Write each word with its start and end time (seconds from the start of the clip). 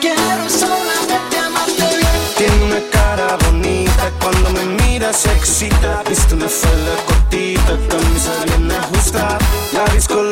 Quiero 0.00 0.48
solamente 0.48 1.38
amarte 1.38 1.96
bien. 1.96 2.08
Tiene 2.36 2.64
una 2.64 2.80
cara 2.90 3.36
bonita, 3.44 4.10
cuando 4.20 4.50
me 4.50 4.64
mira 4.82 5.12
se 5.12 5.30
excita. 5.32 6.02
Viste 6.08 6.34
una 6.34 6.48
falda 6.48 6.94
cortita, 7.06 7.76
camisa 7.88 8.32
bien 8.46 8.70
ajustada. 8.70 9.38
Labios 9.72 10.08
color 10.08 10.27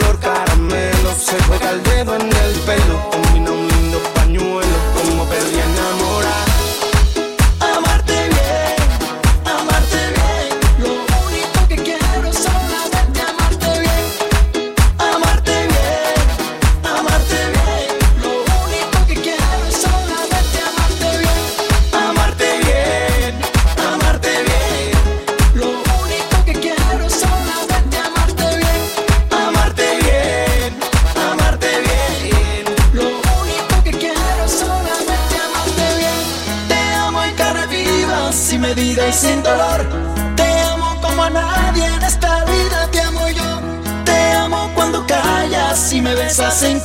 callas 46.37 46.63
y 46.65 46.81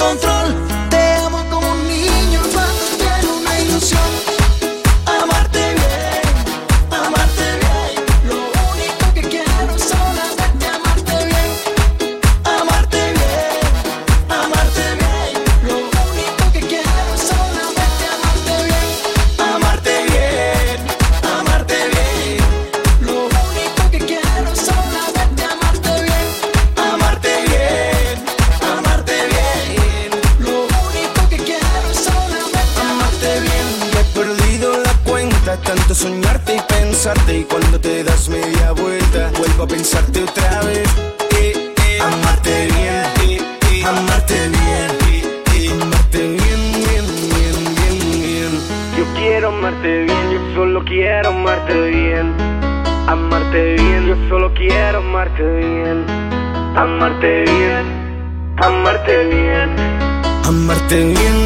amarte 59.02 59.24
bien. 59.30 59.76
Amarte 60.46 60.96
bien, 61.06 61.41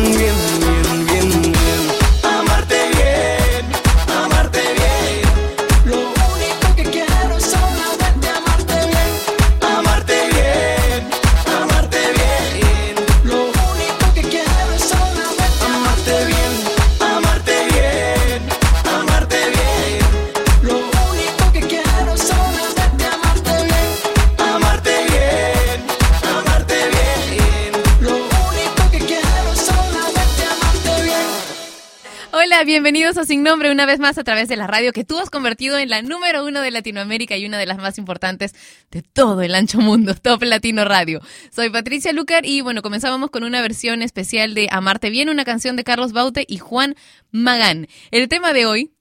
una 33.75 33.85
vez 33.85 33.99
más 33.99 34.17
a 34.17 34.23
través 34.23 34.47
de 34.47 34.55
la 34.55 34.67
radio 34.67 34.93
que 34.93 35.03
tú 35.03 35.19
has 35.19 35.29
convertido 35.29 35.77
en 35.77 35.89
la 35.89 36.01
número 36.01 36.45
uno 36.45 36.61
de 36.61 36.71
Latinoamérica 36.71 37.35
y 37.35 37.45
una 37.45 37.57
de 37.57 37.65
las 37.65 37.77
más 37.77 37.97
importantes 37.97 38.55
de 38.89 39.01
todo 39.01 39.41
el 39.41 39.53
ancho 39.53 39.79
mundo, 39.79 40.15
Top 40.21 40.43
Latino 40.43 40.85
Radio. 40.85 41.19
Soy 41.53 41.69
Patricia 41.69 42.13
Lucar 42.13 42.45
y 42.45 42.61
bueno, 42.61 42.81
comenzábamos 42.81 43.31
con 43.31 43.43
una 43.43 43.61
versión 43.61 44.01
especial 44.01 44.53
de 44.53 44.69
Amarte 44.71 45.09
Bien, 45.09 45.27
una 45.27 45.43
canción 45.43 45.75
de 45.75 45.83
Carlos 45.83 46.13
Baute 46.13 46.45
y 46.47 46.57
Juan 46.57 46.95
Magán. 47.31 47.87
El 48.11 48.29
tema 48.29 48.53
de 48.53 48.65
hoy 48.65 48.91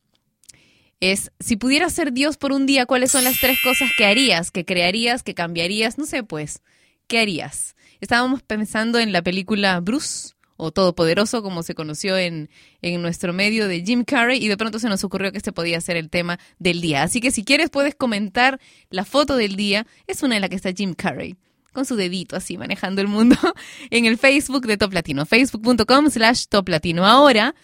es, 0.99 1.31
si 1.39 1.55
pudieras 1.55 1.93
ser 1.93 2.13
Dios 2.13 2.37
por 2.37 2.51
un 2.51 2.67
día, 2.67 2.85
¿cuáles 2.85 3.13
son 3.13 3.23
las 3.23 3.39
tres 3.39 3.61
cosas 3.63 3.91
que 3.97 4.07
harías, 4.07 4.51
que 4.51 4.65
crearías, 4.65 5.23
que 5.23 5.35
cambiarías? 5.35 5.99
No 5.99 6.05
sé, 6.05 6.25
pues, 6.25 6.63
¿qué 7.07 7.21
harías? 7.21 7.77
Estábamos 8.01 8.43
pensando 8.43 8.99
en 8.99 9.13
la 9.13 9.23
película 9.23 9.79
Bruce 9.79 10.34
o 10.57 10.71
Todopoderoso, 10.71 11.43
como 11.43 11.63
se 11.63 11.75
conoció 11.75 12.17
en, 12.17 12.49
en 12.83 13.03
nuestro 13.03 13.33
medio 13.33 13.69
de 13.69 13.83
Jim 13.83 14.05
Carrey, 14.05 14.45
y 14.45 14.49
de 14.49 14.57
pronto 14.57 14.79
se 14.79 14.89
nos 14.89 15.05
ocurrió 15.05 15.33
que 15.33 15.39
este 15.39 15.53
podía 15.53 15.81
ser 15.81 15.97
el 15.97 16.11
tema 16.11 16.39
del 16.59 16.81
día. 16.81 17.03
Así 17.03 17.21
que 17.21 17.31
si 17.31 17.45
quieres 17.45 17.71
puedes 17.71 17.95
comentar 17.95 18.61
la 18.91 19.05
foto 19.05 19.37
del 19.37 19.57
día, 19.57 19.87
es 20.07 20.23
una 20.23 20.37
en 20.37 20.43
la 20.43 20.49
que 20.49 20.57
está 20.57 20.73
Jim 20.73 20.95
Carrey 20.95 21.37
con 21.75 21.85
su 21.85 21.97
dedito 21.97 22.37
así 22.37 22.57
manejando 22.57 23.03
el 23.03 23.09
mundo 23.09 23.37
en 23.91 24.07
el 24.07 24.17
Facebook 24.17 24.67
de 24.67 24.79
Top 24.79 24.95
Latino, 24.95 25.27
facebook.com 25.27 26.09
slash 26.09 26.47
Top 26.49 26.69
Latino. 26.69 27.05
Ahora, 27.05 27.55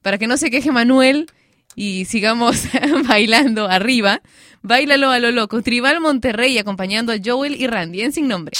para 0.00 0.16
que 0.16 0.26
no 0.26 0.38
se 0.38 0.50
queje 0.50 0.72
Manuel 0.72 1.26
y 1.74 2.06
sigamos 2.06 2.62
bailando 3.08 3.68
arriba, 3.68 4.22
bailalo 4.62 5.10
a 5.10 5.18
lo 5.18 5.30
loco, 5.32 5.60
Tribal 5.60 6.00
Monterrey 6.00 6.56
acompañando 6.56 7.12
a 7.12 7.16
Joel 7.22 7.60
y 7.60 7.66
Randy 7.66 8.00
en 8.02 8.12
Sin 8.12 8.28
Nombre. 8.28 8.56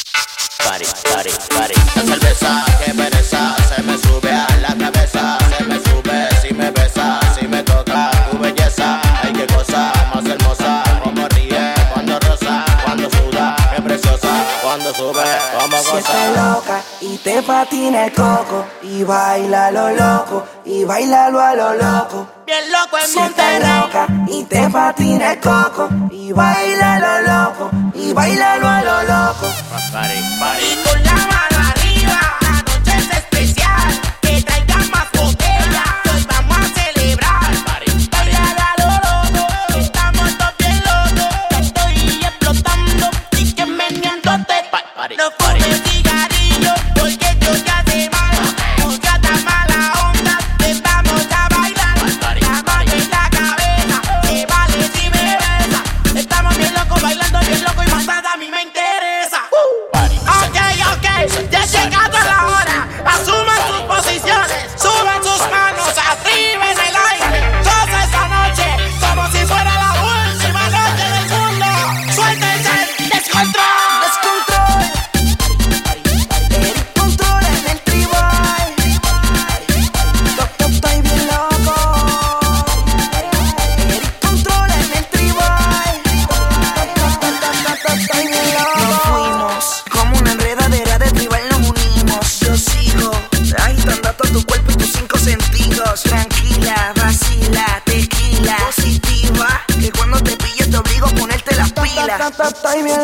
Pari, 0.66 0.84
pari, 1.14 1.30
pari. 1.54 1.74
La 1.94 2.02
cerveza, 2.02 2.64
que 2.84 2.92
pereza, 2.92 3.54
se 3.68 3.82
me 3.84 3.96
sube 3.98 4.32
a 4.32 4.48
la 4.60 4.74
cabeza. 4.76 5.38
Se 5.56 5.62
me 5.64 5.76
sube 5.76 6.28
si 6.42 6.52
me 6.52 6.72
besa, 6.72 7.20
si 7.38 7.46
me 7.46 7.62
toca 7.62 8.10
tu 8.28 8.36
belleza. 8.38 9.00
Ay, 9.22 9.32
qué 9.32 9.46
cosa 9.46 9.92
más 10.12 10.26
hermosa. 10.26 10.82
Como 11.04 11.28
ríe 11.28 11.72
cuando 11.92 12.18
rosa, 12.18 12.64
cuando 12.84 13.08
suda, 13.08 13.56
qué 13.76 13.80
preciosa. 13.80 14.44
Cuando 14.60 14.92
sube, 14.92 15.22
como 15.56 15.76
goza. 15.76 16.26
loca 16.34 16.82
y 17.00 17.16
te 17.18 17.42
patina 17.42 18.06
el 18.06 18.12
coco 18.12 18.66
y 18.82 19.04
baila 19.04 19.70
lo 19.70 19.90
loco 19.90 20.46
y 20.64 20.82
bailalo 20.82 21.40
a 21.40 21.54
lo 21.54 21.74
loco. 21.74 22.26
Bien 22.44 22.72
loco 22.72 22.98
en 22.98 23.06
Siete 23.06 23.20
Monterrey. 23.20 23.80
loca 23.80 24.06
y 24.26 24.44
te 24.44 24.68
patina 24.68 25.32
el 25.32 25.40
coco 25.40 25.88
y 26.10 26.32
baila 26.32 26.98
lo 26.98 27.20
loco 27.22 27.85
y 27.98 28.12
bailalo 28.12 28.68
a 28.68 28.82
lo 28.82 29.02
loco. 29.02 29.52
Pari, 29.92 30.20
pari. 30.38 30.64
Y 30.64 30.88
con 30.88 31.02
la 31.02 31.14
mano 31.14 31.55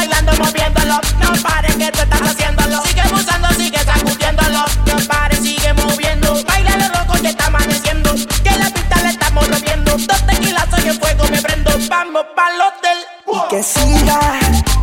bailando, 0.00 0.32
moviéndolo. 0.42 1.00
No 1.20 1.30
pares 1.42 1.76
que 1.76 1.90
tú 1.92 2.00
estás 2.00 2.22
haciéndolo. 2.22 2.82
Sigue 2.84 3.02
usando, 3.12 3.48
sigue 3.54 3.78
sacudiéndolo. 3.78 4.64
No 4.86 4.96
pares, 5.06 5.40
sigue 5.40 5.72
moviendo. 5.74 6.42
Baila 6.44 6.76
lo 6.76 6.88
loco 6.98 7.14
que 7.20 7.28
está 7.28 7.46
amaneciendo. 7.46 8.14
Que 8.44 8.52
la 8.56 8.70
pista 8.70 9.02
le 9.02 9.10
estamos 9.10 9.48
rompiendo. 9.48 9.90
Dos 9.92 10.26
tequilas 10.26 10.66
soy 10.70 10.88
el 10.88 10.98
fuego, 10.98 11.24
me 11.30 11.42
prendo. 11.42 11.70
Vamos 11.88 12.24
pa'l 12.34 12.60
hotel. 12.66 12.98
Que 13.50 13.62
siga. 13.62 14.79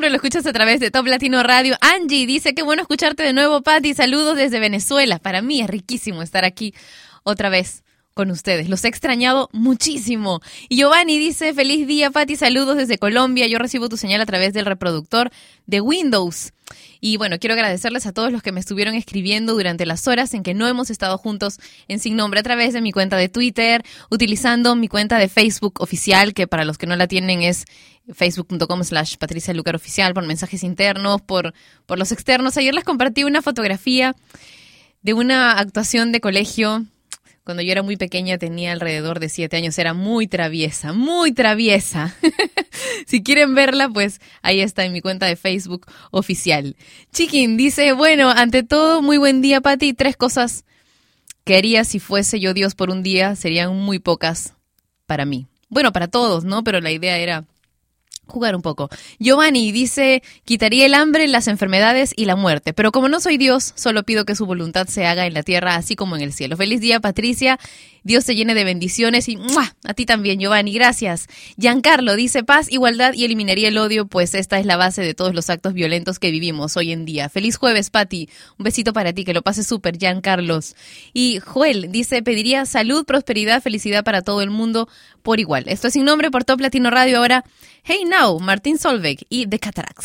Lo 0.00 0.14
escuchas 0.14 0.46
a 0.46 0.52
través 0.52 0.78
de 0.78 0.90
Top 0.90 1.06
Latino 1.06 1.42
Radio. 1.42 1.74
Angie 1.80 2.26
dice, 2.26 2.54
qué 2.54 2.62
bueno 2.62 2.82
escucharte 2.82 3.22
de 3.22 3.32
nuevo, 3.32 3.62
Patti. 3.62 3.94
Saludos 3.94 4.36
desde 4.36 4.60
Venezuela. 4.60 5.18
Para 5.18 5.40
mí 5.40 5.62
es 5.62 5.68
riquísimo 5.68 6.22
estar 6.22 6.44
aquí 6.44 6.74
otra 7.22 7.48
vez 7.48 7.82
con 8.12 8.30
ustedes. 8.30 8.68
Los 8.68 8.84
he 8.84 8.88
extrañado 8.88 9.48
muchísimo. 9.52 10.40
Y 10.68 10.76
Giovanni 10.76 11.18
dice, 11.18 11.54
feliz 11.54 11.86
día, 11.86 12.10
Patti. 12.10 12.36
Saludos 12.36 12.76
desde 12.76 12.98
Colombia. 12.98 13.46
Yo 13.46 13.58
recibo 13.58 13.88
tu 13.88 13.96
señal 13.96 14.20
a 14.20 14.26
través 14.26 14.52
del 14.52 14.66
reproductor 14.66 15.30
de 15.66 15.80
Windows. 15.80 16.52
Y 17.00 17.16
bueno, 17.16 17.38
quiero 17.38 17.54
agradecerles 17.54 18.06
a 18.06 18.12
todos 18.12 18.32
los 18.32 18.42
que 18.42 18.52
me 18.52 18.60
estuvieron 18.60 18.94
escribiendo 18.94 19.54
durante 19.54 19.86
las 19.86 20.06
horas 20.08 20.34
en 20.34 20.42
que 20.42 20.54
no 20.54 20.68
hemos 20.68 20.90
estado 20.90 21.18
juntos 21.18 21.58
en 21.88 21.98
Sin 21.98 22.16
Nombre 22.16 22.40
a 22.40 22.42
través 22.42 22.72
de 22.72 22.80
mi 22.80 22.92
cuenta 22.92 23.16
de 23.16 23.28
Twitter, 23.28 23.82
utilizando 24.10 24.74
mi 24.76 24.88
cuenta 24.88 25.18
de 25.18 25.28
Facebook 25.28 25.80
oficial, 25.80 26.34
que 26.34 26.46
para 26.46 26.64
los 26.64 26.78
que 26.78 26.86
no 26.86 26.96
la 26.96 27.06
tienen 27.06 27.42
es 27.42 27.64
facebook.com 28.12 28.84
slash 28.84 29.16
Patricia 29.16 29.52
Lucar 29.54 29.74
Oficial, 29.76 30.14
por 30.14 30.26
mensajes 30.26 30.62
internos, 30.62 31.20
por, 31.22 31.54
por 31.86 31.98
los 31.98 32.12
externos. 32.12 32.56
Ayer 32.56 32.74
les 32.74 32.84
compartí 32.84 33.24
una 33.24 33.42
fotografía 33.42 34.14
de 35.02 35.14
una 35.14 35.58
actuación 35.58 36.12
de 36.12 36.20
colegio. 36.20 36.84
Cuando 37.46 37.62
yo 37.62 37.70
era 37.70 37.84
muy 37.84 37.96
pequeña, 37.96 38.38
tenía 38.38 38.72
alrededor 38.72 39.20
de 39.20 39.28
siete 39.28 39.56
años, 39.56 39.78
era 39.78 39.94
muy 39.94 40.26
traviesa, 40.26 40.92
muy 40.92 41.30
traviesa. 41.30 42.12
si 43.06 43.22
quieren 43.22 43.54
verla, 43.54 43.88
pues 43.88 44.20
ahí 44.42 44.60
está 44.60 44.84
en 44.84 44.92
mi 44.92 45.00
cuenta 45.00 45.26
de 45.26 45.36
Facebook 45.36 45.86
oficial. 46.10 46.74
Chiquín 47.12 47.56
dice, 47.56 47.92
bueno, 47.92 48.30
ante 48.30 48.64
todo, 48.64 49.00
muy 49.00 49.16
buen 49.16 49.42
día, 49.42 49.60
Pati. 49.60 49.94
Tres 49.94 50.16
cosas 50.16 50.64
que 51.44 51.56
haría 51.56 51.84
si 51.84 52.00
fuese 52.00 52.40
yo 52.40 52.52
Dios 52.52 52.74
por 52.74 52.90
un 52.90 53.04
día 53.04 53.36
serían 53.36 53.76
muy 53.76 54.00
pocas 54.00 54.54
para 55.06 55.24
mí. 55.24 55.46
Bueno, 55.68 55.92
para 55.92 56.08
todos, 56.08 56.42
¿no? 56.42 56.64
Pero 56.64 56.80
la 56.80 56.90
idea 56.90 57.16
era 57.16 57.44
jugar 58.26 58.56
un 58.56 58.62
poco. 58.62 58.88
Giovanni 59.18 59.72
dice, 59.72 60.22
quitaría 60.44 60.86
el 60.86 60.94
hambre, 60.94 61.26
las 61.28 61.48
enfermedades 61.48 62.12
y 62.16 62.24
la 62.24 62.36
muerte, 62.36 62.72
pero 62.72 62.92
como 62.92 63.08
no 63.08 63.20
soy 63.20 63.38
Dios, 63.38 63.72
solo 63.76 64.02
pido 64.02 64.24
que 64.24 64.34
su 64.34 64.46
voluntad 64.46 64.88
se 64.88 65.06
haga 65.06 65.26
en 65.26 65.34
la 65.34 65.42
tierra 65.42 65.76
así 65.76 65.96
como 65.96 66.16
en 66.16 66.22
el 66.22 66.32
cielo. 66.32 66.56
Feliz 66.56 66.80
día, 66.80 67.00
Patricia. 67.00 67.58
Dios 68.02 68.24
te 68.24 68.36
llene 68.36 68.54
de 68.54 68.62
bendiciones 68.62 69.28
y 69.28 69.36
a 69.82 69.94
ti 69.94 70.06
también, 70.06 70.38
Giovanni, 70.38 70.72
gracias. 70.72 71.26
Giancarlo 71.58 72.14
dice 72.14 72.44
paz, 72.44 72.70
igualdad 72.70 73.14
y 73.14 73.24
eliminaría 73.24 73.66
el 73.66 73.78
odio, 73.78 74.06
pues 74.06 74.34
esta 74.34 74.60
es 74.60 74.66
la 74.66 74.76
base 74.76 75.02
de 75.02 75.12
todos 75.12 75.34
los 75.34 75.50
actos 75.50 75.72
violentos 75.72 76.20
que 76.20 76.30
vivimos 76.30 76.76
hoy 76.76 76.92
en 76.92 77.04
día. 77.04 77.28
Feliz 77.28 77.56
jueves, 77.56 77.90
Pati. 77.90 78.28
Un 78.60 78.64
besito 78.64 78.92
para 78.92 79.12
ti, 79.12 79.24
que 79.24 79.34
lo 79.34 79.42
pases 79.42 79.66
súper, 79.66 79.98
Giancarlos. 79.98 80.76
Y 81.12 81.40
Joel 81.40 81.90
dice, 81.90 82.22
pediría 82.22 82.64
salud, 82.64 83.04
prosperidad, 83.04 83.60
felicidad 83.60 84.04
para 84.04 84.22
todo 84.22 84.40
el 84.40 84.50
mundo 84.50 84.88
por 85.24 85.40
igual. 85.40 85.64
Esto 85.66 85.88
es 85.88 85.94
sin 85.94 86.04
nombre 86.04 86.30
por 86.30 86.44
Top 86.44 86.60
Latino 86.60 86.90
Radio 86.90 87.18
ahora. 87.18 87.44
Hey 87.88 88.02
Now, 88.04 88.40
Martín 88.40 88.78
Solveig 88.78 89.24
y 89.28 89.46
The 89.46 89.60
Cataracts. 89.60 90.02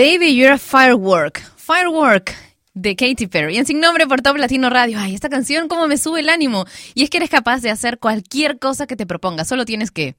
Baby, 0.00 0.34
you're 0.34 0.54
a 0.54 0.56
firework. 0.56 1.42
Firework 1.58 2.34
de 2.72 2.96
Katy 2.96 3.26
Perry. 3.26 3.58
En 3.58 3.66
Sin 3.66 3.80
Nombre 3.80 4.06
por 4.06 4.22
Top 4.22 4.38
Latino 4.38 4.70
Radio. 4.70 4.98
Ay, 4.98 5.14
esta 5.14 5.28
canción 5.28 5.68
cómo 5.68 5.86
me 5.88 5.98
sube 5.98 6.20
el 6.20 6.30
ánimo. 6.30 6.64
Y 6.94 7.02
es 7.02 7.10
que 7.10 7.18
eres 7.18 7.28
capaz 7.28 7.60
de 7.60 7.68
hacer 7.68 7.98
cualquier 7.98 8.58
cosa 8.58 8.86
que 8.86 8.96
te 8.96 9.04
propongas. 9.04 9.46
Solo 9.46 9.66
tienes 9.66 9.90
que 9.90 10.16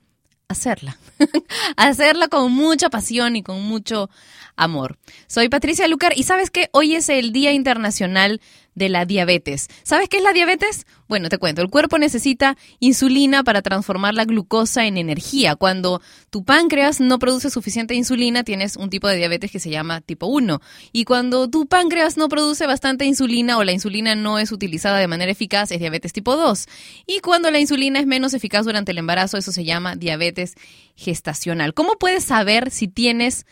hacerla. 0.47 0.99
hacerla 1.77 2.27
con 2.27 2.51
mucha 2.51 2.91
pasión 2.91 3.35
y 3.35 3.41
con 3.41 3.63
mucho 3.63 4.11
amor. 4.55 4.99
Soy 5.25 5.49
Patricia 5.49 5.87
Lucar 5.87 6.13
y 6.15 6.25
sabes 6.25 6.51
que 6.51 6.69
hoy 6.73 6.93
es 6.93 7.09
el 7.09 7.31
Día 7.31 7.51
Internacional 7.51 8.39
de 8.75 8.89
la 8.89 9.05
Diabetes. 9.05 9.67
¿Sabes 9.83 10.09
qué 10.09 10.17
es 10.17 10.23
la 10.23 10.33
diabetes? 10.33 10.85
Bueno, 11.07 11.27
te 11.27 11.37
cuento, 11.37 11.61
el 11.61 11.69
cuerpo 11.69 11.97
necesita 11.97 12.57
insulina 12.79 13.43
para 13.43 13.61
transformar 13.61 14.13
la 14.13 14.23
glucosa 14.23 14.85
en 14.85 14.97
energía. 14.97 15.55
Cuando 15.55 16.01
tu 16.29 16.45
páncreas 16.45 17.01
no 17.01 17.19
produce 17.19 17.49
suficiente 17.49 17.95
insulina, 17.95 18.43
tienes 18.43 18.77
un 18.77 18.89
tipo 18.89 19.09
de 19.09 19.17
diabetes 19.17 19.51
que 19.51 19.59
se 19.59 19.69
llama 19.69 19.99
tipo 19.99 20.27
1. 20.27 20.61
Y 20.93 21.03
cuando 21.03 21.49
tu 21.49 21.67
páncreas 21.67 22.15
no 22.15 22.29
produce 22.29 22.65
bastante 22.65 23.05
insulina 23.05 23.57
o 23.57 23.63
la 23.65 23.73
insulina 23.73 24.15
no 24.15 24.39
es 24.39 24.53
utilizada 24.53 24.99
de 24.99 25.07
manera 25.07 25.31
eficaz, 25.31 25.71
es 25.71 25.79
diabetes 25.79 26.13
tipo 26.13 26.37
2. 26.37 26.67
Y 27.07 27.19
cuando 27.19 27.51
la 27.51 27.59
insulina 27.59 27.99
es 27.99 28.07
menos 28.07 28.33
eficaz 28.33 28.65
durante 28.65 28.91
el 28.91 28.97
embarazo, 28.97 29.37
eso 29.37 29.51
se 29.51 29.65
llama 29.65 29.97
diabetes 29.97 30.55
gestacional. 30.95 31.73
¿Cómo 31.73 31.97
puedes 31.99 32.23
saber 32.23 32.71
si 32.71 32.87
tienes 32.87 33.45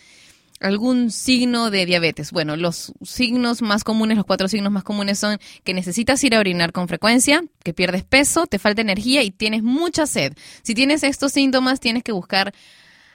algún 0.60 1.12
signo 1.12 1.72
de 1.72 1.86
diabetes. 1.86 2.32
Bueno, 2.32 2.56
los 2.56 2.94
signos 3.04 3.62
más 3.62 3.84
comunes, 3.84 4.18
los 4.18 4.26
cuatro 4.26 4.48
signos 4.48 4.72
más 4.72 4.84
comunes 4.84 5.20
son 5.20 5.40
que 5.64 5.74
necesitas 5.74 6.24
ir 6.24 6.36
a 6.36 6.40
orinar 6.40 6.72
con 6.72 6.88
frecuencia, 6.88 7.44
que 7.64 7.74
pierdes 7.74 8.04
peso, 8.04 8.48
te 8.48 8.60
falta 8.60 8.82
energía 8.82 9.24
y 9.24 9.32
tienes 9.32 9.64
mucha 9.64 10.06
sed. 10.06 10.34
Si 10.64 10.76
tienes 10.76 11.04
estos 11.04 11.32
síntomas, 11.32 11.80
tienes 11.80 12.04
que 12.04 12.12
buscar 12.12 12.54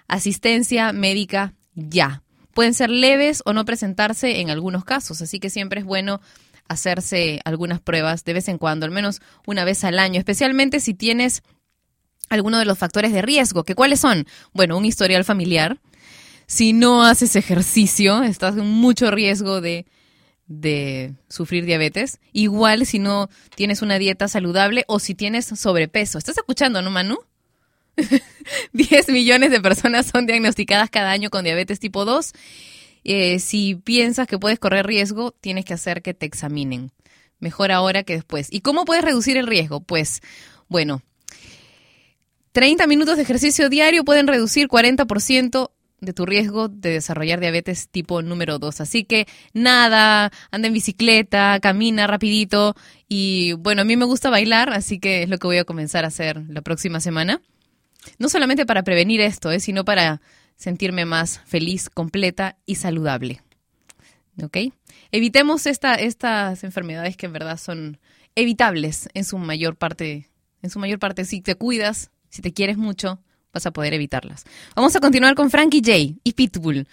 asistencia 0.08 0.92
médica 0.92 1.54
ya. 1.74 2.22
Pueden 2.54 2.74
ser 2.74 2.90
leves 2.90 3.42
o 3.44 3.52
no 3.52 3.64
presentarse 3.64 4.40
en 4.40 4.50
algunos 4.50 4.84
casos, 4.84 5.20
así 5.20 5.40
que 5.40 5.50
siempre 5.50 5.80
es 5.80 5.86
bueno 5.86 6.20
hacerse 6.68 7.40
algunas 7.44 7.80
pruebas 7.80 8.24
de 8.24 8.32
vez 8.32 8.48
en 8.48 8.58
cuando, 8.58 8.86
al 8.86 8.92
menos 8.92 9.20
una 9.46 9.64
vez 9.64 9.84
al 9.84 9.98
año, 9.98 10.18
especialmente 10.18 10.80
si 10.80 10.94
tienes 10.94 11.42
alguno 12.30 12.58
de 12.58 12.64
los 12.64 12.78
factores 12.78 13.12
de 13.12 13.22
riesgo, 13.22 13.64
que 13.64 13.74
cuáles 13.74 14.00
son? 14.00 14.26
Bueno, 14.52 14.78
un 14.78 14.84
historial 14.84 15.24
familiar, 15.24 15.78
si 16.46 16.72
no 16.72 17.04
haces 17.04 17.36
ejercicio, 17.36 18.22
estás 18.22 18.56
en 18.56 18.66
mucho 18.66 19.10
riesgo 19.10 19.60
de, 19.60 19.86
de 20.46 21.14
sufrir 21.28 21.64
diabetes. 21.64 22.20
Igual 22.32 22.86
si 22.86 22.98
no 22.98 23.28
tienes 23.54 23.82
una 23.82 23.98
dieta 23.98 24.28
saludable 24.28 24.84
o 24.86 24.98
si 24.98 25.14
tienes 25.14 25.46
sobrepeso. 25.46 26.18
¿Estás 26.18 26.36
escuchando, 26.36 26.82
no, 26.82 26.90
Manu? 26.90 27.18
10 28.72 29.08
millones 29.10 29.50
de 29.50 29.60
personas 29.60 30.06
son 30.06 30.26
diagnosticadas 30.26 30.90
cada 30.90 31.10
año 31.10 31.30
con 31.30 31.44
diabetes 31.44 31.80
tipo 31.80 32.04
2. 32.04 32.32
Eh, 33.04 33.38
si 33.38 33.74
piensas 33.74 34.26
que 34.26 34.38
puedes 34.38 34.58
correr 34.58 34.86
riesgo, 34.86 35.32
tienes 35.32 35.64
que 35.64 35.74
hacer 35.74 36.02
que 36.02 36.14
te 36.14 36.26
examinen. 36.26 36.90
Mejor 37.38 37.72
ahora 37.72 38.02
que 38.02 38.14
después. 38.14 38.48
¿Y 38.50 38.60
cómo 38.60 38.84
puedes 38.84 39.04
reducir 39.04 39.36
el 39.36 39.46
riesgo? 39.46 39.80
Pues, 39.80 40.22
bueno, 40.68 41.02
30 42.52 42.86
minutos 42.86 43.16
de 43.16 43.22
ejercicio 43.22 43.68
diario 43.68 44.04
pueden 44.04 44.26
reducir 44.26 44.68
40% 44.68 45.70
de 46.04 46.12
tu 46.12 46.26
riesgo 46.26 46.68
de 46.68 46.90
desarrollar 46.90 47.40
diabetes 47.40 47.88
tipo 47.88 48.22
número 48.22 48.58
2. 48.58 48.80
Así 48.80 49.04
que 49.04 49.26
nada, 49.52 50.30
anda 50.50 50.68
en 50.68 50.74
bicicleta, 50.74 51.58
camina 51.60 52.06
rapidito 52.06 52.74
y 53.08 53.52
bueno, 53.54 53.82
a 53.82 53.84
mí 53.84 53.96
me 53.96 54.04
gusta 54.04 54.30
bailar, 54.30 54.72
así 54.72 54.98
que 54.98 55.22
es 55.22 55.28
lo 55.28 55.38
que 55.38 55.46
voy 55.46 55.58
a 55.58 55.64
comenzar 55.64 56.04
a 56.04 56.08
hacer 56.08 56.42
la 56.48 56.62
próxima 56.62 57.00
semana. 57.00 57.40
No 58.18 58.28
solamente 58.28 58.66
para 58.66 58.82
prevenir 58.82 59.20
esto, 59.20 59.50
eh, 59.50 59.60
sino 59.60 59.84
para 59.84 60.20
sentirme 60.56 61.04
más 61.04 61.40
feliz, 61.46 61.90
completa 61.90 62.56
y 62.66 62.76
saludable. 62.76 63.42
¿Ok? 64.42 64.58
Evitemos 65.12 65.66
esta, 65.66 65.94
estas 65.94 66.64
enfermedades 66.64 67.16
que 67.16 67.26
en 67.26 67.32
verdad 67.32 67.56
son 67.56 67.98
evitables 68.34 69.08
en 69.14 69.24
su 69.24 69.38
mayor 69.38 69.76
parte. 69.76 70.28
En 70.62 70.70
su 70.70 70.78
mayor 70.78 70.98
parte, 70.98 71.24
si 71.24 71.40
te 71.40 71.54
cuidas, 71.54 72.10
si 72.30 72.42
te 72.42 72.52
quieres 72.52 72.76
mucho, 72.76 73.20
vas 73.54 73.64
a 73.66 73.70
poder 73.70 73.94
evitarlas. 73.94 74.44
Vamos 74.74 74.94
a 74.96 75.00
continuar 75.00 75.34
con 75.34 75.50
Frankie 75.50 75.80
J 75.80 76.18
y 76.22 76.32
Pitbull. 76.32 76.86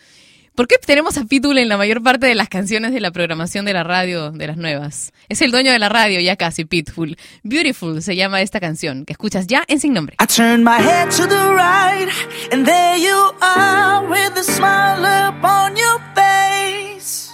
¿Por 0.56 0.68
qué 0.68 0.76
tenemos 0.78 1.18
a 1.18 1.24
Pitbull 1.24 1.58
en 1.60 1.70
la 1.70 1.78
mayor 1.78 2.04
parte 2.04 2.28
de 2.28 2.36
las 2.36 2.50
canciones 2.50 2.92
de 2.92 3.00
la 3.00 3.12
programación 3.12 3.64
de 3.64 3.74
la 3.74 3.84
radio 3.84 4.32
de 4.32 4.48
las 4.48 4.58
nuevas? 4.58 5.14
Es 5.30 5.42
el 5.42 5.50
dueño 5.50 5.72
de 5.72 5.80
la 5.80 5.88
radio 5.88 6.20
ya 6.20 6.36
casi, 6.36 6.66
Pitbull. 6.66 7.18
Beautiful 7.44 8.02
se 8.02 8.18
llama 8.18 8.42
esta 8.42 8.60
canción, 8.60 9.06
que 9.06 9.14
escuchas 9.14 9.48
ya 9.48 9.64
en 9.68 9.80
Sin 9.80 9.94
Nombre. 9.94 10.18
I 10.22 10.26
turn 10.28 10.64
my 10.64 10.78
head 10.78 11.10
to 11.12 11.26
the 11.26 11.54
right, 11.54 12.10
and 12.52 12.66
there 12.66 13.00
you 13.00 13.32
are 13.42 14.06
with 14.08 14.38
a 14.38 14.44
smile 14.44 15.06
upon 15.30 15.78
your 15.78 16.00
face. 16.16 17.32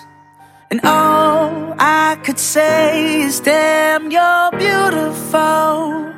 And 0.70 0.80
all 0.84 1.74
I 1.80 2.18
could 2.24 2.38
say 2.38 3.24
is, 3.24 3.42
damn, 3.42 4.12
you're 4.12 4.52
beautiful. 4.52 6.17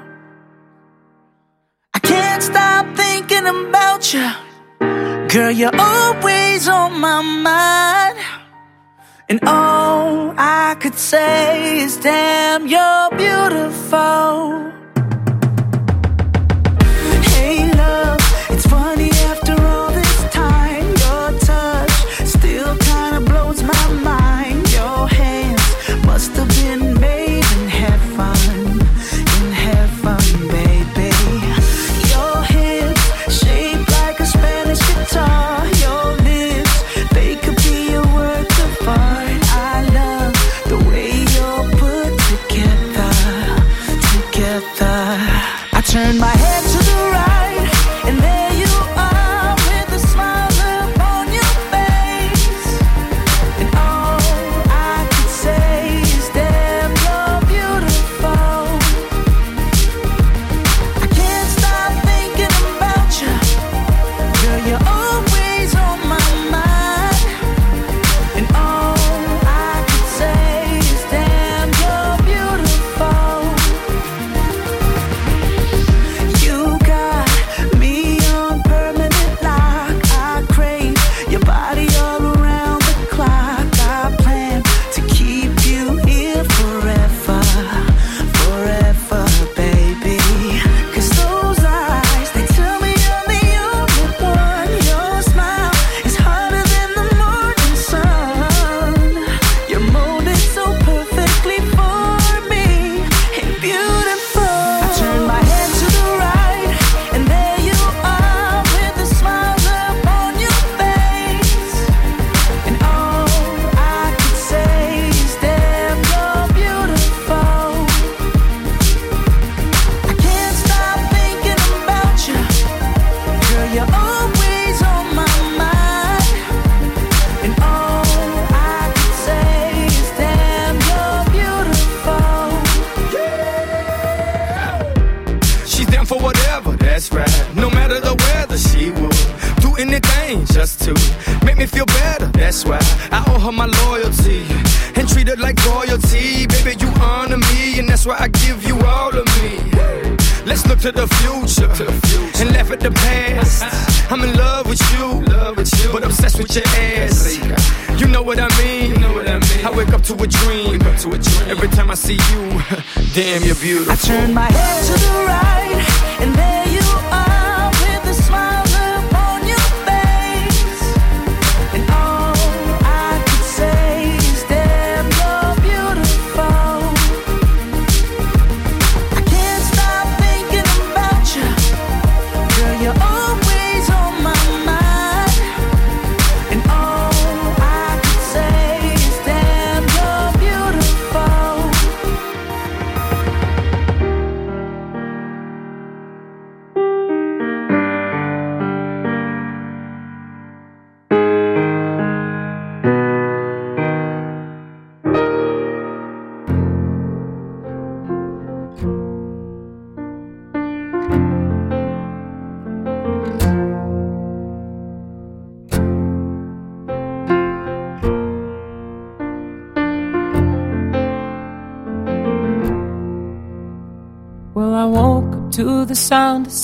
Can't 2.12 2.44
stop 2.52 2.84
thinking 2.96 3.46
about 3.56 4.02
you. 4.14 4.28
Girl, 5.34 5.52
you're 5.52 5.80
always 5.80 6.68
on 6.68 7.00
my 7.00 7.22
mind. 7.22 8.18
And 9.30 9.40
all 9.46 10.34
I 10.38 10.76
could 10.82 10.98
say 10.98 11.82
is, 11.84 11.98
damn, 11.98 12.66
you're 12.68 13.10
beautiful. 13.24 14.72
Hey, 17.32 17.72
love, 17.82 18.19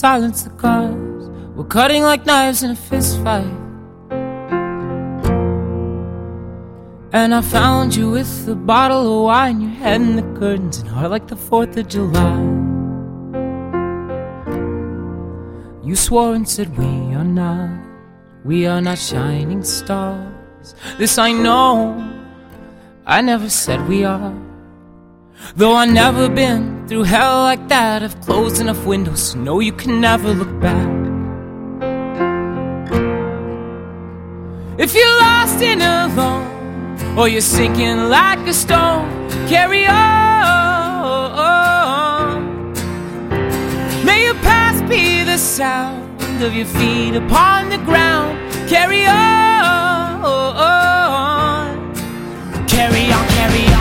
silence. 0.06 0.44
The 0.44 0.52
cars 0.52 1.30
were 1.56 1.70
cutting 1.78 2.04
like 2.04 2.28
knives 2.28 2.62
in 2.62 2.70
a 2.70 2.76
fist 2.76 3.14
fight. 3.24 3.56
And 7.12 7.34
I 7.34 7.42
found 7.42 7.96
you 7.96 8.12
with 8.12 8.48
a 8.48 8.54
bottle 8.54 9.04
of 9.14 9.24
wine, 9.30 9.62
your 9.62 9.72
head 9.72 10.02
in 10.02 10.16
the 10.22 10.28
curtains, 10.40 10.78
and 10.78 10.88
heart 10.90 11.10
like 11.10 11.28
the 11.28 11.36
4th 11.36 11.76
of 11.82 11.88
July. 11.96 12.38
You 15.88 15.96
swore 15.96 16.36
and 16.36 16.48
said 16.48 16.78
we 16.78 16.92
are 17.20 17.30
not 17.42 17.70
We 18.44 18.68
are 18.68 18.82
not 18.88 19.00
shining 19.00 19.64
stars. 19.64 20.76
This 21.00 21.18
I 21.18 21.32
know. 21.32 21.74
I 23.08 23.22
never 23.22 23.50
said 23.50 23.80
we 23.90 24.04
are. 24.04 24.36
Though 25.56 25.74
I've 25.74 25.92
never 25.92 26.30
been 26.30 26.88
through 26.88 27.06
hell 27.16 27.38
like 27.50 27.65
I've 27.78 28.22
closed 28.22 28.62
enough 28.62 28.86
windows 28.86 29.36
know 29.36 29.60
you 29.60 29.74
can 29.74 30.00
never 30.00 30.34
look 30.34 30.60
back. 30.62 30.88
If 34.80 34.96
you're 34.96 35.18
lost 35.20 35.62
and 35.62 35.82
alone, 35.82 37.18
or 37.18 37.28
you're 37.28 37.42
sinking 37.42 38.10
like 38.10 38.40
a 38.48 38.54
stone, 38.54 39.30
carry 39.50 39.86
on. 39.88 40.06
May 44.06 44.24
your 44.24 44.36
past 44.36 44.88
be 44.88 45.26
the 45.26 45.38
sound 45.38 46.42
of 46.42 46.54
your 46.54 46.68
feet 46.68 47.16
upon 47.16 47.68
the 47.70 47.78
ground. 47.80 48.38
Carry 48.70 49.06
on. 49.06 50.24
Carry 52.68 53.12
on, 53.12 53.28
carry 53.28 53.66
on. 53.68 53.75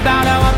About 0.00 0.26
how 0.26 0.49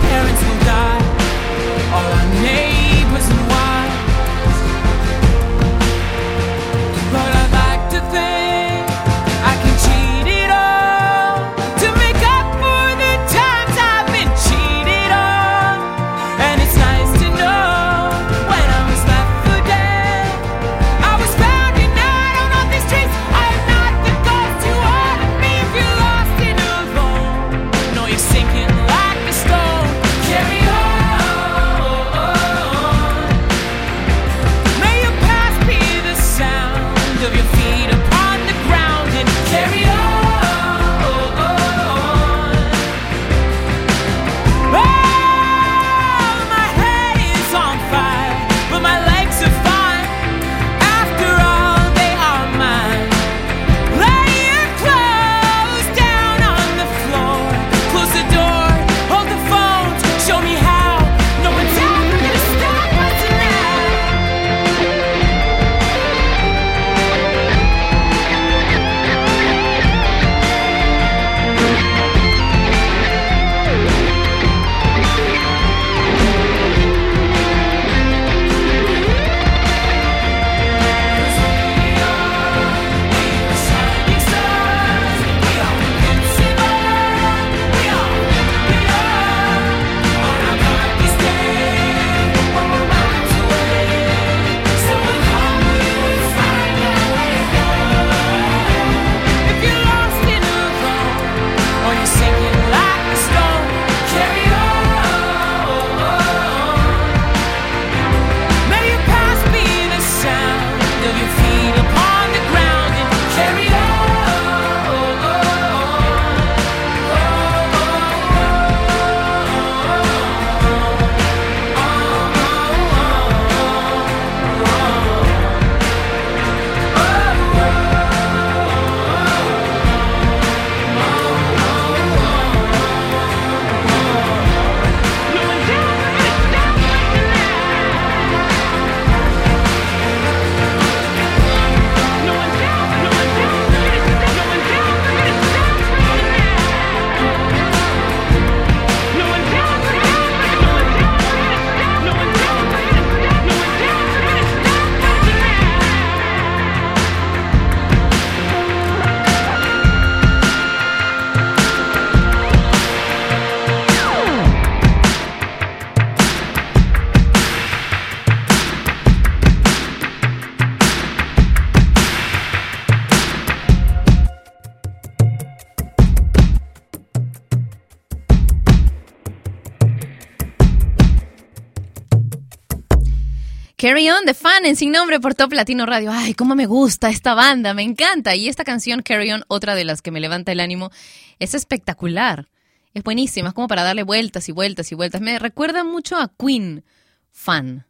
Carry 183.83 184.09
On, 184.11 184.25
The 184.25 184.35
Fan, 184.35 184.64
en 184.64 184.77
Sin 184.77 184.92
Nombre 184.92 185.18
por 185.18 185.35
Top 185.35 185.53
Latino 185.53 185.87
Radio. 185.87 186.12
Ay, 186.12 186.35
cómo 186.35 186.55
me 186.55 186.66
gusta 186.66 187.11
esta 187.11 187.35
banda, 187.35 187.75
me 187.75 187.83
encanta. 187.83 188.37
Y 188.37 188.47
esta 188.47 188.62
canción, 188.62 189.03
Carry 189.03 189.33
On, 189.33 189.42
otra 189.49 189.75
de 189.75 189.83
las 189.83 190.03
que 190.03 190.12
me 190.12 190.21
levanta 190.21 190.53
el 190.53 190.61
ánimo, 190.61 190.92
es 191.40 191.55
espectacular. 191.55 192.49
Es 192.95 193.03
buenísima, 193.03 193.49
es 193.49 193.55
como 193.55 193.66
para 193.66 193.83
darle 193.83 194.05
vueltas 194.05 194.49
y 194.49 194.53
vueltas 194.53 194.92
y 194.92 194.95
vueltas. 194.95 195.21
Me 195.21 195.37
recuerda 195.40 195.83
mucho 195.83 196.16
a 196.16 196.31
Queen, 196.38 196.85
fan. 197.33 197.85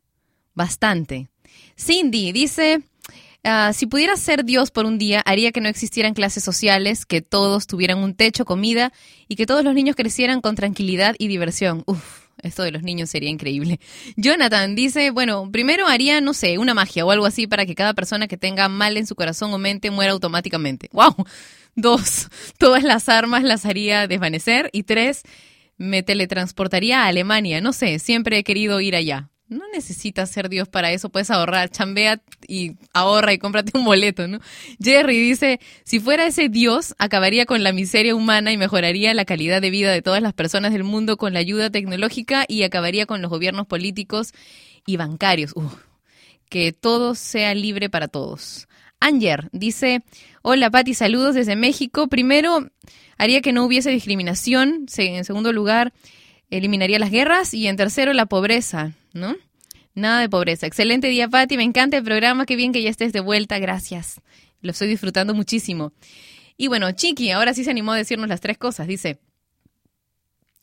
Bastante. 0.54 1.28
Cindy 1.78 2.32
dice, 2.32 2.80
ah, 3.44 3.72
si 3.74 3.84
pudiera 3.84 4.16
ser 4.16 4.46
Dios 4.46 4.70
por 4.70 4.86
un 4.86 4.96
día, 4.96 5.20
haría 5.26 5.52
que 5.52 5.60
no 5.60 5.68
existieran 5.68 6.14
clases 6.14 6.42
sociales, 6.42 7.04
que 7.04 7.20
todos 7.20 7.66
tuvieran 7.66 7.98
un 7.98 8.14
techo, 8.14 8.46
comida 8.46 8.94
y 9.28 9.36
que 9.36 9.44
todos 9.44 9.62
los 9.62 9.74
niños 9.74 9.94
crecieran 9.94 10.40
con 10.40 10.54
tranquilidad 10.54 11.16
y 11.18 11.28
diversión. 11.28 11.82
Uf, 11.84 12.21
esto 12.42 12.62
de 12.62 12.72
los 12.72 12.82
niños 12.82 13.10
sería 13.10 13.30
increíble. 13.30 13.80
Jonathan 14.16 14.74
dice, 14.74 15.10
bueno, 15.10 15.50
primero 15.50 15.86
haría, 15.86 16.20
no 16.20 16.34
sé, 16.34 16.58
una 16.58 16.74
magia 16.74 17.04
o 17.04 17.10
algo 17.10 17.26
así 17.26 17.46
para 17.46 17.66
que 17.66 17.74
cada 17.74 17.94
persona 17.94 18.28
que 18.28 18.36
tenga 18.36 18.68
mal 18.68 18.96
en 18.96 19.06
su 19.06 19.14
corazón 19.14 19.52
o 19.52 19.58
mente 19.58 19.90
muera 19.90 20.12
automáticamente. 20.12 20.88
¡Wow! 20.92 21.14
Dos, 21.74 22.28
todas 22.58 22.82
las 22.82 23.08
armas 23.08 23.42
las 23.42 23.64
haría 23.64 24.06
desvanecer. 24.06 24.68
Y 24.72 24.82
tres, 24.82 25.22
me 25.78 26.02
teletransportaría 26.02 27.04
a 27.04 27.06
Alemania. 27.06 27.60
No 27.60 27.72
sé, 27.72 27.98
siempre 27.98 28.38
he 28.38 28.44
querido 28.44 28.80
ir 28.80 28.94
allá. 28.94 29.31
No 29.52 29.64
necesitas 29.72 30.30
ser 30.30 30.48
Dios 30.48 30.68
para 30.68 30.90
eso, 30.92 31.10
puedes 31.10 31.30
ahorrar, 31.30 31.70
chambea 31.70 32.20
y 32.48 32.72
ahorra 32.92 33.32
y 33.32 33.38
cómprate 33.38 33.76
un 33.76 33.84
boleto, 33.84 34.26
¿no? 34.26 34.40
Jerry 34.82 35.20
dice, 35.20 35.60
si 35.84 36.00
fuera 36.00 36.26
ese 36.26 36.48
Dios, 36.48 36.94
acabaría 36.98 37.46
con 37.46 37.62
la 37.62 37.72
miseria 37.72 38.14
humana 38.14 38.52
y 38.52 38.56
mejoraría 38.56 39.14
la 39.14 39.24
calidad 39.24 39.60
de 39.60 39.70
vida 39.70 39.92
de 39.92 40.02
todas 40.02 40.22
las 40.22 40.32
personas 40.32 40.72
del 40.72 40.84
mundo 40.84 41.16
con 41.16 41.32
la 41.32 41.40
ayuda 41.40 41.70
tecnológica 41.70 42.44
y 42.48 42.62
acabaría 42.62 43.06
con 43.06 43.22
los 43.22 43.30
gobiernos 43.30 43.66
políticos 43.66 44.32
y 44.86 44.96
bancarios. 44.96 45.52
Uf, 45.54 45.74
que 46.48 46.72
todo 46.72 47.14
sea 47.14 47.54
libre 47.54 47.88
para 47.88 48.08
todos. 48.08 48.68
Anger 49.00 49.48
dice, 49.52 50.02
hola 50.42 50.70
Pati, 50.70 50.94
saludos 50.94 51.34
desde 51.34 51.56
México. 51.56 52.08
Primero, 52.08 52.70
haría 53.18 53.40
que 53.40 53.52
no 53.52 53.64
hubiese 53.64 53.90
discriminación. 53.90 54.86
En 54.96 55.24
segundo 55.24 55.52
lugar, 55.52 55.92
eliminaría 56.58 56.98
las 56.98 57.10
guerras. 57.10 57.54
Y 57.54 57.66
en 57.66 57.76
tercero, 57.76 58.12
la 58.12 58.26
pobreza, 58.26 58.92
¿no? 59.12 59.36
Nada 59.94 60.20
de 60.20 60.28
pobreza. 60.28 60.66
Excelente 60.66 61.08
día, 61.08 61.28
Pati. 61.28 61.56
Me 61.56 61.64
encanta 61.64 61.96
el 61.96 62.04
programa. 62.04 62.46
Qué 62.46 62.56
bien 62.56 62.72
que 62.72 62.82
ya 62.82 62.90
estés 62.90 63.12
de 63.12 63.20
vuelta. 63.20 63.58
Gracias. 63.58 64.20
Lo 64.60 64.70
estoy 64.70 64.88
disfrutando 64.88 65.34
muchísimo. 65.34 65.92
Y 66.56 66.68
bueno, 66.68 66.90
Chiqui, 66.92 67.30
ahora 67.30 67.54
sí 67.54 67.64
se 67.64 67.70
animó 67.70 67.92
a 67.92 67.96
decirnos 67.96 68.28
las 68.28 68.40
tres 68.40 68.58
cosas. 68.58 68.86
Dice, 68.86 69.18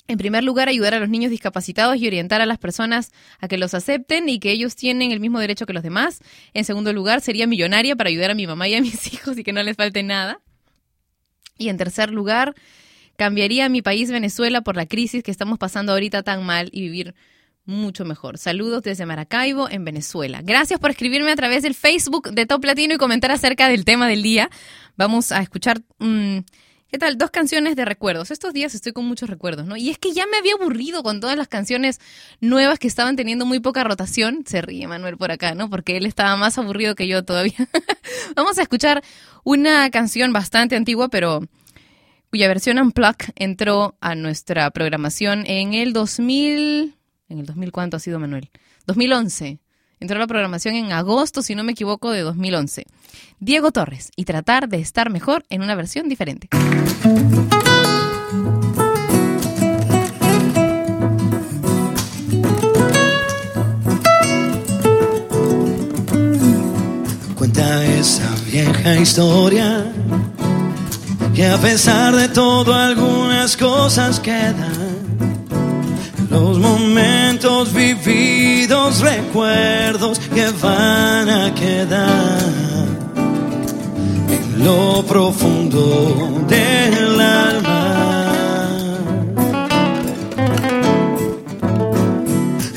en 0.08 0.18
primer 0.18 0.44
lugar, 0.44 0.70
ayudar 0.70 0.96
a 0.96 1.00
los 1.00 1.10
niños 1.10 1.30
discapacitados 1.30 1.98
y 1.98 2.08
orientar 2.08 2.42
a 2.42 2.48
las 2.48 2.58
personas 2.58 3.12
a 3.40 3.48
que 3.48 3.60
los 3.60 3.76
acepten 3.76 4.28
y 4.28 4.40
que 4.40 4.52
ellos 4.52 4.76
tienen 4.76 5.12
el 5.12 5.20
mismo 5.20 5.40
derecho 5.40 5.68
que 5.68 5.74
los 5.74 5.84
demás. 5.84 6.22
En 6.56 6.66
segundo 6.66 6.94
lugar, 6.94 7.22
sería 7.22 7.46
millonaria 7.46 7.96
para 7.96 8.10
ayudar 8.10 8.32
a 8.32 8.34
mi 8.34 8.48
mamá 8.48 8.68
y 8.68 8.74
a 8.74 8.82
mis 8.82 9.14
hijos 9.14 9.38
y 9.38 9.44
que 9.44 9.54
no 9.54 9.62
les 9.62 9.76
falte 9.76 10.02
nada. 10.02 10.40
Y 11.60 11.70
en 11.70 11.78
tercer 11.78 12.10
lugar, 12.10 12.56
cambiaría 13.20 13.68
mi 13.68 13.82
país 13.82 14.10
Venezuela 14.10 14.62
por 14.62 14.78
la 14.78 14.86
crisis 14.86 15.24
que 15.24 15.30
estamos 15.30 15.60
pasando 15.60 15.92
ahorita 15.92 16.24
tan 16.24 16.46
mal 16.46 16.70
y 16.72 16.80
vivir 16.80 17.14
mucho 17.66 18.06
mejor. 18.06 18.38
Saludos 18.38 18.82
desde 18.82 19.06
Maracaibo, 19.06 19.70
en 19.70 19.84
Venezuela. 19.84 20.40
Gracias 20.42 20.80
por 20.80 20.90
escribirme 20.90 21.30
a 21.30 21.36
través 21.36 21.62
del 21.62 21.76
Facebook 21.76 22.32
de 22.32 22.46
Top 22.46 22.64
Latino 22.64 22.94
y 22.94 22.98
comentar 22.98 23.30
acerca 23.30 23.68
del 23.68 23.84
tema 23.84 24.08
del 24.08 24.24
día. 24.24 24.50
Vamos 24.96 25.34
a 25.34 25.42
escuchar, 25.42 25.82
mm, 26.00 26.38
¿qué 26.88 26.98
tal? 26.98 27.18
Dos 27.18 27.30
canciones 27.30 27.76
de 27.76 27.84
recuerdos. 27.84 28.32
Estos 28.32 28.54
días 28.54 28.74
estoy 28.74 28.94
con 28.94 29.04
muchos 29.04 29.30
recuerdos, 29.30 29.66
¿no? 29.66 29.76
Y 29.76 29.90
es 29.90 29.98
que 29.98 30.14
ya 30.14 30.26
me 30.26 30.38
había 30.38 30.54
aburrido 30.54 31.04
con 31.04 31.20
todas 31.20 31.36
las 31.36 31.50
canciones 31.50 32.00
nuevas 32.40 32.80
que 32.80 32.88
estaban 32.88 33.18
teniendo 33.18 33.46
muy 33.46 33.60
poca 33.60 33.84
rotación. 33.84 34.46
Se 34.48 34.62
ríe 34.62 34.88
Manuel 34.88 35.18
por 35.18 35.34
acá, 35.34 35.56
¿no? 35.56 35.70
Porque 35.70 35.98
él 35.98 36.06
estaba 36.06 36.38
más 36.38 36.58
aburrido 36.58 36.96
que 36.96 37.06
yo 37.06 37.26
todavía. 37.26 37.68
Vamos 38.38 38.58
a 38.58 38.62
escuchar 38.62 39.04
una 39.44 39.90
canción 39.92 40.32
bastante 40.32 40.78
antigua, 40.78 41.10
pero 41.10 41.42
cuya 42.30 42.48
versión 42.48 42.80
Unplugged 42.80 43.34
entró 43.36 43.96
a 44.02 44.16
nuestra 44.16 44.70
programación 44.72 45.46
en 45.46 45.74
el 45.74 45.94
2000... 45.94 46.96
¿En 47.28 47.40
el 47.40 47.46
2000 47.46 47.72
cuánto 47.72 47.98
ha 47.98 48.00
sido, 48.00 48.20
Manuel? 48.20 48.50
2011. 48.88 49.60
Entró 50.00 50.18
a 50.18 50.20
la 50.20 50.28
programación 50.28 50.76
en 50.76 50.92
agosto, 50.92 51.42
si 51.42 51.56
no 51.56 51.64
me 51.64 51.74
equivoco, 51.74 52.12
de 52.12 52.22
2011. 52.22 52.86
Diego 53.40 53.72
Torres 53.72 54.12
y 54.16 54.26
tratar 54.26 54.70
de 54.70 54.80
estar 54.80 55.10
mejor 55.10 55.44
en 55.50 55.62
una 55.62 55.76
versión 55.76 56.08
diferente. 56.08 56.48
Cuenta 67.36 67.86
esa 67.86 68.36
vieja 68.52 68.96
historia 68.98 69.94
que 71.40 71.46
a 71.46 71.58
pesar 71.58 72.14
de 72.18 72.28
todo 72.28 72.74
algunas 72.74 73.56
cosas 73.56 74.20
quedan. 74.20 74.74
Los 76.30 76.60
momentos 76.60 77.72
vividos, 77.72 79.00
recuerdos 79.00 80.20
que 80.20 80.50
van 80.62 81.30
a 81.30 81.56
quedar 81.56 82.42
en 84.36 84.66
lo 84.66 85.02
profundo 85.08 86.44
del 86.46 87.22
alma. 87.22 88.68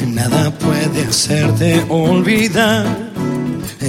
Nada 0.06 0.52
puede 0.52 1.08
hacerte 1.08 1.84
olvidar 1.88 2.86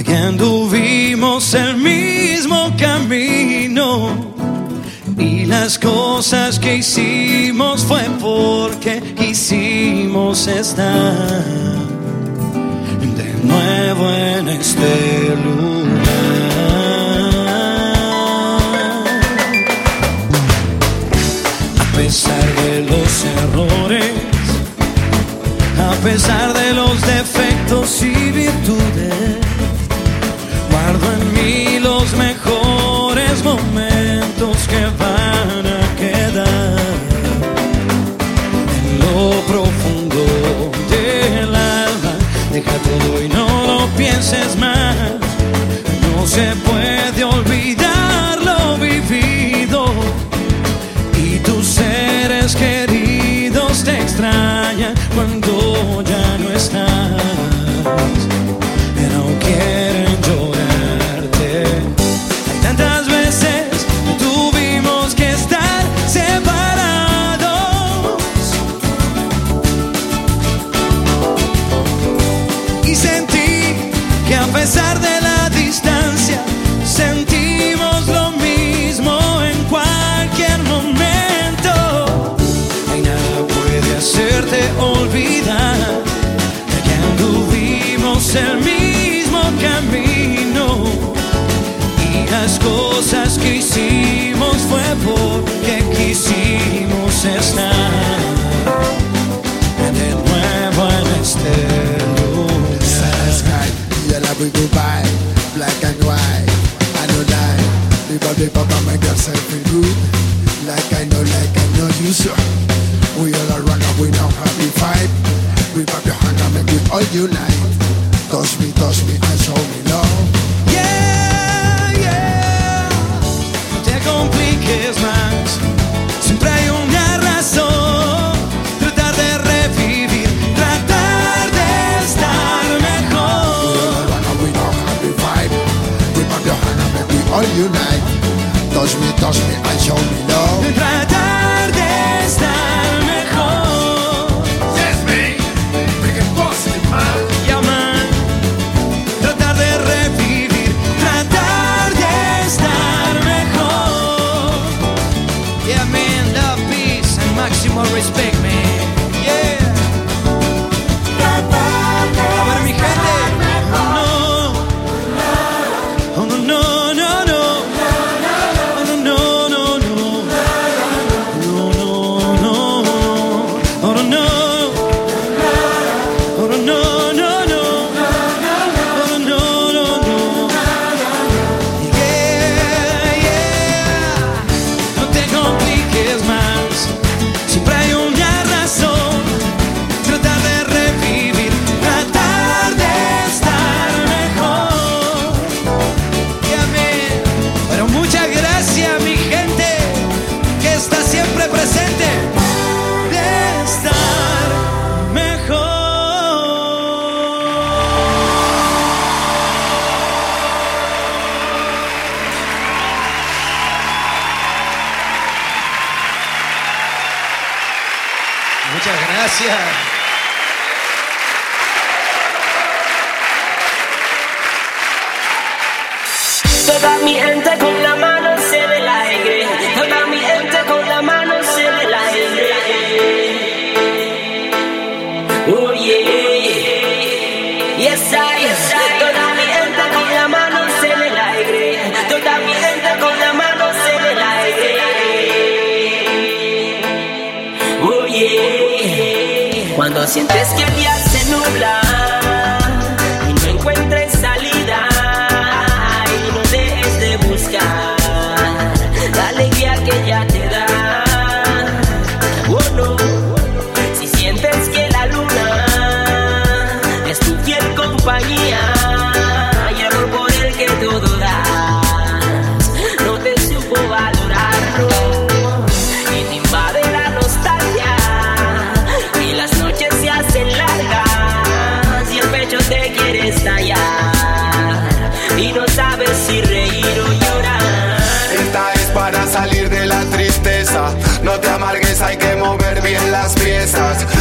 que 0.04 0.16
anduvimos 0.16 1.54
el 1.54 1.76
mismo 1.76 2.72
camino 2.76 4.23
las 5.60 5.78
cosas 5.78 6.58
que 6.58 6.76
hicimos 6.76 7.84
fue 7.84 8.02
porque 8.20 9.00
quisimos 9.16 10.48
estar 10.48 11.44
de 13.18 13.30
nuevo 13.44 14.10
en 14.10 14.48
este 14.48 15.36
lugar. 15.44 15.94
A 21.84 21.96
pesar 21.96 22.46
de 22.62 22.74
los 22.92 23.10
errores, 23.40 24.12
a 25.90 25.94
pesar 26.02 26.52
de 26.52 26.74
los 26.74 27.00
defectos 27.00 28.02
y 28.02 28.14
virtudes, 28.42 29.36
guardo 30.70 31.06
en 31.16 31.22
mí 31.36 31.78
los 31.78 32.12
mejores 32.14 33.44
momentos 33.44 34.03
pienses 44.14 44.56
más. 44.56 44.94
No 46.16 46.26
se 46.26 46.54
puede 46.64 46.93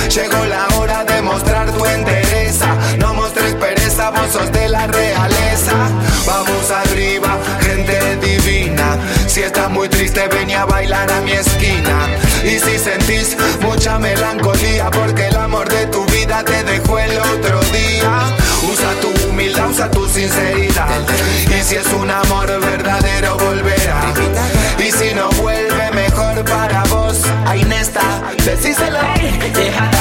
Llegó 0.10 0.46
la 0.46 0.68
hora 0.78 1.04
de 1.04 1.22
mostrar 1.22 1.72
tu 1.72 1.86
entereza. 1.86 2.68
No 2.98 3.14
mostres 3.14 3.54
pereza, 3.56 4.12
vos 4.12 4.32
sos 4.32 4.52
de 4.52 4.70
la 4.70 4.88
realeza. 4.88 5.90
Vamos 6.26 6.72
arriba, 6.72 7.38
gente 7.62 8.18
divina. 8.18 8.98
Si 9.28 9.42
estás 9.42 9.70
muy 9.70 9.90
triste, 9.90 10.28
ven 10.28 10.52
a 10.52 10.66
bailar 10.66 11.12
a 11.12 11.22
mi 11.22 11.32
esquina. 11.32 12.08
Y 12.44 12.60
si 12.60 12.78
sentís 12.78 13.38
mucha 13.62 13.98
melancolía, 14.00 14.90
porque 14.92 15.28
el 15.28 15.36
amor 15.36 15.68
de 15.70 15.86
tu 15.88 16.06
vida 16.06 16.44
te 16.44 16.64
dejó 16.64 17.00
el 17.00 17.18
otro 17.18 17.60
día. 17.72 18.12
Usa 18.72 18.92
tu 19.02 19.30
humildad, 19.30 19.70
usa 19.70 19.90
tu 19.90 20.08
sinceridad. 20.08 21.02
Y 21.48 21.64
si 21.64 21.76
es 21.76 21.88
un 21.94 22.10
amor 22.10 22.48
verdadero, 22.60 23.38
volver 23.38 23.73
Ceci 28.46 28.74
c'est 28.74 28.90
la 28.90 29.93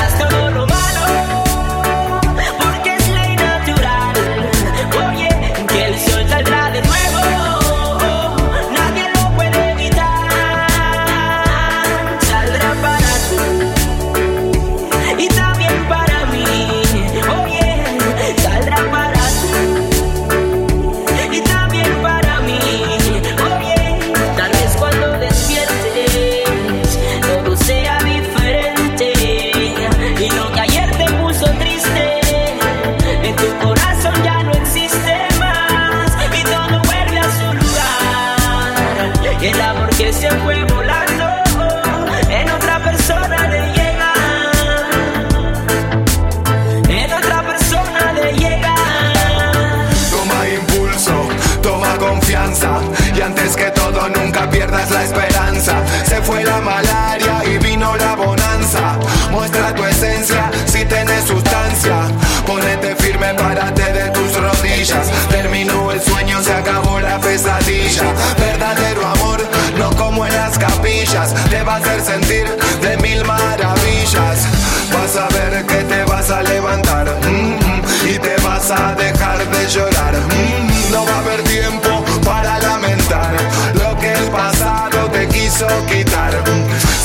Verdadero 68.38 69.06
amor, 69.06 69.42
no 69.78 69.90
como 69.96 70.24
en 70.26 70.34
las 70.34 70.58
capillas. 70.58 71.34
Te 71.50 71.62
va 71.62 71.74
a 71.74 71.76
hacer 71.76 72.00
sentir 72.00 72.46
de 72.80 72.96
mil 72.98 73.22
maravillas. 73.24 74.46
Vas 74.92 75.16
a 75.16 75.28
ver 75.28 75.66
que 75.66 75.84
te 75.84 76.04
vas 76.04 76.30
a 76.30 76.42
levantar 76.42 77.06
mm, 77.28 78.08
y 78.08 78.18
te 78.18 78.36
vas 78.42 78.70
a 78.70 78.94
dejar 78.94 79.38
de 79.50 79.66
llorar. 79.68 80.14
Mm, 80.14 80.90
no 80.90 81.04
va 81.04 81.16
a 81.16 81.18
haber 81.18 81.42
tiempo 81.44 82.04
para 82.24 82.58
lamentar 82.60 83.34
lo 83.74 83.98
que 83.98 84.12
el 84.12 84.28
pasado 84.30 85.10
te 85.10 85.28
quiso 85.28 85.66
quitar. 85.86 86.32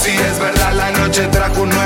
Si 0.01 0.11
es 0.11 0.39
verdad, 0.39 0.71
la 0.73 0.91
noche 0.91 1.27
trajo 1.27 1.63
un 1.63 1.76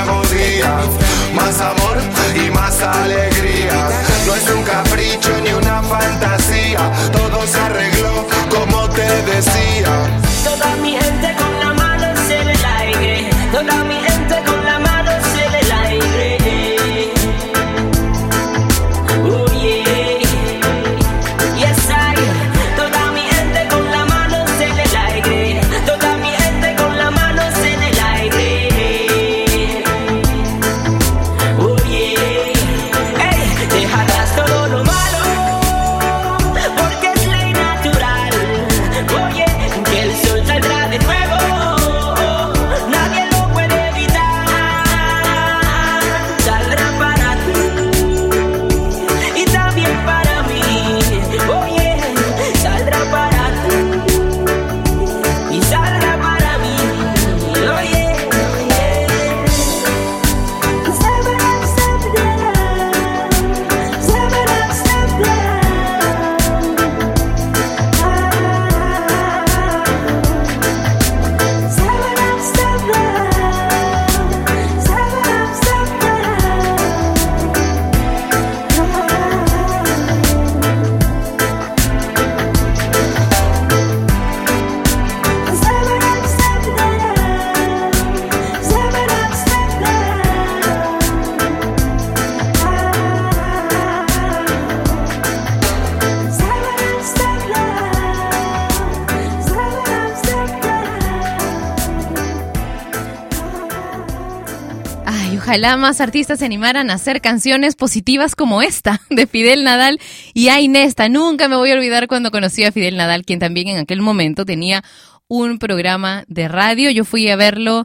ojalá 105.52 105.76
más 105.76 106.00
artistas 106.00 106.40
se 106.40 106.46
animaran 106.46 106.90
a 106.90 106.94
hacer 106.94 107.20
canciones 107.20 107.76
positivas 107.76 108.36
como 108.36 108.62
esta 108.62 109.02
de 109.10 109.28
Fidel 109.28 109.66
Nadal 109.66 110.00
y 110.34 110.48
Ainesta. 110.48 111.10
Nunca 111.10 111.50
me 111.50 111.58
voy 111.58 111.72
a 111.72 111.74
olvidar 111.74 112.08
cuando 112.08 112.32
conocí 112.32 112.64
a 112.64 112.72
Fidel 112.72 112.96
Nadal, 112.96 113.26
quien 113.26 113.40
también 113.40 113.68
en 113.68 113.76
aquel 113.76 114.02
momento 114.02 114.46
tenía 114.46 114.82
un 115.28 115.60
programa 115.60 116.24
de 116.30 116.48
radio. 116.48 116.90
Yo 116.90 117.04
fui 117.04 117.28
a 117.28 117.36
verlo, 117.36 117.84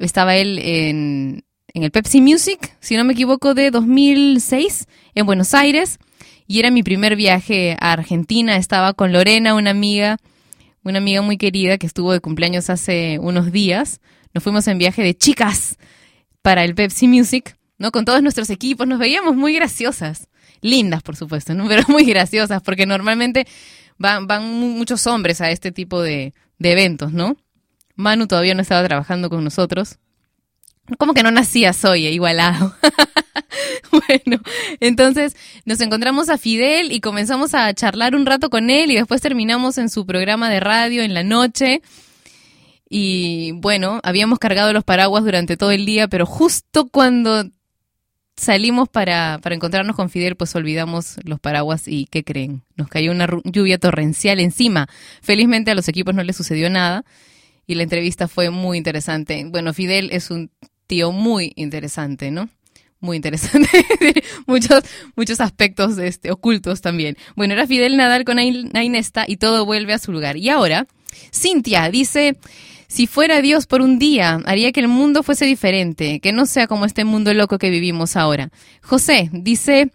estaba 0.00 0.34
él 0.34 0.58
en, 0.58 1.44
en 1.72 1.84
el 1.84 1.92
Pepsi 1.92 2.20
Music, 2.20 2.76
si 2.80 2.96
no 2.96 3.04
me 3.04 3.12
equivoco, 3.12 3.54
de 3.54 3.70
2006 3.70 4.86
en 5.14 5.24
Buenos 5.24 5.54
Aires. 5.54 6.00
Y 6.48 6.58
era 6.58 6.72
mi 6.72 6.82
primer 6.82 7.14
viaje 7.14 7.76
a 7.78 7.92
Argentina. 7.92 8.56
Estaba 8.56 8.92
con 8.92 9.12
Lorena, 9.12 9.54
una 9.54 9.70
amiga, 9.70 10.16
una 10.82 10.98
amiga 10.98 11.22
muy 11.22 11.36
querida 11.36 11.78
que 11.78 11.86
estuvo 11.86 12.12
de 12.12 12.18
cumpleaños 12.18 12.70
hace 12.70 13.20
unos 13.20 13.52
días. 13.52 14.00
Nos 14.34 14.42
fuimos 14.42 14.66
en 14.66 14.78
viaje 14.78 15.04
de 15.04 15.14
chicas 15.14 15.78
para 16.42 16.64
el 16.64 16.74
Pepsi 16.74 17.08
Music, 17.08 17.56
¿no? 17.78 17.90
Con 17.92 18.04
todos 18.04 18.22
nuestros 18.22 18.50
equipos. 18.50 18.86
Nos 18.86 18.98
veíamos 18.98 19.34
muy 19.36 19.54
graciosas. 19.54 20.28
Lindas, 20.60 21.02
por 21.02 21.16
supuesto, 21.16 21.54
¿no? 21.54 21.68
Pero 21.68 21.82
muy 21.88 22.04
graciosas, 22.04 22.62
porque 22.62 22.86
normalmente 22.86 23.46
van, 23.98 24.26
van 24.26 24.44
mu- 24.44 24.70
muchos 24.76 25.06
hombres 25.06 25.40
a 25.40 25.50
este 25.50 25.72
tipo 25.72 26.02
de, 26.02 26.34
de 26.58 26.72
eventos, 26.72 27.12
¿no? 27.12 27.36
Manu 27.96 28.26
todavía 28.26 28.54
no 28.54 28.62
estaba 28.62 28.86
trabajando 28.86 29.28
con 29.28 29.42
nosotros. 29.44 29.98
Como 30.98 31.12
que 31.14 31.22
no 31.22 31.30
nacía 31.30 31.72
soy 31.72 32.06
igualado. 32.06 32.74
bueno, 33.90 34.40
entonces 34.80 35.36
nos 35.64 35.80
encontramos 35.80 36.28
a 36.28 36.38
Fidel 36.38 36.92
y 36.92 37.00
comenzamos 37.00 37.54
a 37.54 37.72
charlar 37.74 38.14
un 38.14 38.24
rato 38.26 38.50
con 38.50 38.70
él 38.70 38.90
y 38.90 38.94
después 38.96 39.20
terminamos 39.20 39.78
en 39.78 39.88
su 39.90 40.06
programa 40.06 40.48
de 40.50 40.60
radio 40.60 41.02
en 41.02 41.14
la 41.14 41.22
noche. 41.24 41.82
Y 42.88 43.52
bueno, 43.56 44.00
habíamos 44.02 44.38
cargado 44.38 44.72
los 44.72 44.84
paraguas 44.84 45.24
durante 45.24 45.56
todo 45.56 45.70
el 45.72 45.84
día, 45.86 46.08
pero 46.08 46.24
justo 46.26 46.88
cuando 46.88 47.44
salimos 48.36 48.88
para, 48.88 49.40
para 49.42 49.54
encontrarnos 49.54 49.96
con 49.96 50.10
Fidel, 50.10 50.36
pues 50.36 50.54
olvidamos 50.54 51.16
los 51.24 51.40
paraguas 51.40 51.88
y 51.88 52.06
¿qué 52.06 52.22
creen? 52.24 52.62
Nos 52.76 52.88
cayó 52.88 53.10
una 53.10 53.28
lluvia 53.44 53.78
torrencial 53.78 54.38
encima. 54.40 54.88
Felizmente 55.22 55.70
a 55.70 55.74
los 55.74 55.88
equipos 55.88 56.14
no 56.14 56.22
les 56.22 56.36
sucedió 56.36 56.70
nada 56.70 57.04
y 57.66 57.74
la 57.74 57.82
entrevista 57.82 58.28
fue 58.28 58.50
muy 58.50 58.78
interesante. 58.78 59.44
Bueno, 59.50 59.74
Fidel 59.74 60.10
es 60.12 60.30
un 60.30 60.50
tío 60.86 61.12
muy 61.12 61.52
interesante, 61.56 62.30
¿no? 62.30 62.48
Muy 63.00 63.16
interesante. 63.16 63.68
muchos, 64.46 64.82
muchos 65.14 65.40
aspectos 65.40 65.98
este, 65.98 66.30
ocultos 66.30 66.80
también. 66.80 67.16
Bueno, 67.36 67.54
era 67.54 67.66
Fidel 67.66 67.96
Nadal 67.96 68.24
con 68.24 68.38
Ain- 68.38 68.70
Ainesta 68.74 69.24
y 69.28 69.36
todo 69.36 69.66
vuelve 69.66 69.92
a 69.92 69.98
su 69.98 70.12
lugar. 70.12 70.36
Y 70.36 70.48
ahora, 70.48 70.86
Cintia 71.34 71.90
dice, 71.90 72.38
si 72.88 73.06
fuera 73.06 73.42
Dios 73.42 73.66
por 73.66 73.82
un 73.82 73.98
día, 73.98 74.40
haría 74.46 74.72
que 74.72 74.80
el 74.80 74.88
mundo 74.88 75.22
fuese 75.22 75.44
diferente, 75.44 76.20
que 76.20 76.32
no 76.32 76.46
sea 76.46 76.66
como 76.66 76.86
este 76.86 77.04
mundo 77.04 77.34
loco 77.34 77.58
que 77.58 77.68
vivimos 77.68 78.16
ahora. 78.16 78.50
José 78.82 79.28
dice, 79.30 79.90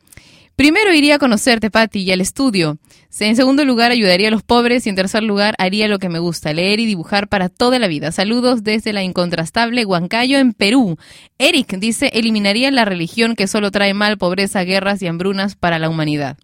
primero 0.56 0.94
iría 0.94 1.16
a 1.16 1.20
conocerte, 1.20 1.72
Patti, 1.72 2.04
y 2.04 2.12
al 2.12 2.22
estudio. 2.22 2.78
En 3.20 3.36
segundo 3.36 3.66
lugar, 3.66 3.91
ayudaría 3.91 4.28
a 4.28 4.32
los 4.32 4.44
pobres 4.44 4.86
y 4.86 4.89
en 4.89 4.96
tercer 4.96 5.24
lugar, 5.24 5.56
haría 5.58 5.88
lo 5.88 5.98
que 5.98 6.08
me 6.08 6.20
gusta, 6.20 6.54
leer 6.54 6.80
y 6.80 6.86
dibujar 6.86 7.30
para 7.30 7.50
toda 7.50 7.80
la 7.80 7.88
vida. 7.88 8.12
Saludos 8.12 8.64
desde 8.64 8.94
la 8.94 9.02
incontrastable 9.02 9.86
Huancayo, 9.86 10.38
en 10.38 10.54
Perú. 10.54 10.98
Eric 11.39 11.78
dice, 11.78 12.12
eliminaría 12.14 12.70
la 12.70 12.86
religión 12.86 13.36
que 13.36 13.48
solo 13.48 13.72
trae 13.72 13.96
mal, 13.96 14.20
pobreza, 14.20 14.64
guerras 14.64 15.02
y 15.02 15.08
hambrunas 15.08 15.56
para 15.56 15.80
la 15.80 15.89
humanidad. 15.89 16.38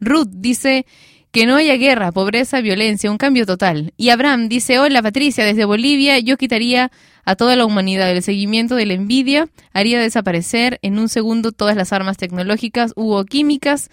Ruth 0.00 0.28
dice 0.30 0.86
que 1.34 1.46
no 1.46 1.56
haya 1.56 1.74
guerra, 1.74 2.12
pobreza, 2.12 2.60
violencia, 2.60 3.10
un 3.10 3.18
cambio 3.18 3.44
total. 3.44 3.92
Y 3.96 4.10
Abraham 4.10 4.48
dice, 4.48 4.78
hola 4.78 5.02
Patricia, 5.02 5.44
desde 5.44 5.64
Bolivia 5.64 6.20
yo 6.20 6.36
quitaría 6.36 6.92
a 7.24 7.34
toda 7.34 7.56
la 7.56 7.66
humanidad 7.66 8.08
el 8.08 8.22
seguimiento 8.22 8.76
de 8.76 8.86
la 8.86 8.94
envidia, 8.94 9.48
haría 9.72 9.98
desaparecer 10.00 10.78
en 10.82 10.96
un 10.96 11.08
segundo 11.08 11.50
todas 11.50 11.74
las 11.74 11.92
armas 11.92 12.18
tecnológicas 12.18 12.92
u 12.94 13.20
químicas 13.24 13.90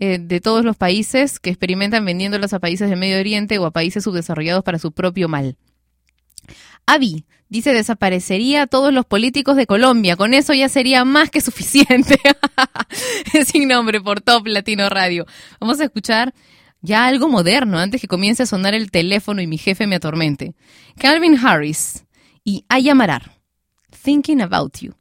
eh, 0.00 0.18
de 0.20 0.40
todos 0.40 0.64
los 0.64 0.76
países 0.76 1.38
que 1.38 1.50
experimentan 1.50 2.04
vendiéndolas 2.04 2.52
a 2.52 2.58
países 2.58 2.90
de 2.90 2.96
Medio 2.96 3.20
Oriente 3.20 3.60
o 3.60 3.66
a 3.66 3.70
países 3.70 4.02
subdesarrollados 4.02 4.64
para 4.64 4.80
su 4.80 4.90
propio 4.90 5.28
mal. 5.28 5.56
Avi 6.84 7.26
dice 7.48 7.72
desaparecería 7.72 8.62
a 8.62 8.66
todos 8.66 8.92
los 8.92 9.06
políticos 9.06 9.54
de 9.54 9.68
Colombia. 9.68 10.16
Con 10.16 10.34
eso 10.34 10.52
ya 10.52 10.68
sería 10.68 11.04
más 11.04 11.30
que 11.30 11.40
suficiente. 11.40 12.18
Sin 13.46 13.68
nombre 13.68 14.00
por 14.00 14.20
Top 14.20 14.48
Latino 14.48 14.88
Radio. 14.88 15.26
Vamos 15.60 15.78
a 15.78 15.84
escuchar 15.84 16.34
ya 16.82 17.06
algo 17.06 17.28
moderno 17.28 17.78
antes 17.78 18.00
que 18.00 18.08
comience 18.08 18.42
a 18.42 18.46
sonar 18.46 18.74
el 18.74 18.90
teléfono 18.90 19.40
y 19.40 19.46
mi 19.46 19.56
jefe 19.56 19.86
me 19.86 19.96
atormente. 19.96 20.54
Calvin 20.98 21.38
Harris 21.38 22.04
y 22.44 22.64
Ayamarar. 22.68 23.32
Thinking 24.02 24.42
About 24.42 24.78
You. 24.78 24.94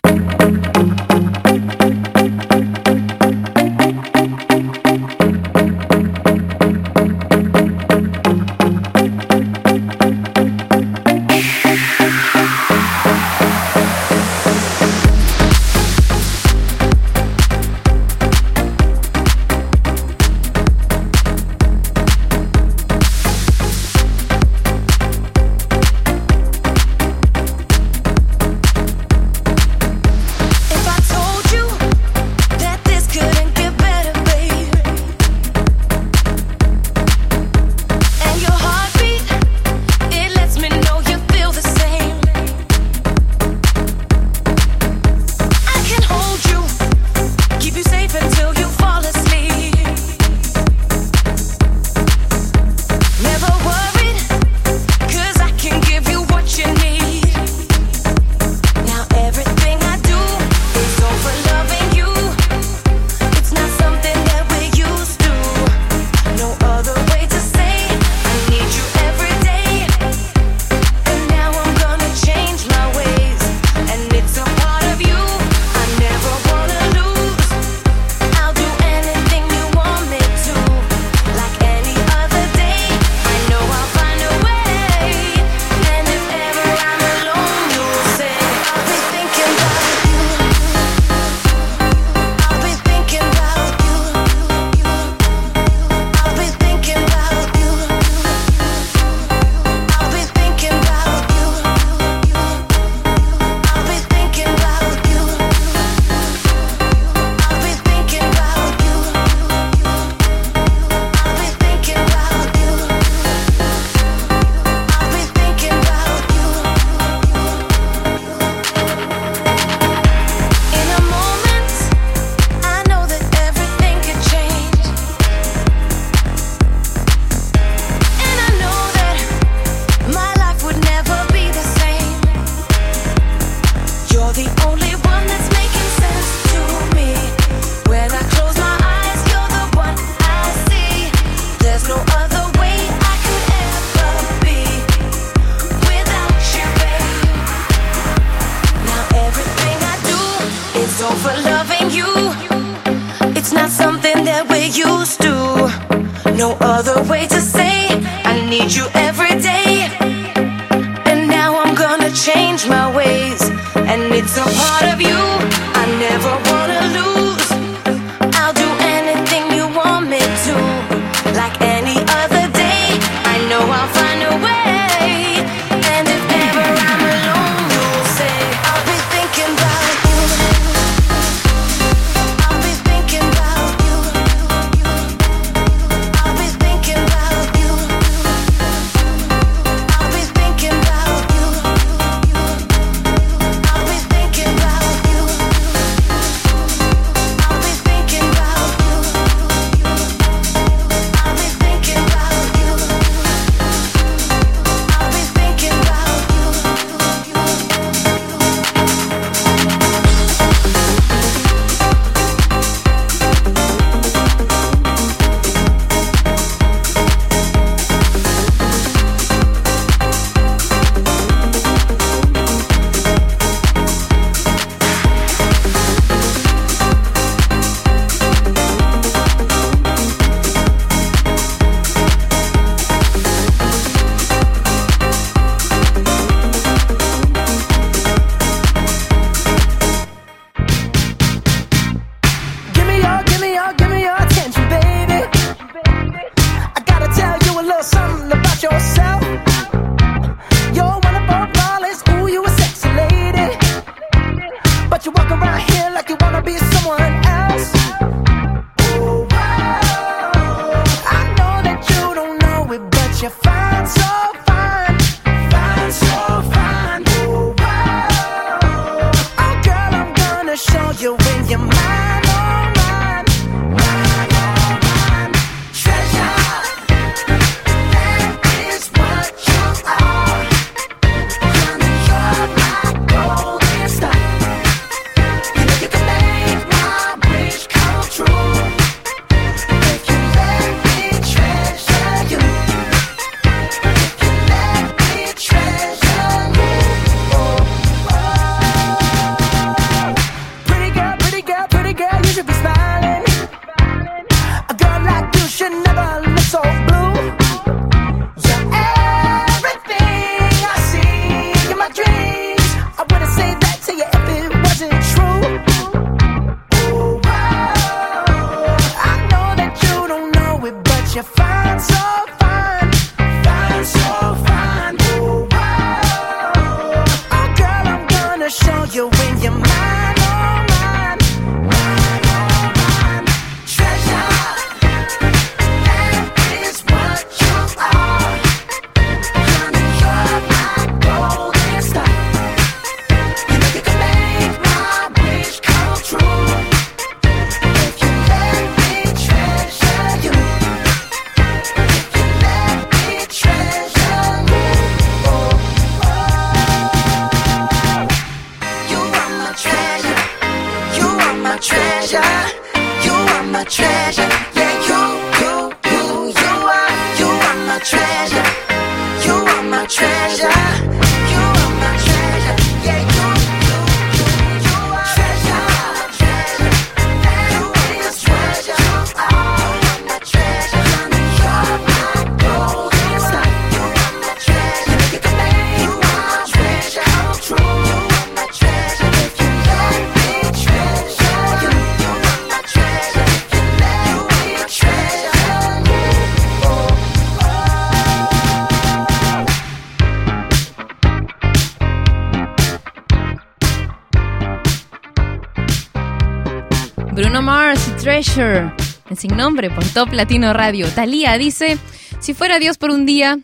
En 408.22 409.17
sin 409.17 409.36
nombre, 409.36 409.72
por 409.72 409.84
Top 409.84 410.13
Latino 410.13 410.53
Radio. 410.53 410.88
Talía 410.93 411.39
dice, 411.39 411.80
si 412.19 412.36
fuera 412.36 412.59
Dios 412.59 412.78
por 412.78 412.91
un 412.91 413.07
día, 413.07 413.39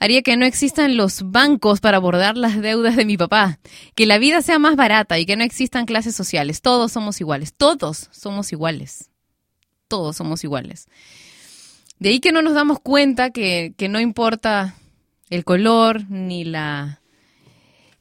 haría 0.00 0.22
que 0.22 0.36
no 0.36 0.44
existan 0.44 0.96
los 0.96 1.30
bancos 1.30 1.78
para 1.78 1.98
abordar 1.98 2.36
las 2.36 2.60
deudas 2.60 2.96
de 2.96 3.04
mi 3.04 3.16
papá, 3.16 3.60
que 3.94 4.06
la 4.06 4.18
vida 4.18 4.42
sea 4.42 4.58
más 4.58 4.74
barata 4.74 5.20
y 5.20 5.24
que 5.24 5.36
no 5.36 5.44
existan 5.44 5.86
clases 5.86 6.16
sociales. 6.16 6.62
Todos 6.62 6.90
somos 6.90 7.20
iguales, 7.20 7.54
todos 7.56 8.08
somos 8.10 8.50
iguales, 8.50 9.08
todos 9.86 10.16
somos 10.16 10.42
iguales. 10.42 10.88
De 12.00 12.08
ahí 12.08 12.18
que 12.18 12.32
no 12.32 12.42
nos 12.42 12.54
damos 12.54 12.80
cuenta 12.80 13.30
que, 13.30 13.72
no 13.88 14.00
importa 14.00 14.74
el 15.30 15.44
color 15.44 16.10
ni 16.10 16.42
la 16.42 17.00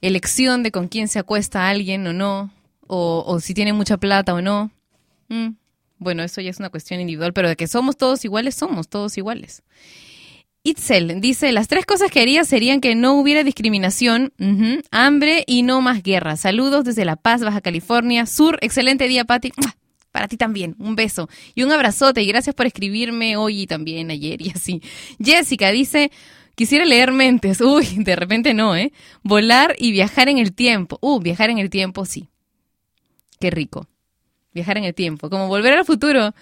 elección 0.02 0.64
de 0.64 0.72
con 0.72 0.88
quién 0.88 1.08
se 1.08 1.20
acuesta 1.20 1.70
alguien 1.70 2.08
o 2.08 2.14
no, 2.14 2.52
o, 2.88 3.40
si 3.40 3.54
tiene 3.54 3.72
mucha 3.72 3.98
plata 3.98 4.34
o 4.34 4.42
no. 4.42 4.72
Mm. 5.30 5.61
Bueno, 6.02 6.24
eso 6.24 6.42
ya 6.42 6.50
es 6.50 6.58
una 6.58 6.72
cuestión 6.72 7.00
individual, 7.00 7.32
pero 7.32 7.48
de 7.48 7.56
que 7.56 7.68
somos 7.68 7.96
todos 7.96 8.26
iguales, 8.26 8.56
somos 8.56 8.90
todos 8.90 9.20
iguales. 9.20 9.62
Itzel 10.64 11.22
dice, 11.22 11.52
las 11.52 11.68
tres 11.68 11.86
cosas 11.86 12.10
que 12.10 12.20
haría 12.20 12.44
serían 12.44 12.82
que 12.82 12.96
no 12.96 13.14
hubiera 13.14 13.44
discriminación, 13.44 14.34
hambre 14.90 15.44
y 15.46 15.62
no 15.62 15.80
más 15.82 16.02
guerra. 16.02 16.38
Saludos 16.38 16.86
desde 16.86 17.06
La 17.06 17.18
Paz, 17.18 17.44
Baja 17.44 17.62
California 17.62 18.26
Sur. 18.26 18.58
Excelente 18.62 19.08
día, 19.08 19.26
Pati. 19.26 19.52
Para 20.12 20.28
ti 20.28 20.38
también, 20.38 20.76
un 20.80 20.96
beso 20.96 21.30
y 21.54 21.62
un 21.62 21.72
abrazote 21.72 22.24
y 22.24 22.26
gracias 22.26 22.56
por 22.56 22.66
escribirme 22.66 23.38
hoy 23.38 23.62
y 23.62 23.68
también 23.68 24.10
ayer 24.10 24.42
y 24.42 24.50
así. 24.50 24.82
Jessica 25.24 25.70
dice, 25.70 26.12
quisiera 26.56 26.84
leer 26.84 27.12
mentes. 27.12 27.62
Uy, 27.62 27.86
de 27.98 28.16
repente 28.16 28.56
no, 28.56 28.76
¿eh? 28.76 28.92
Volar 29.22 29.76
y 29.78 29.92
viajar 29.92 30.30
en 30.30 30.40
el 30.40 30.54
tiempo. 30.54 30.98
Uh, 31.00 31.20
viajar 31.20 31.52
en 31.52 31.60
el 31.60 31.70
tiempo, 31.70 32.06
sí. 32.06 32.28
Qué 33.40 33.52
rico. 33.52 33.88
Viajar 34.54 34.78
en 34.78 34.84
el 34.86 34.94
tiempo. 34.94 35.30
Como 35.30 35.48
volver 35.48 35.74
al 35.74 35.86
futuro. 35.86 36.34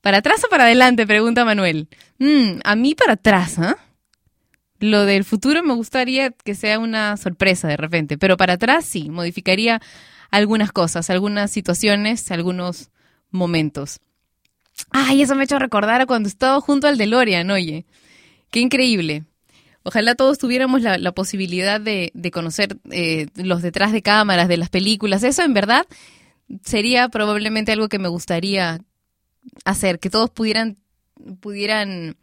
¿Para 0.00 0.18
atrás 0.18 0.42
o 0.44 0.48
para 0.48 0.64
adelante? 0.64 1.06
Pregunta 1.06 1.44
Manuel. 1.44 1.88
Mm, 2.18 2.60
a 2.64 2.76
mí 2.76 2.94
para 2.94 3.14
atrás, 3.14 3.58
¿ah? 3.58 3.76
Lo 4.78 5.04
del 5.04 5.24
futuro 5.24 5.62
me 5.62 5.74
gustaría 5.74 6.30
que 6.30 6.54
sea 6.54 6.78
una 6.78 7.18
sorpresa 7.18 7.68
de 7.68 7.76
repente, 7.76 8.16
pero 8.16 8.38
para 8.38 8.54
atrás 8.54 8.86
sí, 8.86 9.10
modificaría 9.10 9.82
algunas 10.30 10.72
cosas, 10.72 11.10
algunas 11.10 11.50
situaciones, 11.50 12.30
algunos 12.30 12.90
momentos. 13.30 14.00
Ay, 14.90 15.20
eso 15.20 15.34
me 15.34 15.42
ha 15.42 15.44
hecho 15.44 15.58
recordar 15.58 16.00
a 16.00 16.06
cuando 16.06 16.30
estaba 16.30 16.58
junto 16.62 16.86
al 16.86 16.96
DeLorean, 16.96 17.50
oye. 17.50 17.84
Qué 18.50 18.60
increíble. 18.60 19.24
Ojalá 19.82 20.14
todos 20.14 20.38
tuviéramos 20.38 20.82
la, 20.82 21.12
posibilidad 21.12 21.80
de, 21.80 22.10
de 22.14 22.30
conocer 22.30 22.76
eh, 22.90 23.26
los 23.34 23.62
detrás 23.62 23.92
de 23.92 24.02
cámaras 24.02 24.48
de 24.48 24.56
las 24.56 24.70
películas. 24.70 25.22
Eso 25.22 25.42
en 25.42 25.54
verdad 25.54 25.86
sería 26.64 27.08
probablemente 27.08 27.72
algo 27.72 27.88
que 27.88 27.98
me 27.98 28.08
gustaría 28.08 28.80
hacer, 29.64 29.98
que 29.98 30.10
todos 30.10 30.30
pudieran, 30.30 30.76
pudieran 31.40 32.16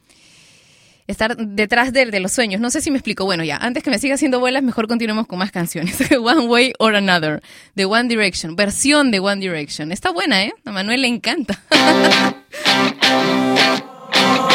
estar 1.08 1.36
detrás 1.38 1.94
de, 1.94 2.06
de 2.06 2.20
los 2.20 2.34
sueños. 2.34 2.62
No 2.62 2.70
sé 2.70 2.82
si 2.82 2.92
me 2.92 2.98
explico. 2.98 3.26
Bueno, 3.26 3.44
ya, 3.44 3.58
antes 3.58 3.84
que 3.84 3.90
me 3.90 4.00
siga 4.00 4.16
haciendo 4.16 4.40
bolas, 4.40 4.62
mejor 4.62 4.88
continuemos 4.88 5.28
con 5.28 5.40
más 5.40 5.52
canciones. 5.52 5.98
One 6.12 6.48
Way 6.48 6.74
or 6.80 6.96
Another, 6.96 7.42
de 7.76 7.86
One 7.86 8.10
Direction, 8.10 8.56
versión 8.56 9.12
de 9.12 9.20
One 9.20 9.42
Direction. 9.42 9.92
Está 9.92 10.12
buena, 10.12 10.44
¿eh? 10.44 10.54
A 10.66 10.72
Manuel 10.72 11.02
le 11.02 11.08
encanta. 11.08 11.60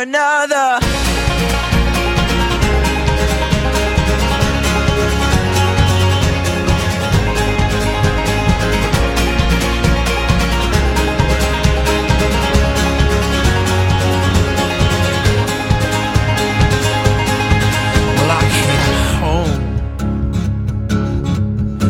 or 0.00 0.02
another. 0.02 0.78
Well, 18.16 18.30
I 18.30 18.42
came 18.60 19.00
home 19.20 19.60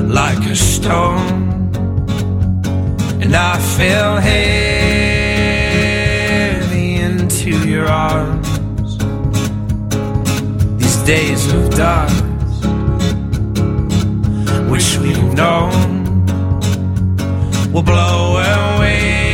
like 0.09 0.45
a 0.51 0.57
stone, 0.57 1.29
and 3.23 3.35
I 3.37 3.59
fell 3.59 4.17
heavy 4.17 4.80
stars. 8.11 8.99
These 10.79 10.97
days 11.07 11.53
of 11.53 11.71
darkness, 11.71 12.55
wish 14.71 14.99
we'd 14.99 15.35
known, 15.35 16.27
will 17.73 17.83
blow 17.83 18.37
away. 18.37 19.30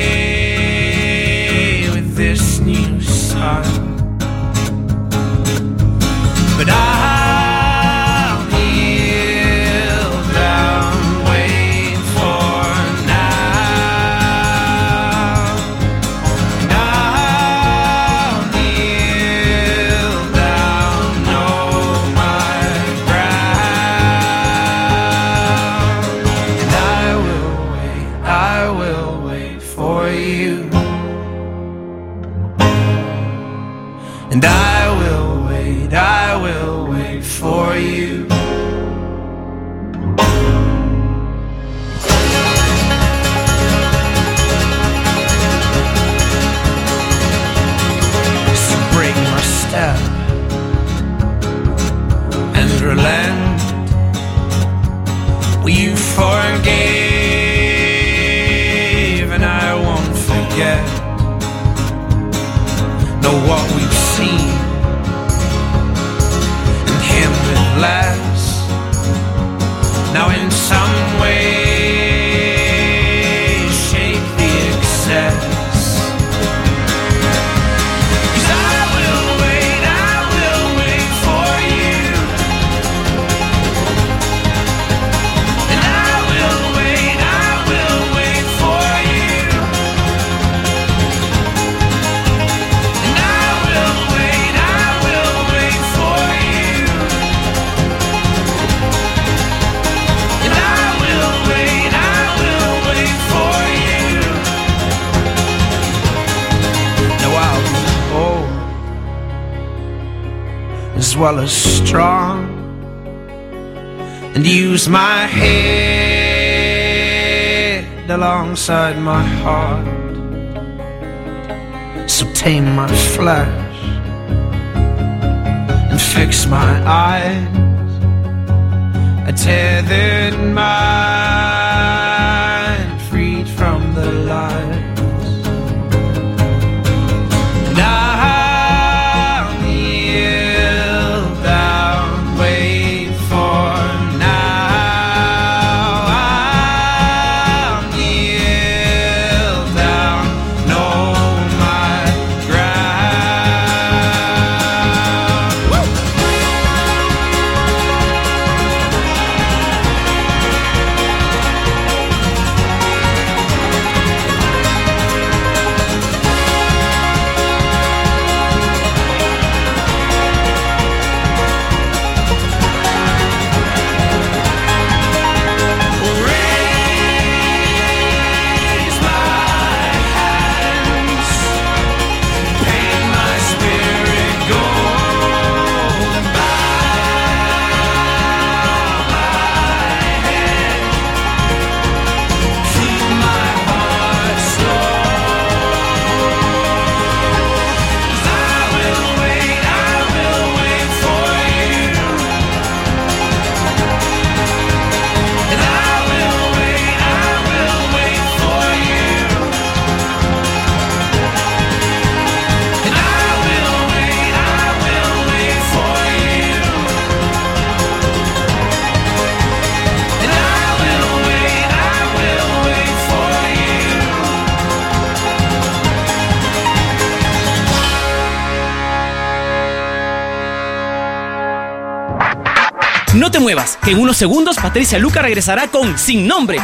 segundos, 234.16 234.56
Patricia 234.56 234.98
Luca 234.98 235.22
regresará 235.22 235.68
con 235.68 235.98
Sin 235.98 236.26
Nombre 236.26 236.58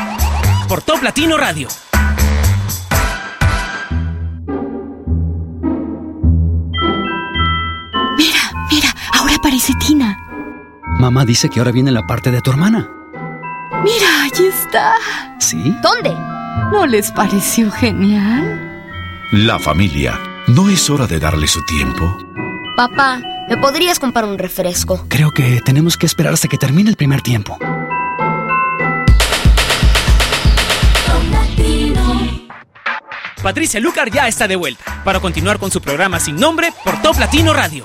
por 0.68 0.82
Top 0.82 1.02
Latino 1.02 1.36
Radio. 1.36 1.68
Mira, 8.16 8.38
mira, 8.70 8.88
ahora 9.12 9.34
aparece 9.36 9.72
Tina. 9.74 10.18
Mamá 10.98 11.24
dice 11.24 11.48
que 11.48 11.58
ahora 11.60 11.72
viene 11.72 11.90
la 11.90 12.06
parte 12.06 12.30
de 12.30 12.40
tu 12.40 12.50
hermana. 12.50 12.88
Mira, 13.84 14.22
allí 14.24 14.46
está. 14.46 14.94
¿Sí? 15.38 15.74
¿Dónde? 15.82 16.14
¿No 16.70 16.86
les 16.86 17.10
pareció 17.10 17.70
genial? 17.70 18.82
La 19.32 19.58
familia. 19.58 20.18
¿No 20.48 20.68
es 20.68 20.88
hora 20.90 21.06
de 21.06 21.18
darle 21.18 21.46
su 21.46 21.64
tiempo? 21.64 22.16
Papá, 22.76 23.20
¿Me 23.52 23.58
podrías 23.58 23.98
comprar 23.98 24.24
un 24.24 24.38
refresco? 24.38 25.04
Creo 25.10 25.30
que 25.30 25.60
tenemos 25.60 25.98
que 25.98 26.06
esperar 26.06 26.32
hasta 26.32 26.48
que 26.48 26.56
termine 26.56 26.88
el 26.88 26.96
primer 26.96 27.20
tiempo. 27.20 27.58
Patricia 33.42 33.78
Lucar 33.78 34.10
ya 34.10 34.26
está 34.26 34.48
de 34.48 34.56
vuelta 34.56 35.02
para 35.04 35.20
continuar 35.20 35.58
con 35.58 35.70
su 35.70 35.82
programa 35.82 36.18
sin 36.18 36.36
nombre 36.36 36.72
por 36.82 37.02
Top 37.02 37.18
Latino 37.18 37.52
Radio. 37.52 37.84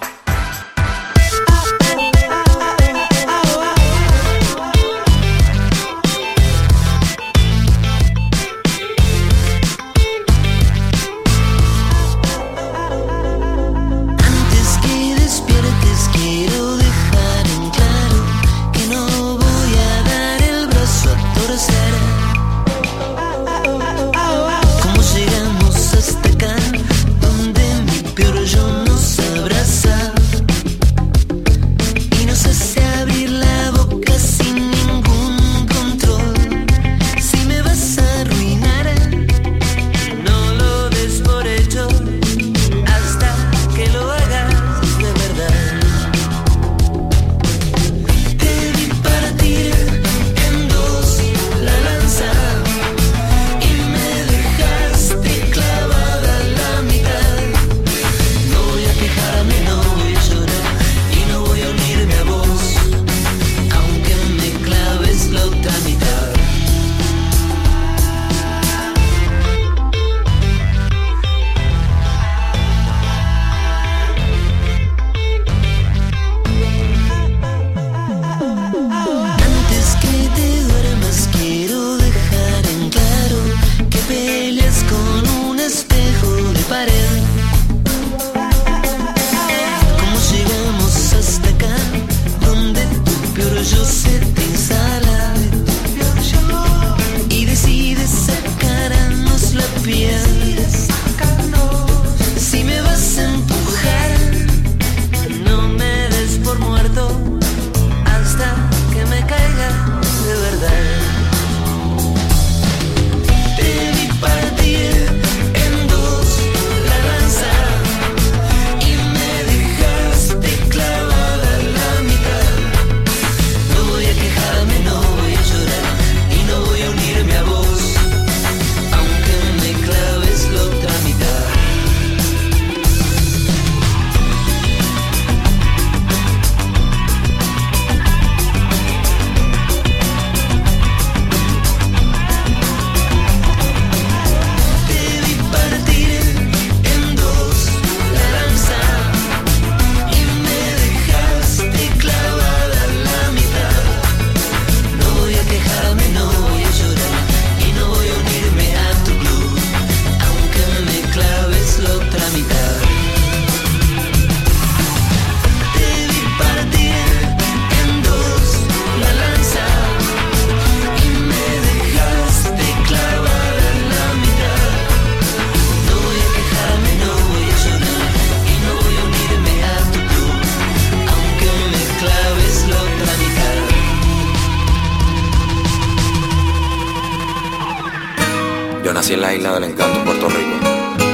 Encanto, 189.78 190.04
Puerto 190.04 190.28
Rico. 190.30 190.58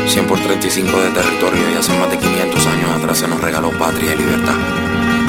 100 0.07 0.27
por 0.27 0.39
35 0.39 1.01
de 1.01 1.09
territorio 1.09 1.71
y 1.71 1.75
hace 1.75 1.97
más 1.97 2.09
de 2.09 2.17
500 2.17 2.67
años 2.67 2.91
atrás 2.91 3.17
se 3.17 3.27
nos 3.27 3.41
regaló 3.41 3.71
patria 3.71 4.13
y 4.13 4.17
libertad. 4.17 4.55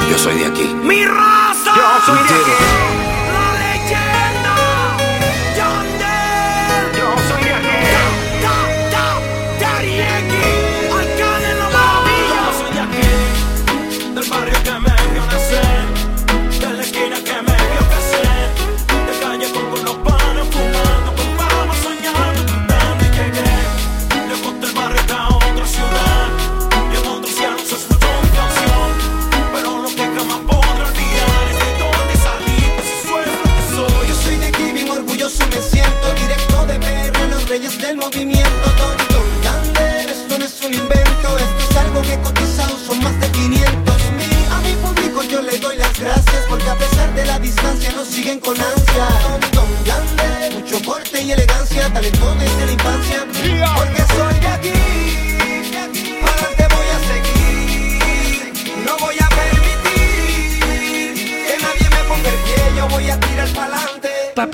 Yo 0.09 0.17
soy 0.17 0.37
de 0.39 0.45
aquí. 0.45 0.63
Mi 0.83 1.05
raza. 1.05 1.73
Yo 1.75 2.05
soy 2.05 2.17
de 2.17 2.35
aquí. 2.35 2.51
La 3.33 3.53
leyenda. 3.59 4.24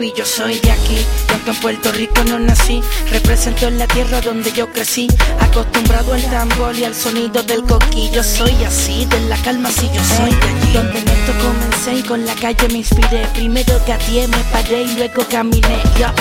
Papi, 0.02 0.14
yo 0.18 0.26
soy 0.26 0.60
de 0.60 0.72
aquí, 0.72 0.98
aunque 1.32 1.52
en 1.52 1.56
Puerto 1.58 1.92
Rico 1.92 2.24
no 2.24 2.40
nací, 2.40 2.82
represento 3.12 3.68
en 3.68 3.78
la 3.78 3.86
tierra 3.86 4.20
donde 4.20 4.52
yo 4.52 4.72
crecí, 4.72 5.08
acostumbrado 5.40 6.14
al 6.14 6.24
tambor 6.24 6.76
y 6.76 6.86
al 6.86 6.96
sonido 6.96 7.44
del 7.44 7.62
coquillo. 7.64 8.24
Soy 8.24 8.52
así, 8.64 9.06
de 9.06 9.20
la 9.30 9.38
calma 9.44 9.70
si 9.70 9.88
yo 9.94 10.04
soy 10.18 10.32
de 10.32 10.48
allí. 10.48 10.74
Donde 10.74 11.00
en 11.00 11.08
esto 11.08 11.34
comencé 11.40 11.94
y 12.00 12.04
con 12.04 12.26
la 12.26 12.34
calle 12.34 12.68
me 12.70 12.80
inspiré. 12.80 13.28
Primero 13.36 13.80
gateé, 13.88 14.28
me 14.28 14.38
paré 14.52 14.84
y 14.84 14.96
luego 14.96 15.24
caminé. 15.30 15.84
ya. 16.00 16.12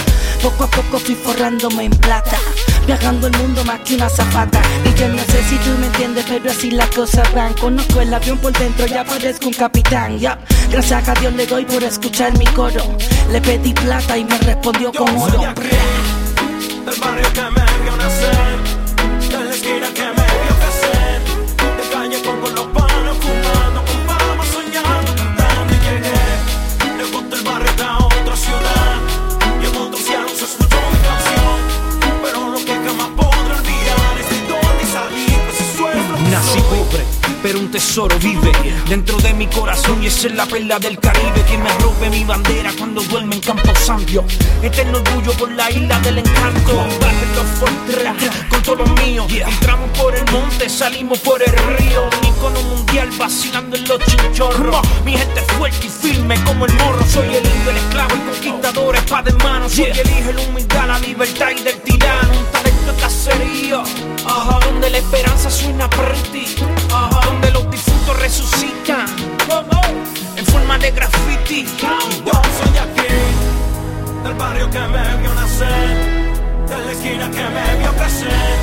Poco 0.43 0.65
a 0.65 0.71
poco 0.71 0.99
fui 0.99 1.15
forrándome 1.15 1.85
en 1.85 1.93
plata, 1.93 2.37
viajando 2.87 3.29
el 3.29 3.37
mundo 3.39 3.65
más 3.65 3.81
que 3.81 3.95
una 3.95 4.11
zapata. 4.11 4.61
Y 4.85 4.99
yo 4.99 5.09
no 5.09 5.23
sé 5.25 5.43
si 5.49 5.71
me 5.71 5.87
entiendes, 5.87 6.27
pero 6.29 6.51
así 6.51 6.71
las 6.71 6.91
cosas 6.91 7.33
van. 7.33 7.55
Conozco 7.55 8.03
el 8.03 8.13
avión 8.13 8.37
por 8.39 8.53
dentro, 8.53 8.87
ya 8.87 9.05
parezco 9.05 9.47
un 9.47 9.55
capitán. 9.55 10.19
ya. 10.19 10.39
Gracias 10.71 11.09
a 11.09 11.15
Dios 11.15 11.33
le 11.35 11.47
doy 11.47 11.65
por 11.65 11.83
escuchar 11.83 12.37
mi 12.39 12.47
coro. 12.47 12.83
Le 13.31 13.41
pedí 13.41 13.73
plata 13.73 14.17
y 14.17 14.25
me 14.25 14.39
respondió 14.39 14.93
con 14.93 15.09
oro. 15.17 15.43
Tesoro 37.81 38.19
vive 38.19 38.53
dentro 38.91 39.17
de 39.17 39.33
mi 39.33 39.47
corazón 39.47 40.03
y 40.03 40.07
esa 40.09 40.27
es 40.27 40.35
la 40.35 40.45
perla 40.45 40.79
del 40.79 40.99
Caribe 40.99 41.43
que 41.49 41.57
me 41.57 41.71
rompe 41.79 42.11
mi 42.11 42.25
bandera 42.25 42.71
cuando 42.77 43.01
duerme 43.05 43.37
en 43.37 43.41
Campo 43.41 43.75
Santo. 43.75 44.23
Eterno 44.63 44.99
orgullo 44.99 45.33
por 45.33 45.51
la 45.53 45.71
isla 45.71 45.99
del 46.01 46.19
encanto. 46.19 46.73
Los 47.35 48.49
con 48.51 48.63
todos 48.63 48.79
los 48.81 48.91
míos. 49.03 49.27
Entramos 49.33 49.89
por 49.99 50.15
el 50.15 50.25
monte, 50.31 50.69
salimos 50.69 51.19
por 51.21 51.43
el 51.43 51.53
río. 51.53 52.03
Un 52.21 52.29
icono 52.29 52.63
mundial 52.63 53.09
vacilando 53.19 53.77
en 53.77 53.89
los 53.89 53.99
chinchorros. 54.05 54.87
Mi 55.05 55.17
gente 55.17 55.41
fuerte 55.57 55.87
y 55.87 55.89
firme 55.89 56.43
como 56.45 56.67
el 56.67 56.75
morro. 56.75 57.03
Soy 57.07 57.29
el 57.29 57.47
indio, 57.47 57.71
el 57.71 57.77
esclavo, 57.79 58.15
el 58.15 58.21
conquistador, 58.31 58.97
espada 58.97 59.31
en 59.31 59.37
mano. 59.39 59.69
Soy 59.71 59.85
el 59.85 60.11
hijo, 60.11 60.33
la 60.33 60.43
humildad, 60.43 60.87
la 60.87 60.99
libertad 60.99 61.51
y 61.57 61.63
del 61.63 61.81
tirano. 61.81 62.39
Un 62.39 62.53
talento 62.53 62.93
de 62.93 63.01
cacería. 63.01 63.83
Ajá, 64.27 64.59
donde 64.67 64.91
la 64.91 64.99
esperanza 64.99 65.51
suena 65.51 65.89
pretty. 65.89 66.45
Ajá, 66.93 67.27
donde 67.27 67.51
los 67.53 67.60
difuntos 68.01 68.21
resucitan. 68.21 69.07
En 70.37 70.47
forma 70.47 70.79
de 70.79 70.91
graffiti. 70.91 71.67
Yo 72.25 72.33
soy 72.59 72.73
de 72.73 72.81
aquí, 72.81 73.15
del 74.25 74.35
barrio 74.35 74.71
que 74.71 74.79
me 74.79 75.17
vio 75.21 75.35
nacer, 75.35 76.45
de 76.69 76.85
la 76.85 76.93
esquina 76.93 77.31
que 77.31 77.43
me 77.43 77.79
vio 77.81 77.93
crecer, 77.93 78.57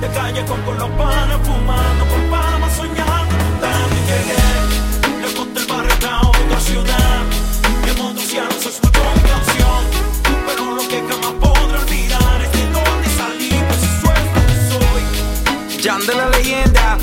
de 0.00 0.08
calle 0.08 0.44
con, 0.44 0.60
con 0.62 0.78
los 0.78 0.90
panes 0.90 1.38
fumando, 1.44 2.04
con 2.06 2.30
fama 2.30 2.68
soñando, 2.76 3.36
cantando 3.38 3.94
y 3.94 4.02
llegué. 4.10 5.22
Lejos 5.22 5.54
del 5.54 5.66
barrio 5.66 6.10
a 6.10 6.28
otra 6.28 6.60
ciudad, 6.60 7.22
en 7.84 8.00
otros 8.00 8.30
ya 8.30 8.44
no 8.44 8.60
se 8.60 8.68
escuchó 8.68 9.00
mi 9.16 9.28
canción, 9.28 9.82
pero 10.46 10.74
lo 10.74 10.88
que 10.88 11.02
jamás 11.08 11.32
podré 11.40 11.78
olvidar 11.78 12.42
es 12.42 12.52
de 12.52 12.64
dónde 12.70 13.08
salí, 13.16 13.64
pues 13.68 13.82
eso 13.82 14.12
es 14.12 14.24
lo 14.34 14.42
que 14.46 14.56
soy. 14.70 15.82
Jan 15.82 16.06
de 16.06 16.14
la 16.14 16.28
leyenda, 16.30 16.98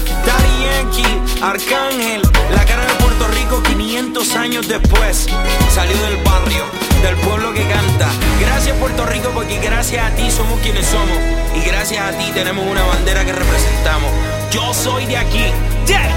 Yankee, 0.64 1.42
Arcángel, 1.42 2.22
la 2.54 2.66
cara 2.66 2.86
de 2.86 2.94
Puerto 2.96 3.28
Rico 3.28 3.62
500 3.64 4.36
años 4.36 4.68
después. 4.68 5.28
Salió 5.74 5.96
del 6.04 6.18
barrio, 6.24 6.64
del 7.02 7.16
pueblo 7.18 7.54
que 7.54 7.68
canta. 7.68 8.10
Gracias 8.40 8.76
Puerto 8.78 9.06
Rico 9.06 9.30
porque 9.34 9.60
gracias 9.60 10.12
a 10.12 10.16
ti 10.16 10.30
somos 10.32 10.60
quienes 10.62 10.86
somos. 10.86 11.18
Y 11.56 11.66
gracias 11.68 12.02
a 12.02 12.18
ti 12.18 12.32
tenemos 12.34 12.66
una 12.66 12.84
bandera 12.84 13.26
que 13.26 13.34
representamos. 13.34 14.12
Yo 14.52 14.74
soy 14.74 15.06
de 15.06 15.18
aquí. 15.18 15.46
Yeah. 15.88 16.10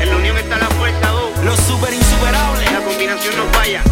En 0.00 0.10
la 0.10 0.16
unión 0.16 0.36
está 0.38 0.56
la 0.56 0.68
fuerza, 0.68 1.08
Do. 1.08 1.32
Los 1.44 1.60
super 1.60 1.92
insuperables. 1.92 2.72
La 2.72 2.80
combinación 2.80 3.36
no 3.36 3.44
falla. 3.52 3.82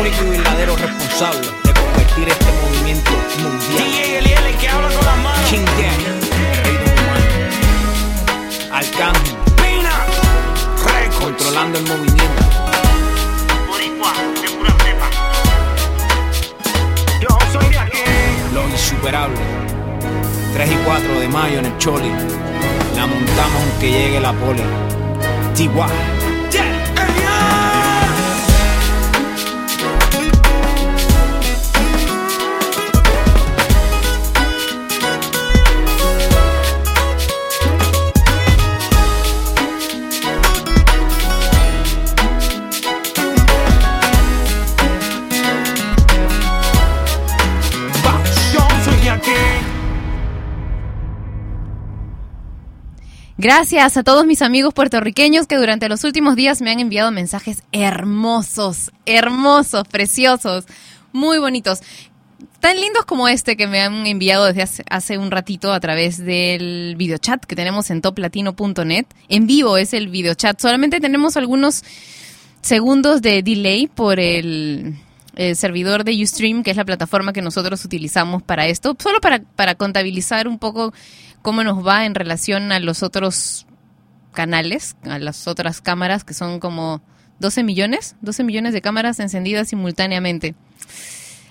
único 0.00 0.24
y 0.24 0.30
verdadero 0.30 0.76
responsable 0.76 1.48
de 1.64 1.72
convertir 1.74 2.28
este 2.28 2.46
movimiento 2.62 3.10
mundial. 3.42 3.84
DJ 3.84 4.18
Eliel, 4.18 4.46
el 4.46 4.56
que 4.56 4.68
habla 4.68 4.88
con 4.88 5.04
las 5.04 5.16
manos. 5.18 5.50
King 5.50 5.64
Gang, 5.78 6.17
Arcángel, 8.70 9.36
Pina, 9.56 10.06
Records. 10.84 11.16
controlando 11.24 11.78
el 11.78 11.84
movimiento. 11.86 12.42
Boricua, 13.66 14.12
de 14.42 14.48
pura 14.50 14.70
cepa. 14.82 15.10
Yo 17.20 17.28
soy 17.52 17.70
de 17.70 17.78
aquí. 17.78 17.98
Lo 18.52 18.68
insuperable. 18.68 19.40
3 20.52 20.70
y 20.70 20.76
4 20.84 21.20
de 21.20 21.28
mayo 21.28 21.58
en 21.60 21.66
el 21.66 21.78
Choli. 21.78 22.10
La 22.94 23.06
montamos 23.06 23.62
aunque 23.70 23.90
llegue 23.90 24.20
la 24.20 24.32
poli. 24.32 24.62
TY. 25.54 25.66
Yo 25.66 26.60
Gracias 53.40 53.96
a 53.96 54.02
todos 54.02 54.26
mis 54.26 54.42
amigos 54.42 54.74
puertorriqueños 54.74 55.46
que 55.46 55.54
durante 55.54 55.88
los 55.88 56.02
últimos 56.02 56.34
días 56.34 56.60
me 56.60 56.72
han 56.72 56.80
enviado 56.80 57.12
mensajes 57.12 57.62
hermosos, 57.70 58.90
hermosos, 59.06 59.86
preciosos, 59.86 60.64
muy 61.12 61.38
bonitos. 61.38 61.78
Tan 62.58 62.80
lindos 62.80 63.04
como 63.04 63.28
este 63.28 63.56
que 63.56 63.68
me 63.68 63.80
han 63.80 64.08
enviado 64.08 64.46
desde 64.46 64.62
hace, 64.62 64.84
hace 64.90 65.18
un 65.18 65.30
ratito 65.30 65.72
a 65.72 65.78
través 65.78 66.18
del 66.18 66.96
videochat 66.96 67.44
que 67.44 67.54
tenemos 67.54 67.90
en 67.90 68.02
toplatino.net. 68.02 69.06
En 69.28 69.46
vivo 69.46 69.76
es 69.76 69.94
el 69.94 70.08
videochat. 70.08 70.60
Solamente 70.60 70.98
tenemos 70.98 71.36
algunos 71.36 71.84
segundos 72.60 73.22
de 73.22 73.44
delay 73.44 73.86
por 73.86 74.18
el, 74.18 74.96
el 75.36 75.54
servidor 75.54 76.02
de 76.02 76.20
Ustream, 76.20 76.64
que 76.64 76.72
es 76.72 76.76
la 76.76 76.84
plataforma 76.84 77.32
que 77.32 77.40
nosotros 77.40 77.84
utilizamos 77.84 78.42
para 78.42 78.66
esto, 78.66 78.96
solo 79.00 79.20
para, 79.20 79.38
para 79.38 79.76
contabilizar 79.76 80.48
un 80.48 80.58
poco 80.58 80.92
cómo 81.48 81.64
nos 81.64 81.78
va 81.78 82.04
en 82.04 82.14
relación 82.14 82.72
a 82.72 82.78
los 82.78 83.02
otros 83.02 83.66
canales, 84.34 84.96
a 85.04 85.18
las 85.18 85.48
otras 85.48 85.80
cámaras, 85.80 86.22
que 86.22 86.34
son 86.34 86.60
como 86.60 87.00
12 87.38 87.62
millones, 87.62 88.16
12 88.20 88.44
millones 88.44 88.74
de 88.74 88.82
cámaras 88.82 89.18
encendidas 89.18 89.68
simultáneamente. 89.68 90.54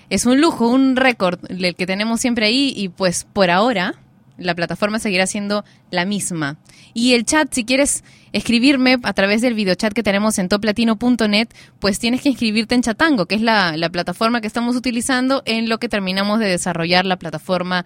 es 0.08 0.24
un 0.24 0.40
lujo, 0.40 0.68
un 0.68 0.94
récord 0.94 1.40
el 1.50 1.74
que 1.74 1.84
tenemos 1.84 2.20
siempre 2.20 2.46
ahí 2.46 2.72
y 2.76 2.90
pues 2.90 3.26
por 3.32 3.50
ahora 3.50 3.96
la 4.36 4.54
plataforma 4.54 5.00
seguirá 5.00 5.26
siendo 5.26 5.64
la 5.90 6.04
misma. 6.04 6.58
Y 6.94 7.14
el 7.14 7.24
chat, 7.24 7.52
si 7.52 7.64
quieres 7.64 8.04
escribirme 8.30 8.98
a 9.02 9.12
través 9.14 9.42
del 9.42 9.54
videochat 9.54 9.94
que 9.94 10.04
tenemos 10.04 10.38
en 10.38 10.48
toplatino.net, 10.48 11.48
pues 11.80 11.98
tienes 11.98 12.20
que 12.20 12.28
inscribirte 12.28 12.76
en 12.76 12.82
Chatango, 12.82 13.26
que 13.26 13.34
es 13.34 13.42
la, 13.42 13.76
la 13.76 13.90
plataforma 13.90 14.40
que 14.40 14.46
estamos 14.46 14.76
utilizando 14.76 15.42
en 15.44 15.68
lo 15.68 15.78
que 15.78 15.88
terminamos 15.88 16.38
de 16.38 16.46
desarrollar 16.46 17.04
la 17.04 17.16
plataforma 17.16 17.84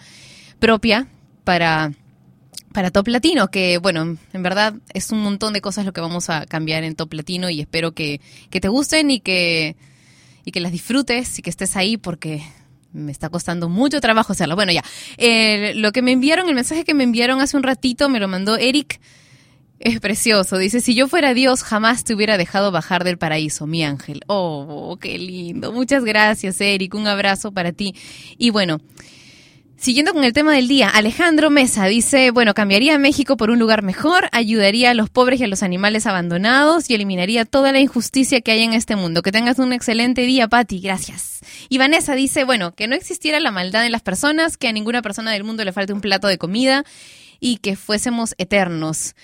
propia 0.59 1.07
para 1.45 1.93
para 2.73 2.91
Top 2.91 3.09
Latino, 3.09 3.49
que 3.49 3.79
bueno, 3.79 4.17
en 4.33 4.43
verdad 4.43 4.75
es 4.95 5.11
un 5.11 5.23
montón 5.23 5.53
de 5.53 5.61
cosas 5.61 5.85
lo 5.85 5.93
que 5.93 6.01
vamos 6.01 6.31
a 6.31 6.47
cambiar 6.47 6.85
en 6.85 6.95
Top 6.95 7.13
Latino 7.13 7.51
y 7.51 7.61
espero 7.61 7.93
que, 7.93 8.21
que 8.51 8.61
te 8.61 8.69
gusten 8.69 9.11
y 9.11 9.21
que, 9.21 9.77
y 10.45 10.53
que 10.53 10.61
las 10.61 10.73
disfrutes 10.73 11.39
y 11.39 11.43
que 11.43 11.51
estés 11.51 11.77
ahí 11.77 11.97
porque 11.97 12.43
me 12.93 13.13
está 13.13 13.29
costando 13.31 13.69
mucho 13.69 14.01
trabajo 14.01 14.33
hacerlo. 14.33 14.55
Bueno, 14.55 14.73
ya, 14.73 14.83
Eh, 15.17 15.73
lo 15.77 15.93
que 15.93 16.03
me 16.03 16.13
enviaron, 16.13 16.49
el 16.49 16.55
mensaje 16.55 16.85
que 16.85 16.95
me 16.95 17.05
enviaron 17.05 17.41
hace 17.41 17.57
un 17.57 17.63
ratito, 17.63 18.09
me 18.09 18.21
lo 18.21 18.29
mandó 18.29 18.57
Eric. 18.57 19.01
Es 19.79 19.99
precioso. 19.99 20.59
Dice, 20.59 20.81
si 20.81 20.95
yo 20.95 21.09
fuera 21.09 21.35
Dios, 21.35 21.65
jamás 21.65 22.05
te 22.05 22.15
hubiera 22.15 22.39
dejado 22.39 22.71
bajar 22.71 23.03
del 23.03 23.19
paraíso, 23.19 23.67
mi 23.67 23.83
ángel. 23.83 24.21
Oh, 24.29 24.97
qué 25.01 25.19
lindo. 25.19 25.73
Muchas 25.73 26.05
gracias, 26.05 26.61
Eric. 26.61 26.95
Un 26.95 27.09
abrazo 27.09 27.51
para 27.51 27.73
ti. 27.73 27.95
Y 28.39 28.51
bueno, 28.51 28.81
Siguiendo 29.83 30.13
con 30.13 30.23
el 30.23 30.33
tema 30.33 30.55
del 30.55 30.69
día, 30.69 30.89
Alejandro 30.89 31.51
Mesa 31.51 31.87
dice, 31.87 32.31
bueno, 32.31 32.55
cambiaría 32.55 32.95
a 32.95 32.99
México 32.99 33.37
por 33.37 33.51
un 33.51 33.59
lugar 33.59 33.83
mejor, 33.83 34.29
ayudaría 34.31 34.93
a 34.93 34.95
los 34.95 35.11
pobres 35.11 35.41
y 35.41 35.45
a 35.45 35.49
los 35.49 35.65
animales 35.65 36.07
abandonados 36.07 36.89
y 36.89 36.95
eliminaría 36.95 37.45
toda 37.45 37.73
la 37.73 37.81
injusticia 37.81 38.43
que 38.43 38.53
hay 38.53 38.63
en 38.63 38.75
este 38.75 38.95
mundo. 38.95 39.23
Que 39.23 39.33
tengas 39.33 39.59
un 39.59 39.73
excelente 39.73 40.23
día, 40.23 40.47
Patti, 40.47 40.79
gracias. 40.79 41.41
Y 41.69 41.79
Vanessa 41.79 42.15
dice, 42.15 42.45
bueno, 42.45 42.77
que 42.77 42.87
no 42.87 42.95
existiera 42.95 43.41
la 43.41 43.51
maldad 43.51 43.85
en 43.85 43.91
las 43.91 44.03
personas, 44.03 44.57
que 44.57 44.69
a 44.69 44.73
ninguna 44.73 45.03
persona 45.03 45.33
del 45.33 45.43
mundo 45.43 45.65
le 45.65 45.73
falte 45.73 45.93
un 45.93 46.01
plato 46.01 46.29
de 46.29 46.39
comida 46.39 46.85
y 47.41 47.57
que 47.57 47.75
fuésemos 47.75 48.37
eternos. 48.39 49.17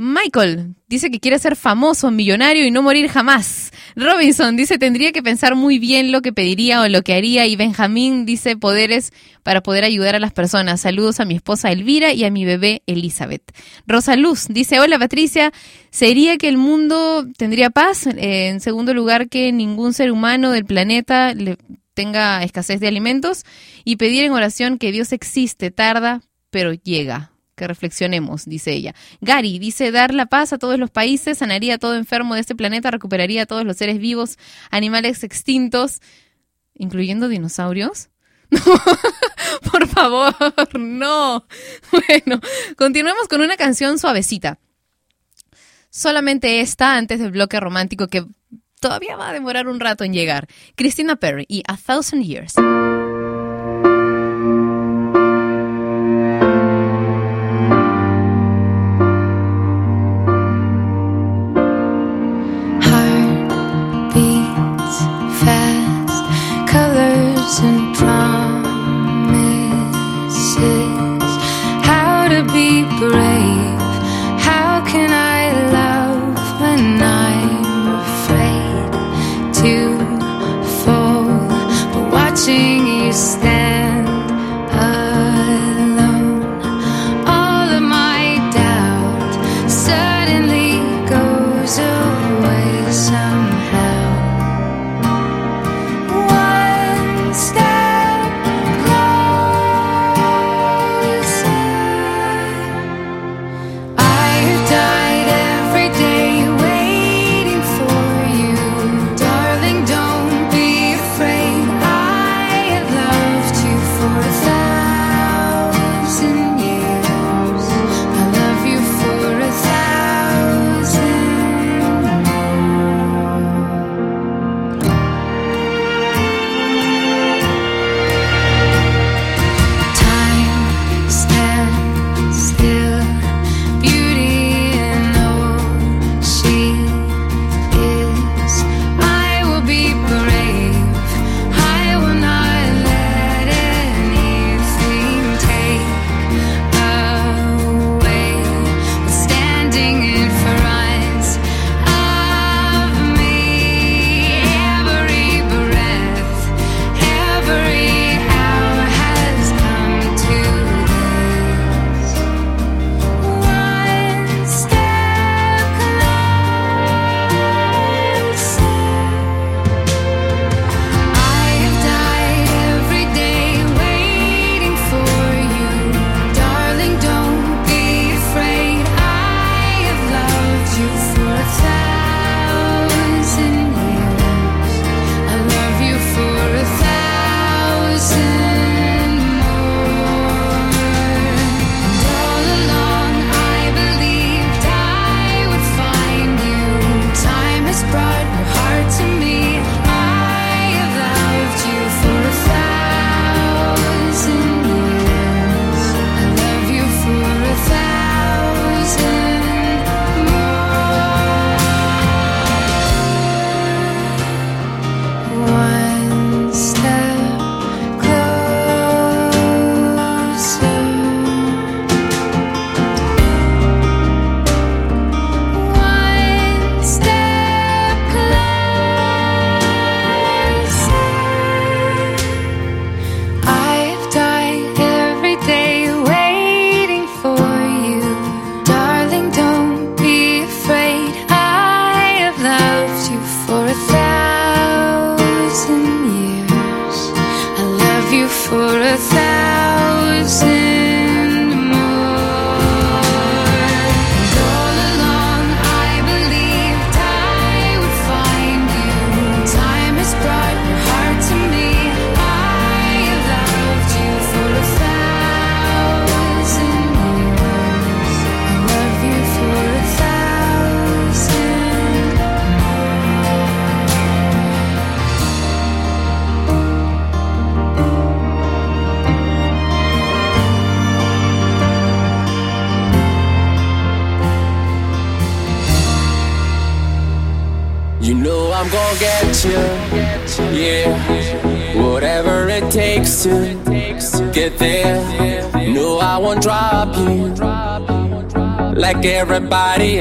Michael 0.00 0.76
dice 0.86 1.10
que 1.10 1.18
quiere 1.18 1.40
ser 1.40 1.56
famoso, 1.56 2.12
millonario 2.12 2.64
y 2.64 2.70
no 2.70 2.82
morir 2.82 3.08
jamás. 3.08 3.72
Robinson 3.96 4.54
dice 4.56 4.78
tendría 4.78 5.10
que 5.10 5.24
pensar 5.24 5.56
muy 5.56 5.80
bien 5.80 6.12
lo 6.12 6.22
que 6.22 6.32
pediría 6.32 6.80
o 6.82 6.86
lo 6.86 7.02
que 7.02 7.14
haría. 7.14 7.46
Y 7.46 7.56
Benjamín 7.56 8.24
dice 8.24 8.56
poderes 8.56 9.12
para 9.42 9.60
poder 9.60 9.82
ayudar 9.82 10.14
a 10.14 10.20
las 10.20 10.32
personas. 10.32 10.82
Saludos 10.82 11.18
a 11.18 11.24
mi 11.24 11.34
esposa 11.34 11.72
Elvira 11.72 12.12
y 12.12 12.24
a 12.24 12.30
mi 12.30 12.44
bebé 12.44 12.82
Elizabeth. 12.86 13.42
Rosa 13.88 14.14
Luz 14.14 14.46
dice 14.48 14.78
hola 14.78 15.00
Patricia, 15.00 15.52
¿sería 15.90 16.36
que 16.36 16.48
el 16.48 16.58
mundo 16.58 17.26
tendría 17.36 17.70
paz? 17.70 18.06
Eh, 18.06 18.50
en 18.50 18.60
segundo 18.60 18.94
lugar, 18.94 19.28
que 19.28 19.50
ningún 19.50 19.94
ser 19.94 20.12
humano 20.12 20.52
del 20.52 20.64
planeta 20.64 21.34
le 21.34 21.56
tenga 21.94 22.44
escasez 22.44 22.78
de 22.78 22.86
alimentos. 22.86 23.44
Y 23.84 23.96
pedir 23.96 24.22
en 24.22 24.30
oración 24.30 24.78
que 24.78 24.92
Dios 24.92 25.10
existe, 25.10 25.72
tarda, 25.72 26.22
pero 26.50 26.72
llega 26.72 27.32
que 27.58 27.66
reflexionemos, 27.66 28.46
dice 28.46 28.72
ella. 28.72 28.94
Gary 29.20 29.58
dice 29.58 29.90
dar 29.90 30.14
la 30.14 30.26
paz 30.26 30.54
a 30.54 30.58
todos 30.58 30.78
los 30.78 30.90
países, 30.90 31.36
sanaría 31.36 31.74
a 31.74 31.78
todo 31.78 31.96
enfermo 31.96 32.34
de 32.34 32.40
este 32.40 32.54
planeta, 32.54 32.90
recuperaría 32.90 33.42
a 33.42 33.46
todos 33.46 33.64
los 33.64 33.76
seres 33.76 33.98
vivos, 33.98 34.38
animales 34.70 35.22
extintos, 35.24 36.00
incluyendo 36.74 37.28
dinosaurios. 37.28 38.08
Por 39.70 39.86
favor, 39.88 40.34
no. 40.78 41.46
Bueno, 41.92 42.40
continuemos 42.76 43.28
con 43.28 43.42
una 43.42 43.56
canción 43.56 43.98
suavecita. 43.98 44.58
Solamente 45.90 46.60
esta 46.60 46.96
antes 46.96 47.18
del 47.18 47.32
bloque 47.32 47.60
romántico 47.60 48.08
que 48.08 48.24
todavía 48.80 49.16
va 49.16 49.30
a 49.30 49.32
demorar 49.32 49.68
un 49.68 49.80
rato 49.80 50.04
en 50.04 50.12
llegar. 50.12 50.46
Christina 50.76 51.16
Perry 51.16 51.44
y 51.48 51.62
A 51.66 51.76
Thousand 51.76 52.22
Years. 52.22 52.54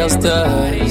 else 0.08 0.24
to 0.24 0.87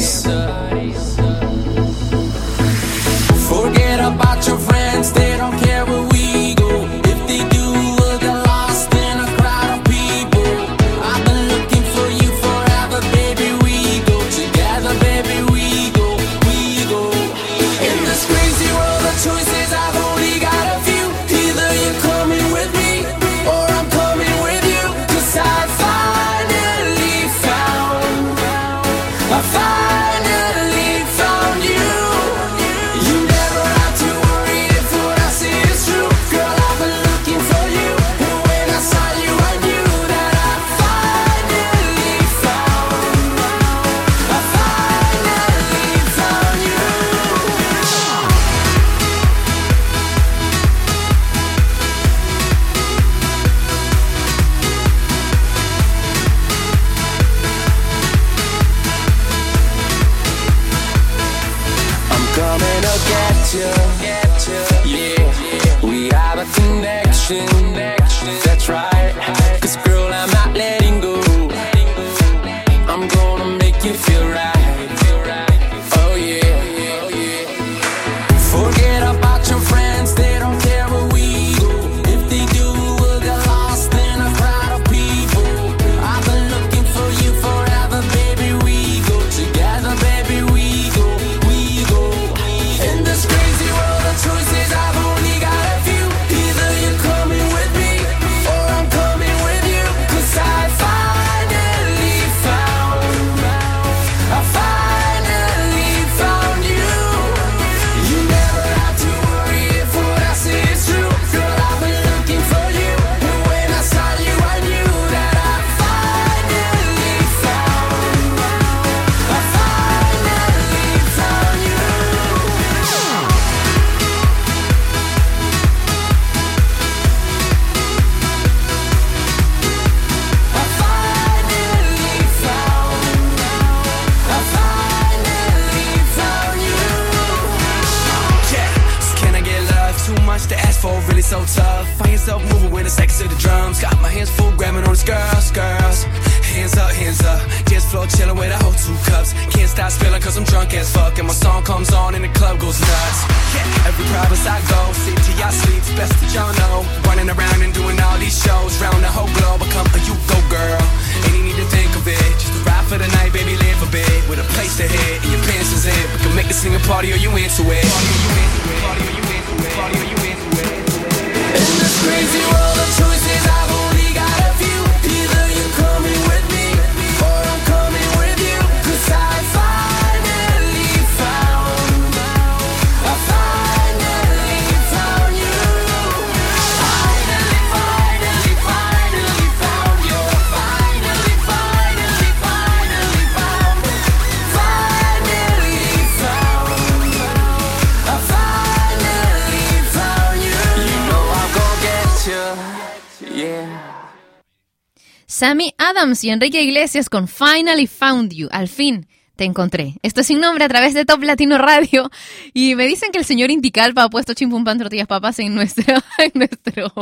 Y 206.06 206.30
Enrique 206.30 206.62
Iglesias 206.62 207.10
con 207.10 207.26
Finally 207.26 207.88
Found 207.88 208.32
You. 208.32 208.48
Al 208.52 208.68
fin 208.68 209.08
te 209.34 209.42
encontré. 209.42 209.96
Esto 210.02 210.20
es 210.20 210.28
sin 210.28 210.38
nombre 210.38 210.64
a 210.64 210.68
través 210.68 210.94
de 210.94 211.04
Top 211.04 211.20
Latino 211.24 211.58
Radio. 211.58 212.10
Y 212.54 212.76
me 212.76 212.86
dicen 212.86 213.10
que 213.10 213.18
el 213.18 213.24
señor 213.24 213.50
Inticalpa 213.50 214.04
ha 214.04 214.08
puesto 214.08 214.32
chimpum 214.32 214.62
pan 214.62 214.78
tortillas 214.78 215.08
papas 215.08 215.40
en 215.40 215.52
nuestro, 215.56 215.96
en 216.18 216.30
nuestro 216.34 216.92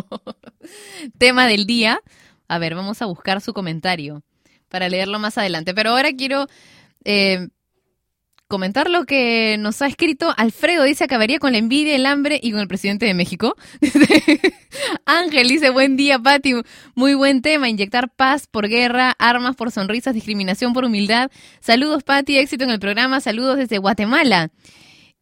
tema 1.18 1.46
del 1.46 1.66
día. 1.66 2.00
A 2.48 2.58
ver, 2.58 2.74
vamos 2.74 3.02
a 3.02 3.06
buscar 3.06 3.42
su 3.42 3.52
comentario 3.52 4.22
para 4.70 4.88
leerlo 4.88 5.18
más 5.18 5.36
adelante. 5.36 5.74
Pero 5.74 5.90
ahora 5.90 6.10
quiero 6.12 6.46
eh, 7.04 7.48
comentar 8.48 8.90
lo 8.90 9.04
que 9.04 9.56
nos 9.58 9.82
ha 9.82 9.86
escrito 9.86 10.32
Alfredo. 10.36 10.84
Dice, 10.84 11.04
acabaría 11.04 11.38
con 11.38 11.52
la 11.52 11.58
envidia, 11.58 11.94
el 11.94 12.06
hambre 12.06 12.38
y 12.42 12.52
con 12.52 12.60
el 12.60 12.68
presidente 12.68 13.06
de 13.06 13.14
México. 13.14 13.56
Ángel 15.06 15.48
dice, 15.48 15.70
buen 15.70 15.96
día, 15.96 16.18
Pati. 16.18 16.54
Muy 16.94 17.14
buen 17.14 17.42
tema. 17.42 17.68
Inyectar 17.68 18.10
paz 18.10 18.46
por 18.46 18.68
guerra, 18.68 19.14
armas 19.18 19.56
por 19.56 19.70
sonrisas, 19.70 20.14
discriminación 20.14 20.72
por 20.72 20.84
humildad. 20.84 21.30
Saludos, 21.60 22.02
Pati. 22.04 22.38
Éxito 22.38 22.64
en 22.64 22.70
el 22.70 22.78
programa. 22.78 23.20
Saludos 23.20 23.56
desde 23.56 23.78
Guatemala. 23.78 24.50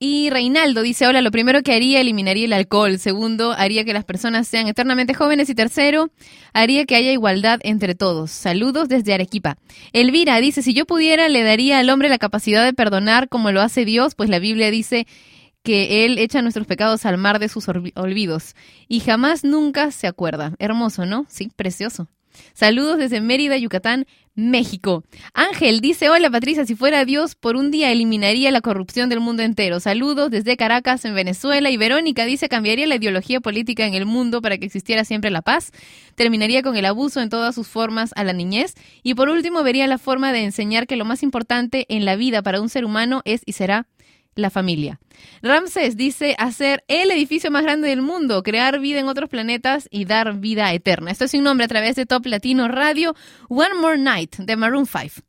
Y 0.04 0.30
Reinaldo 0.30 0.82
dice, 0.82 1.06
hola, 1.06 1.20
lo 1.20 1.30
primero 1.30 1.62
que 1.62 1.72
haría, 1.72 2.00
eliminaría 2.00 2.46
el 2.46 2.52
alcohol. 2.52 2.98
Segundo, 2.98 3.52
haría 3.52 3.84
que 3.84 3.92
las 3.92 4.04
personas 4.04 4.48
sean 4.48 4.66
eternamente 4.66 5.14
jóvenes. 5.14 5.48
Y 5.48 5.54
tercero, 5.54 6.10
haría 6.52 6.86
que 6.86 6.96
haya 6.96 7.12
igualdad 7.12 7.60
entre 7.62 7.94
todos. 7.94 8.32
Saludos 8.32 8.88
desde 8.88 9.14
Arequipa. 9.14 9.58
Elvira 9.92 10.40
dice, 10.40 10.60
si 10.62 10.74
yo 10.74 10.86
pudiera, 10.86 11.28
le 11.28 11.44
daría 11.44 11.78
al 11.78 11.88
hombre 11.88 12.08
la 12.08 12.18
capacidad 12.18 12.64
de 12.64 12.72
perdonar 12.72 13.28
como 13.28 13.52
lo 13.52 13.60
hace 13.60 13.84
Dios, 13.84 14.16
pues 14.16 14.28
la 14.28 14.40
Biblia 14.40 14.72
dice 14.72 15.06
que 15.62 16.04
Él 16.04 16.18
echa 16.18 16.42
nuestros 16.42 16.66
pecados 16.66 17.06
al 17.06 17.16
mar 17.16 17.38
de 17.38 17.48
sus 17.48 17.68
olvi- 17.68 17.92
olvidos. 17.94 18.56
Y 18.88 18.98
jamás 18.98 19.44
nunca 19.44 19.92
se 19.92 20.08
acuerda. 20.08 20.54
Hermoso, 20.58 21.06
¿no? 21.06 21.26
Sí, 21.28 21.48
precioso. 21.54 22.08
Saludos 22.54 22.98
desde 22.98 23.20
Mérida, 23.20 23.56
Yucatán, 23.56 24.06
México. 24.34 25.04
Ángel 25.34 25.80
dice, 25.80 26.08
hola 26.08 26.30
Patricia, 26.30 26.64
si 26.64 26.74
fuera 26.74 27.04
Dios, 27.04 27.34
por 27.34 27.56
un 27.56 27.70
día 27.70 27.92
eliminaría 27.92 28.50
la 28.50 28.60
corrupción 28.60 29.08
del 29.08 29.20
mundo 29.20 29.42
entero. 29.42 29.78
Saludos 29.78 30.30
desde 30.30 30.56
Caracas, 30.56 31.04
en 31.04 31.14
Venezuela. 31.14 31.70
Y 31.70 31.76
Verónica 31.76 32.24
dice, 32.24 32.48
cambiaría 32.48 32.86
la 32.86 32.96
ideología 32.96 33.40
política 33.40 33.86
en 33.86 33.94
el 33.94 34.06
mundo 34.06 34.40
para 34.40 34.56
que 34.58 34.64
existiera 34.64 35.04
siempre 35.04 35.30
la 35.30 35.42
paz. 35.42 35.70
Terminaría 36.14 36.62
con 36.62 36.76
el 36.76 36.86
abuso 36.86 37.20
en 37.20 37.28
todas 37.28 37.54
sus 37.54 37.68
formas 37.68 38.12
a 38.16 38.24
la 38.24 38.32
niñez. 38.32 38.74
Y 39.02 39.14
por 39.14 39.28
último, 39.28 39.62
vería 39.62 39.86
la 39.86 39.98
forma 39.98 40.32
de 40.32 40.44
enseñar 40.44 40.86
que 40.86 40.96
lo 40.96 41.04
más 41.04 41.22
importante 41.22 41.86
en 41.88 42.04
la 42.04 42.16
vida 42.16 42.42
para 42.42 42.60
un 42.60 42.68
ser 42.68 42.84
humano 42.84 43.22
es 43.24 43.42
y 43.44 43.52
será 43.52 43.86
la 44.34 44.50
familia. 44.50 44.98
Ramses 45.42 45.96
dice 45.96 46.34
hacer 46.38 46.84
el 46.88 47.10
edificio 47.10 47.50
más 47.50 47.62
grande 47.62 47.88
del 47.88 48.02
mundo, 48.02 48.42
crear 48.42 48.80
vida 48.80 49.00
en 49.00 49.08
otros 49.08 49.28
planetas 49.28 49.88
y 49.90 50.04
dar 50.04 50.34
vida 50.38 50.72
eterna. 50.72 51.10
Esto 51.10 51.24
es 51.24 51.34
un 51.34 51.44
nombre 51.44 51.64
a 51.64 51.68
través 51.68 51.96
de 51.96 52.06
Top 52.06 52.26
Latino 52.26 52.68
Radio, 52.68 53.14
One 53.48 53.74
More 53.74 53.98
Night 53.98 54.36
de 54.36 54.56
Maroon 54.56 54.86
5. 54.86 55.22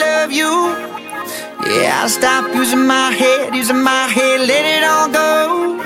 love 0.00 0.32
you. 0.32 0.52
Yeah, 1.66 2.02
I 2.04 2.08
stop 2.08 2.54
using 2.54 2.86
my 2.86 3.10
head, 3.10 3.54
using 3.54 3.82
my 3.82 4.06
head, 4.08 4.40
let 4.40 4.64
it 4.76 4.84
all 4.84 5.08
go. 5.08 5.78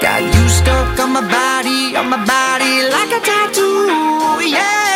Got 0.00 0.22
you 0.22 0.48
stuck 0.48 0.98
on 0.98 1.12
my 1.12 1.20
body, 1.20 1.96
on 1.96 2.08
my 2.08 2.24
body 2.24 2.74
like 2.96 3.12
a 3.18 3.20
tattoo. 3.24 4.48
Yeah. 4.48 4.89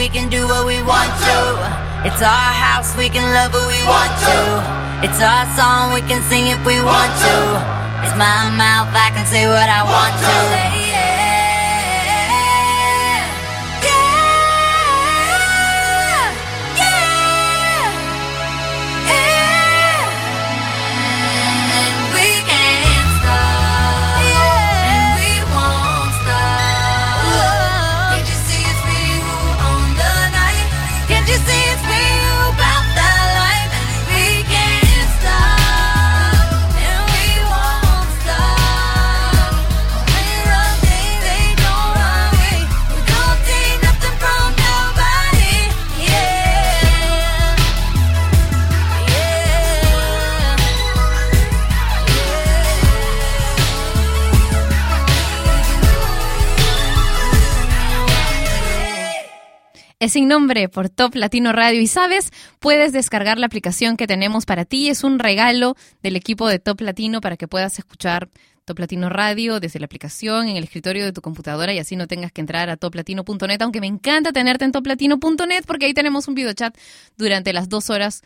We 0.00 0.08
can 0.08 0.30
do 0.30 0.48
what 0.48 0.64
we 0.64 0.80
want 0.80 1.12
to. 1.28 1.36
It's 2.08 2.22
our 2.22 2.52
house, 2.56 2.96
we 2.96 3.10
can 3.10 3.34
love 3.36 3.52
who 3.52 3.60
we 3.68 3.84
want 3.84 4.08
to. 4.24 5.04
It's 5.04 5.20
our 5.20 5.44
song, 5.52 5.92
we 5.92 6.00
can 6.00 6.22
sing 6.22 6.46
if 6.46 6.60
we 6.64 6.80
want 6.80 7.12
to. 7.28 7.36
It's 8.08 8.16
my 8.16 8.48
mouth, 8.56 8.88
I 8.96 9.12
can 9.12 9.26
say 9.26 9.44
what 9.46 9.68
I 9.68 9.82
want 9.84 10.16
to. 10.24 10.79
Es 60.00 60.12
sin 60.12 60.28
nombre 60.28 60.70
por 60.70 60.88
Top 60.88 61.14
Latino 61.14 61.52
Radio 61.52 61.78
y 61.78 61.86
sabes, 61.86 62.32
puedes 62.58 62.94
descargar 62.94 63.38
la 63.38 63.44
aplicación 63.44 63.98
que 63.98 64.06
tenemos 64.06 64.46
para 64.46 64.64
ti. 64.64 64.88
Es 64.88 65.04
un 65.04 65.18
regalo 65.18 65.76
del 66.02 66.16
equipo 66.16 66.48
de 66.48 66.58
Top 66.58 66.80
Latino 66.80 67.20
para 67.20 67.36
que 67.36 67.46
puedas 67.46 67.78
escuchar 67.78 68.30
Top 68.64 68.78
Latino 68.78 69.10
Radio 69.10 69.60
desde 69.60 69.78
la 69.78 69.84
aplicación 69.84 70.48
en 70.48 70.56
el 70.56 70.64
escritorio 70.64 71.04
de 71.04 71.12
tu 71.12 71.20
computadora 71.20 71.74
y 71.74 71.78
así 71.78 71.96
no 71.96 72.06
tengas 72.06 72.32
que 72.32 72.40
entrar 72.40 72.70
a 72.70 72.78
toplatino.net, 72.78 73.60
aunque 73.60 73.82
me 73.82 73.88
encanta 73.88 74.32
tenerte 74.32 74.64
en 74.64 74.72
toplatino.net 74.72 75.64
porque 75.66 75.84
ahí 75.84 75.92
tenemos 75.92 76.28
un 76.28 76.34
videochat 76.34 76.74
durante 77.18 77.52
las 77.52 77.68
dos 77.68 77.90
horas 77.90 78.22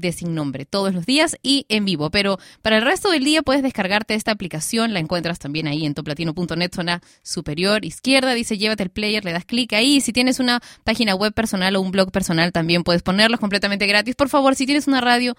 de 0.00 0.12
sin 0.12 0.34
nombre 0.34 0.64
todos 0.64 0.94
los 0.94 1.06
días 1.06 1.36
y 1.42 1.66
en 1.68 1.84
vivo. 1.84 2.10
Pero 2.10 2.38
para 2.62 2.78
el 2.78 2.84
resto 2.84 3.10
del 3.10 3.24
día 3.24 3.42
puedes 3.42 3.62
descargarte 3.62 4.14
esta 4.14 4.32
aplicación, 4.32 4.92
la 4.92 5.00
encuentras 5.00 5.38
también 5.38 5.66
ahí 5.66 5.86
en 5.86 5.94
toplatino.net, 5.94 6.74
zona 6.74 7.00
superior 7.22 7.84
izquierda, 7.84 8.34
dice 8.34 8.58
llévate 8.58 8.82
el 8.82 8.90
player, 8.90 9.24
le 9.24 9.32
das 9.32 9.44
clic 9.44 9.72
ahí. 9.72 10.00
Si 10.00 10.12
tienes 10.12 10.40
una 10.40 10.60
página 10.84 11.14
web 11.14 11.32
personal 11.32 11.76
o 11.76 11.80
un 11.80 11.90
blog 11.90 12.10
personal 12.10 12.52
también 12.52 12.82
puedes 12.82 13.02
ponerlos 13.02 13.40
completamente 13.40 13.86
gratis. 13.86 14.14
Por 14.14 14.28
favor, 14.28 14.54
si 14.54 14.66
tienes 14.66 14.86
una 14.86 15.00
radio, 15.00 15.36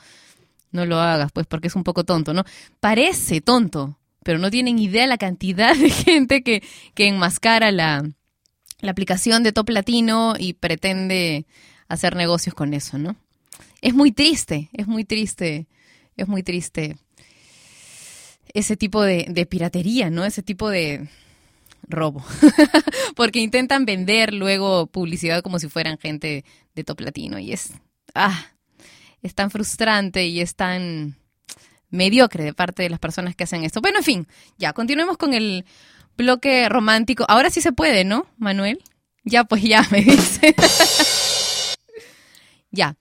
no 0.72 0.86
lo 0.86 1.00
hagas, 1.00 1.32
pues 1.32 1.48
porque 1.48 1.68
es 1.68 1.76
un 1.76 1.84
poco 1.84 2.04
tonto, 2.04 2.34
¿no? 2.34 2.44
Parece 2.80 3.42
tonto, 3.42 3.98
pero 4.24 4.40
no 4.40 4.50
tienen 4.50 4.80
idea 4.80 5.08
la 5.08 5.18
cantidad 5.18 5.76
de 5.76 5.90
gente 5.90 6.44
que, 6.44 6.64
que 6.94 7.08
enmascara 7.08 7.72
la, 7.72 8.04
la 8.80 8.92
aplicación 8.92 9.44
de 9.44 9.52
Top 9.52 9.70
Latino 9.70 10.36
y 10.38 10.54
pretende 10.54 11.46
hacer 11.88 12.16
negocios 12.16 12.56
con 12.56 12.74
eso, 12.74 12.98
¿no? 12.98 13.16
Es 13.82 13.94
muy 13.94 14.12
triste, 14.12 14.70
es 14.74 14.88
muy 14.88 15.04
triste, 15.04 15.68
es 16.16 16.28
muy 16.28 16.44
triste 16.44 16.98
ese 18.54 18.78
tipo 18.78 19.02
de, 19.02 19.48
piratería, 19.50 20.10
¿no? 20.10 20.26
Ese 20.26 20.44
tipo 20.44 20.70
de 20.70 21.10
robo. 21.84 22.24
Porque 23.16 23.40
intentan 23.40 23.86
vender 23.86 24.34
luego 24.34 24.88
publicidad 24.88 25.42
como 25.42 25.60
si 25.60 25.68
fueran 25.68 25.98
gente 25.98 26.46
de 26.76 26.84
top 26.84 27.02
latino 27.02 27.40
y 27.40 27.54
es, 27.54 27.74
ah, 28.14 28.46
es 29.22 29.36
tan 29.36 29.52
frustrante 29.52 30.26
y 30.26 30.42
es 30.42 30.56
tan 30.56 31.16
mediocre 31.90 32.44
de 32.44 32.54
parte 32.54 32.84
de 32.84 32.90
las 32.90 33.00
personas 33.00 33.36
que 33.36 33.44
hacen 33.44 33.64
esto. 33.64 33.82
Bueno, 33.82 34.00
en 34.00 34.04
fin, 34.04 34.28
ya, 34.58 34.74
continuemos 34.74 35.18
con 35.18 35.34
el 35.34 35.66
bloque 36.18 36.70
romántico. 36.70 37.26
Ahora 37.28 37.50
sí 37.50 37.62
se 37.62 37.72
puede, 37.72 38.04
¿no, 38.04 38.28
Manuel? 38.38 38.82
Ya, 39.24 39.44
pues 39.44 39.64
ya, 39.64 39.86
me 39.92 40.02
dice. 40.04 40.56
ya. 42.72 42.96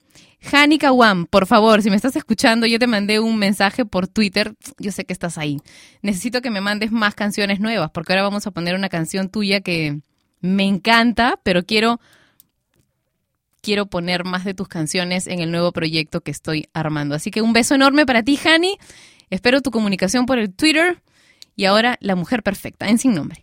Hani 0.51 0.77
Kawam, 0.77 1.27
por 1.27 1.45
favor, 1.45 1.81
si 1.81 1.89
me 1.89 1.95
estás 1.95 2.15
escuchando, 2.15 2.65
yo 2.65 2.79
te 2.79 2.87
mandé 2.87 3.19
un 3.19 3.37
mensaje 3.37 3.85
por 3.85 4.07
Twitter, 4.07 4.55
yo 4.79 4.91
sé 4.91 5.05
que 5.05 5.13
estás 5.13 5.37
ahí. 5.37 5.61
Necesito 6.01 6.41
que 6.41 6.49
me 6.49 6.61
mandes 6.61 6.91
más 6.91 7.13
canciones 7.13 7.59
nuevas, 7.59 7.91
porque 7.91 8.13
ahora 8.13 8.23
vamos 8.23 8.47
a 8.47 8.51
poner 8.51 8.75
una 8.75 8.89
canción 8.89 9.29
tuya 9.29 9.61
que 9.61 10.01
me 10.39 10.63
encanta, 10.63 11.39
pero 11.43 11.63
quiero 11.63 11.99
quiero 13.61 13.85
poner 13.85 14.25
más 14.25 14.43
de 14.43 14.53
tus 14.53 14.67
canciones 14.67 15.27
en 15.27 15.39
el 15.39 15.51
nuevo 15.51 15.71
proyecto 15.71 16.21
que 16.21 16.31
estoy 16.31 16.67
armando. 16.73 17.15
Así 17.15 17.31
que 17.31 17.41
un 17.41 17.53
beso 17.53 17.75
enorme 17.75 18.05
para 18.05 18.23
ti, 18.23 18.39
Hani. 18.43 18.77
Espero 19.29 19.61
tu 19.61 19.71
comunicación 19.71 20.25
por 20.25 20.39
el 20.39 20.51
Twitter. 20.51 21.01
Y 21.55 21.65
ahora, 21.65 21.97
La 22.01 22.15
Mujer 22.15 22.43
Perfecta, 22.43 22.87
en 22.87 22.97
Sin 22.97 23.13
Nombre. 23.13 23.39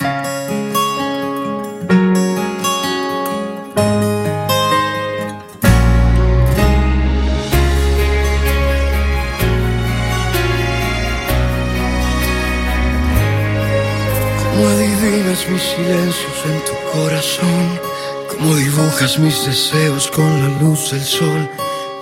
Mis 15.09 15.63
silencios 15.63 16.45
en 16.45 16.61
tu 16.67 16.75
corazón, 16.93 17.81
cómo 18.29 18.55
dibujas 18.55 19.19
mis 19.19 19.47
deseos 19.47 20.11
con 20.11 20.29
la 20.43 20.61
luz 20.61 20.91
del 20.91 21.03
sol. 21.03 21.49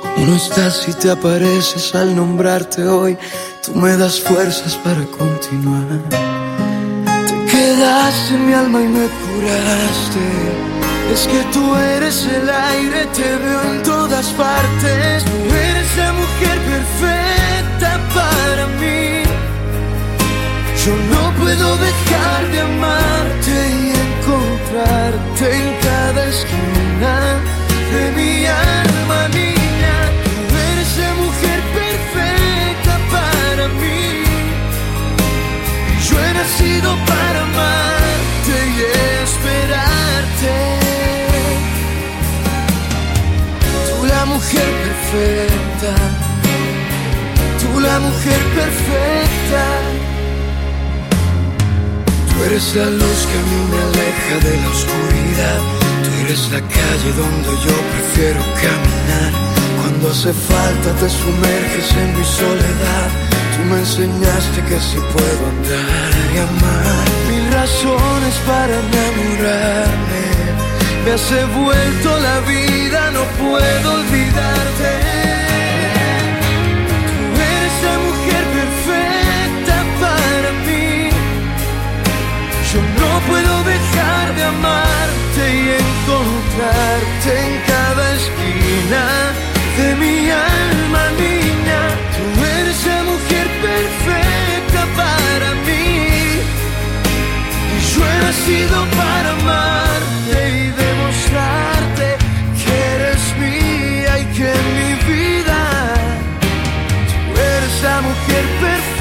Cómo 0.03 0.27
no 0.27 0.35
estás 0.35 0.89
y 0.89 0.93
te 0.93 1.12
apareces 1.12 1.95
al 1.95 2.16
nombrarte 2.16 2.85
hoy, 2.85 3.16
tú 3.65 3.77
me 3.77 3.97
das 3.97 4.20
fuerzas 4.20 4.74
para 4.83 5.05
continuar. 5.05 5.87
Te 7.28 7.47
quedaste 7.53 8.35
en 8.35 8.47
mi 8.49 8.55
alma 8.55 8.81
y 8.81 8.89
me 8.89 9.07
curaste. 9.07 10.27
Es 11.12 11.28
que 11.28 11.45
tú 11.53 11.77
eres 11.77 12.27
el 12.27 12.51
aire, 12.51 13.07
te 13.15 13.37
veo 13.37 13.62
en 13.73 13.83
todas 13.85 14.27
partes. 14.31 15.24
Tú 15.24 15.55
eres 15.55 15.97
la 15.97 16.12
mujer 16.12 16.59
perfecta 16.73 18.01
para 18.12 18.66
mí. 18.81 19.06
Yo 20.87 20.95
no 20.95 21.33
puedo 21.33 21.77
dejar 21.79 22.49
de 22.53 22.61
amarte 22.61 23.51
y 23.51 23.91
encontrarte 24.07 25.57
en 25.57 25.75
cada 25.83 26.27
esquina 26.29 27.15
de 27.93 28.13
mi 28.13 28.47
alma, 28.47 29.27
niña. 29.35 29.97
Tú 30.49 30.55
eres 30.71 30.91
la 31.03 31.13
mujer 31.23 31.61
perfecta 31.81 32.95
para 33.11 33.67
mí. 33.81 34.23
Yo 36.09 36.15
he 36.25 36.33
nacido 36.35 36.97
para 37.11 37.43
amarte 37.43 38.55
y 38.71 38.79
esperarte. 39.25 40.55
Tú 43.89 44.07
la 44.07 44.25
mujer 44.27 44.71
perfecta. 44.85 45.95
Tú 47.61 47.81
la 47.81 47.99
mujer 47.99 48.41
perfecta. 48.55 50.06
Eres 52.47 52.77
la 52.77 52.85
luz 52.85 53.20
que 53.27 53.39
a 53.39 53.44
mí 53.51 53.60
me 53.73 53.78
aleja 53.89 54.36
de 54.48 54.56
la 54.62 54.68
oscuridad. 54.68 55.60
Tú 56.05 56.10
eres 56.24 56.43
la 56.52 56.60
calle 56.60 57.10
donde 57.18 57.51
yo 57.66 57.77
prefiero 57.93 58.40
caminar. 58.62 59.32
Cuando 59.81 60.10
hace 60.10 60.32
falta 60.32 60.89
te 61.01 61.09
sumerges 61.10 61.89
en 62.02 62.16
mi 62.16 62.24
soledad. 62.24 63.09
Tú 63.52 63.64
me 63.68 63.78
enseñaste 63.81 64.62
que 64.68 64.78
si 64.81 64.98
puedo 65.14 65.43
andar 65.55 66.10
y 66.35 66.39
amar. 66.39 67.06
Mil 67.31 67.52
razones 67.52 68.35
para 68.47 68.73
enamorarme. 68.78 70.27
Me 71.05 71.10
has 71.14 71.28
vuelto 71.52 72.09
la 72.20 72.40
vida, 72.47 73.10
no 73.10 73.24
puedo 73.43 73.93
olvidarte. 73.93 75.36
Puedo 83.28 83.65
dejar 83.65 84.35
de 84.35 84.44
amarte 84.44 85.43
y 85.61 85.65
encontrarte 85.85 87.31
en 87.47 87.53
cada 87.73 88.15
esquina 88.15 89.05
de 89.78 89.94
mi 90.03 90.31
alma, 90.31 91.03
niña. 91.24 91.81
Tú 92.16 92.44
eres 92.59 92.86
la 92.86 93.03
mujer 93.11 93.47
perfecta 93.69 94.82
para 95.01 95.48
mí. 95.66 96.40
Y 97.74 97.78
yo 97.90 98.01
he 98.11 98.19
nacido 98.27 98.77
para 99.01 99.28
amarte 99.40 100.39
y 100.59 100.65
demostrarte 100.85 102.07
que 102.61 102.73
eres 102.94 103.23
mía 103.44 104.12
y 104.23 104.24
que 104.36 104.47
en 104.59 104.66
mi 104.78 104.93
vida 105.12 105.61
tú 107.11 107.40
eres 107.40 107.74
la 107.82 108.01
mujer 108.09 108.44
perfecta 108.61 108.95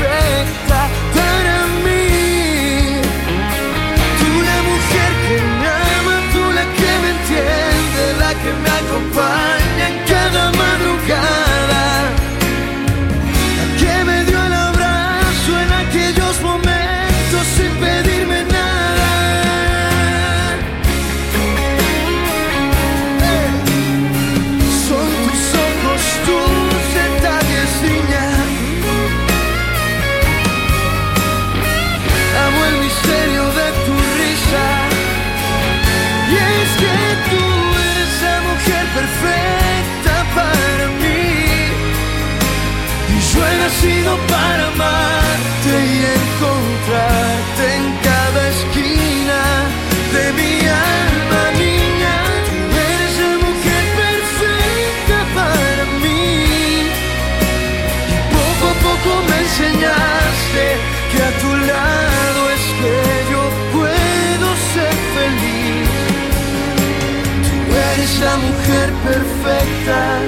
perfecta. 69.86 70.20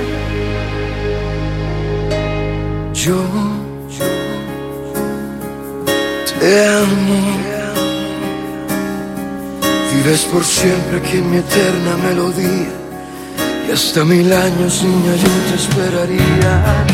Yo, 2.94 3.24
te 6.40 6.66
amo. 6.66 7.38
Vives 9.94 10.22
por 10.26 10.44
siempre 10.44 10.98
aquí 10.98 11.18
en 11.18 11.32
mi 11.32 11.38
eterna 11.38 11.98
melodía. 11.98 12.70
Y 13.68 13.72
hasta 13.72 14.04
mil 14.06 14.32
años, 14.32 14.84
niña, 14.84 15.16
yo 15.16 15.30
te 15.50 15.56
esperaría 15.56 16.86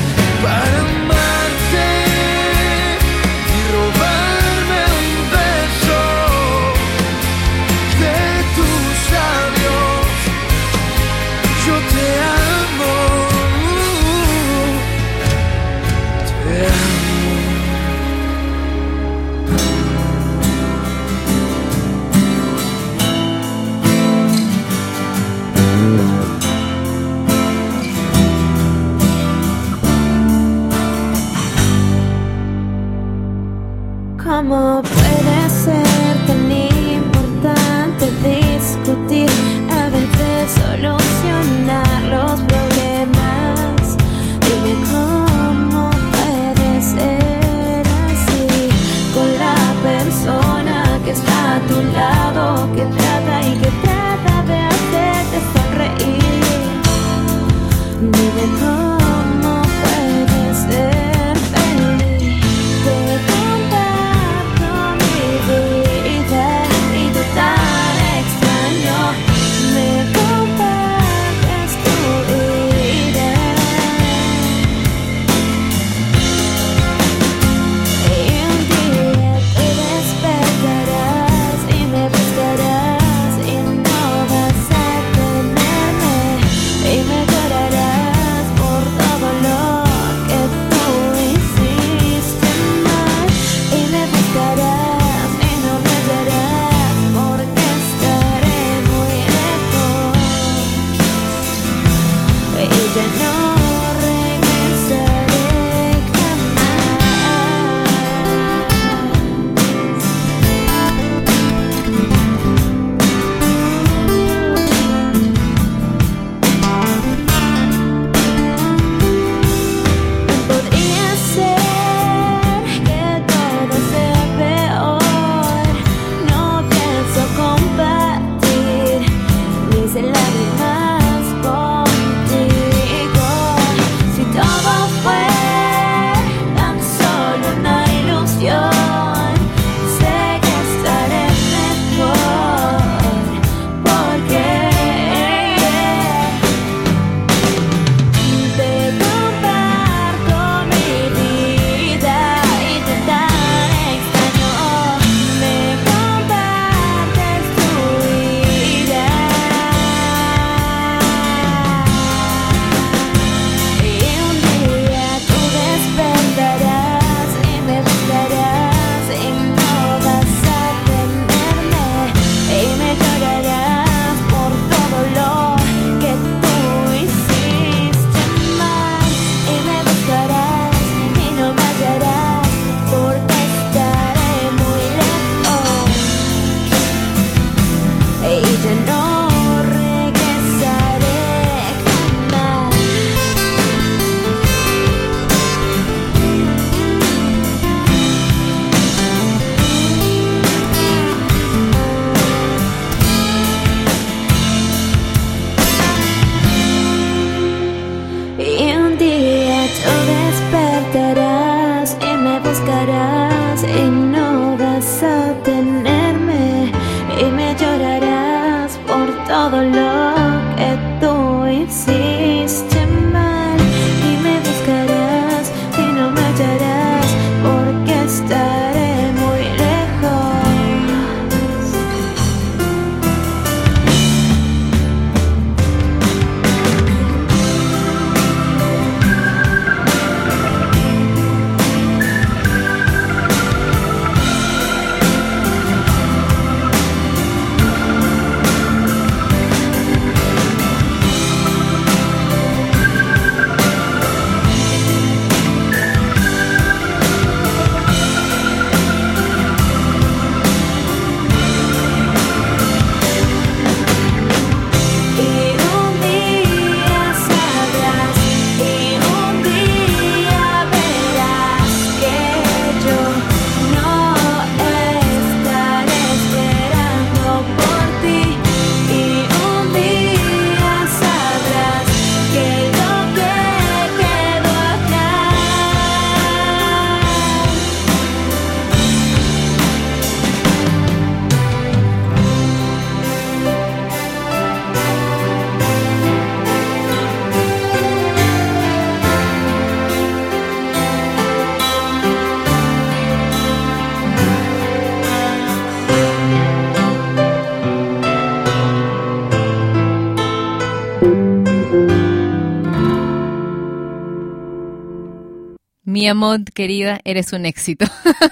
Mi 316.04 316.10
amor, 316.10 316.44
querida, 316.54 317.00
eres 317.06 317.32
un 317.32 317.46
éxito. 317.46 317.86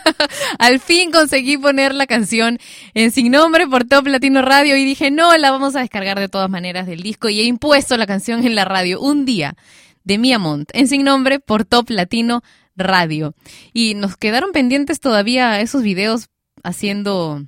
Al 0.60 0.82
fin 0.82 1.10
conseguí 1.10 1.58
poner 1.58 1.96
la 1.96 2.06
canción 2.06 2.60
en 2.94 3.12
Sin 3.12 3.32
Nombre 3.32 3.66
por 3.66 3.86
Top 3.86 4.08
Latino 4.08 4.42
Radio 4.42 4.76
y 4.76 4.84
dije, 4.84 5.10
no, 5.10 5.38
la 5.38 5.52
vamos 5.52 5.78
a 5.78 5.80
descargar 5.80 6.20
de 6.20 6.28
todas 6.28 6.50
maneras 6.50 6.86
del 6.86 7.02
disco 7.02 7.30
y 7.30 7.40
he 7.40 7.46
impuesto 7.46 7.96
la 7.96 8.06
canción 8.06 8.46
en 8.46 8.56
la 8.56 8.66
radio 8.66 9.00
un 9.00 9.24
día 9.24 9.56
de 10.04 10.18
Mia 10.18 10.38
Mont 10.38 10.70
en 10.74 10.90
Sin 10.90 11.06
Nombre 11.06 11.40
por 11.40 11.64
Top 11.64 11.90
Latino 11.90 12.42
Radio. 12.76 13.36
Y 13.72 13.94
nos 13.94 14.18
quedaron 14.18 14.52
pendientes 14.52 15.00
todavía 15.00 15.62
esos 15.62 15.82
videos 15.82 16.28
haciendo 16.64 17.42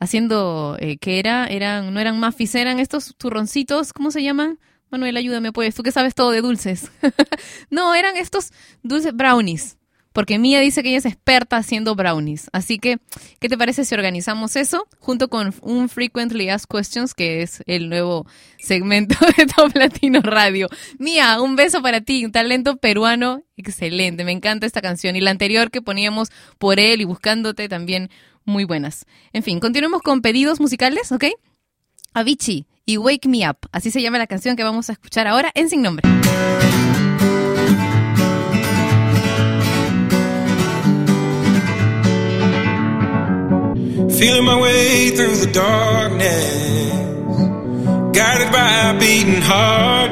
haciendo 0.00 0.76
eh, 0.80 0.96
que 0.98 1.20
era 1.20 1.46
eran 1.46 1.94
no 1.94 2.00
eran 2.00 2.18
muffins 2.18 2.56
eran 2.56 2.80
estos 2.80 3.14
turroncitos 3.16 3.92
cómo 3.92 4.10
se 4.10 4.24
llaman 4.24 4.58
Manuel 4.90 5.16
ayúdame 5.16 5.52
pues 5.52 5.74
tú 5.74 5.82
que 5.82 5.92
sabes 5.92 6.14
todo 6.14 6.30
de 6.30 6.40
dulces 6.40 6.90
no 7.70 7.94
eran 7.94 8.16
estos 8.16 8.52
dulces 8.82 9.14
brownies 9.14 9.76
porque 10.12 10.38
Mía 10.38 10.60
dice 10.60 10.82
que 10.82 10.88
ella 10.88 10.98
es 10.98 11.04
experta 11.06 11.56
haciendo 11.56 11.94
brownies 11.94 12.48
así 12.52 12.78
que 12.78 12.98
qué 13.38 13.48
te 13.48 13.58
parece 13.58 13.84
si 13.84 13.94
organizamos 13.94 14.56
eso 14.56 14.86
junto 14.98 15.28
con 15.28 15.54
un 15.62 15.88
frequently 15.88 16.48
asked 16.48 16.68
questions 16.68 17.14
que 17.14 17.42
es 17.42 17.62
el 17.66 17.88
nuevo 17.88 18.26
segmento 18.58 19.16
de 19.36 19.46
Top 19.46 19.74
Latino 19.74 20.20
Radio 20.22 20.68
Mía 20.98 21.40
un 21.40 21.56
beso 21.56 21.82
para 21.82 22.00
ti 22.00 22.24
un 22.24 22.32
talento 22.32 22.76
peruano 22.76 23.42
excelente 23.56 24.24
me 24.24 24.32
encanta 24.32 24.66
esta 24.66 24.80
canción 24.80 25.16
y 25.16 25.20
la 25.20 25.30
anterior 25.30 25.70
que 25.70 25.82
poníamos 25.82 26.30
por 26.58 26.80
él 26.80 27.00
y 27.00 27.04
buscándote 27.04 27.68
también 27.68 28.10
muy 28.48 28.64
buenas. 28.64 29.04
En 29.32 29.42
fin, 29.42 29.60
continuemos 29.60 30.02
con 30.02 30.22
pedidos 30.22 30.58
musicales, 30.58 31.12
¿ok? 31.12 31.24
Avicii 32.18 32.66
y 32.84 32.96
Wake 32.96 33.28
Me 33.28 33.48
Up, 33.48 33.58
así 33.70 33.92
se 33.92 34.02
llama 34.02 34.18
la 34.18 34.26
canción 34.26 34.56
que 34.56 34.64
vamos 34.64 34.88
a 34.88 34.92
escuchar 34.92 35.28
ahora 35.28 35.52
en 35.54 35.70
Sin 35.70 35.82
Nombre. 35.82 36.08
Feeling 44.18 44.44
my 44.44 44.60
way 44.60 45.10
through 45.10 45.36
the 45.36 45.46
darkness, 45.52 46.92
guided 48.12 48.50
by 48.50 48.90
a 48.90 48.98
beating 48.98 49.40
heart. 49.40 50.10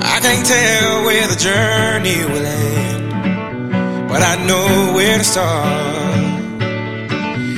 I 0.00 0.20
can't 0.22 0.46
tell 0.46 1.04
where 1.06 1.26
the 1.26 1.34
journey 1.34 2.24
will 2.24 2.46
end, 2.46 4.08
but 4.08 4.22
I 4.22 4.36
know 4.46 4.92
where 4.94 5.18
to 5.18 5.24
start. 5.24 6.09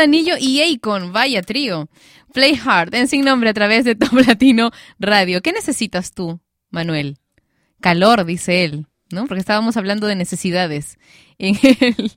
Anillo 0.00 0.34
y 0.38 0.62
Akon, 0.62 1.12
vaya 1.12 1.42
trío. 1.42 1.88
Play 2.32 2.58
Hard, 2.64 2.94
en 2.94 3.08
sin 3.08 3.24
nombre 3.24 3.50
a 3.50 3.54
través 3.54 3.84
de 3.84 3.94
Top 3.94 4.12
Latino 4.26 4.70
Radio. 4.98 5.42
¿Qué 5.42 5.52
necesitas 5.52 6.12
tú, 6.12 6.40
Manuel? 6.70 7.18
Calor, 7.80 8.24
dice 8.24 8.64
él, 8.64 8.86
¿no? 9.10 9.26
Porque 9.26 9.40
estábamos 9.40 9.76
hablando 9.76 10.06
de 10.06 10.14
necesidades 10.14 10.98
en 11.38 11.56
el, 11.62 12.12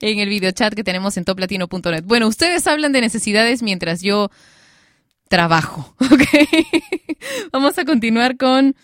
en 0.00 0.18
el 0.20 0.28
videochat 0.28 0.74
que 0.74 0.84
tenemos 0.84 1.16
en 1.16 1.24
toplatino.net. 1.24 2.04
Bueno, 2.04 2.28
ustedes 2.28 2.66
hablan 2.66 2.92
de 2.92 3.00
necesidades 3.00 3.62
mientras 3.62 4.00
yo 4.00 4.30
trabajo, 5.28 5.94
¿ok? 6.00 6.22
Vamos 7.52 7.78
a 7.78 7.84
continuar 7.84 8.36
con 8.36 8.74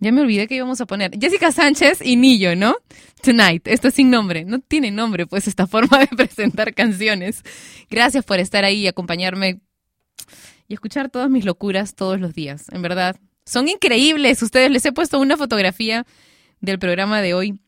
ya 0.00 0.12
me 0.12 0.22
olvidé 0.22 0.48
que 0.48 0.56
íbamos 0.56 0.80
a 0.80 0.86
poner 0.86 1.12
Jessica 1.20 1.52
Sánchez 1.52 2.00
y 2.02 2.16
Nillo, 2.16 2.56
¿no? 2.56 2.74
Tonight, 3.22 3.68
esto 3.68 3.88
es 3.88 3.94
sin 3.94 4.10
nombre. 4.10 4.46
No 4.46 4.58
tiene 4.58 4.90
nombre, 4.90 5.26
pues, 5.26 5.46
esta 5.46 5.66
forma 5.66 5.98
de 5.98 6.06
presentar 6.16 6.74
canciones. 6.74 7.42
Gracias 7.90 8.24
por 8.24 8.38
estar 8.38 8.64
ahí 8.64 8.80
y 8.80 8.86
acompañarme 8.86 9.60
y 10.68 10.74
escuchar 10.74 11.10
todas 11.10 11.28
mis 11.28 11.44
locuras 11.44 11.94
todos 11.94 12.18
los 12.18 12.32
días. 12.32 12.64
En 12.72 12.80
verdad, 12.80 13.16
son 13.44 13.68
increíbles. 13.68 14.42
Ustedes 14.42 14.70
les 14.70 14.86
he 14.86 14.92
puesto 14.92 15.18
una 15.18 15.36
fotografía 15.36 16.06
del 16.60 16.78
programa 16.78 17.20
de 17.20 17.34
hoy 17.34 17.60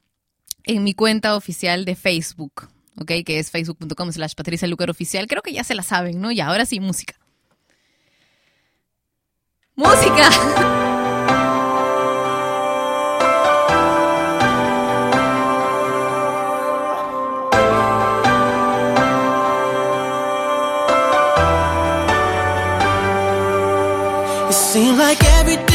en 0.65 0.85
mi 0.85 0.95
cuenta 0.95 1.37
oficial 1.37 1.85
de 1.85 1.97
Facebook, 1.97 2.69
¿ok? 2.99 3.13
Que 3.27 3.41
es 3.41 3.51
facebook.com 3.51 4.11
slash 4.11 4.35
Patricia 4.35 4.69
Lucar 4.69 4.89
Oficial. 4.89 5.27
Creo 5.27 5.43
que 5.43 5.53
ya 5.53 5.65
se 5.65 5.75
la 5.75 5.83
saben, 5.83 6.21
¿no? 6.21 6.31
Y 6.31 6.41
ahora 6.41 6.65
sí, 6.65 6.81
música. 6.81 7.15
¡Música! 9.75 10.99
Seems 24.73 24.97
like 24.97 25.23
every 25.23 25.72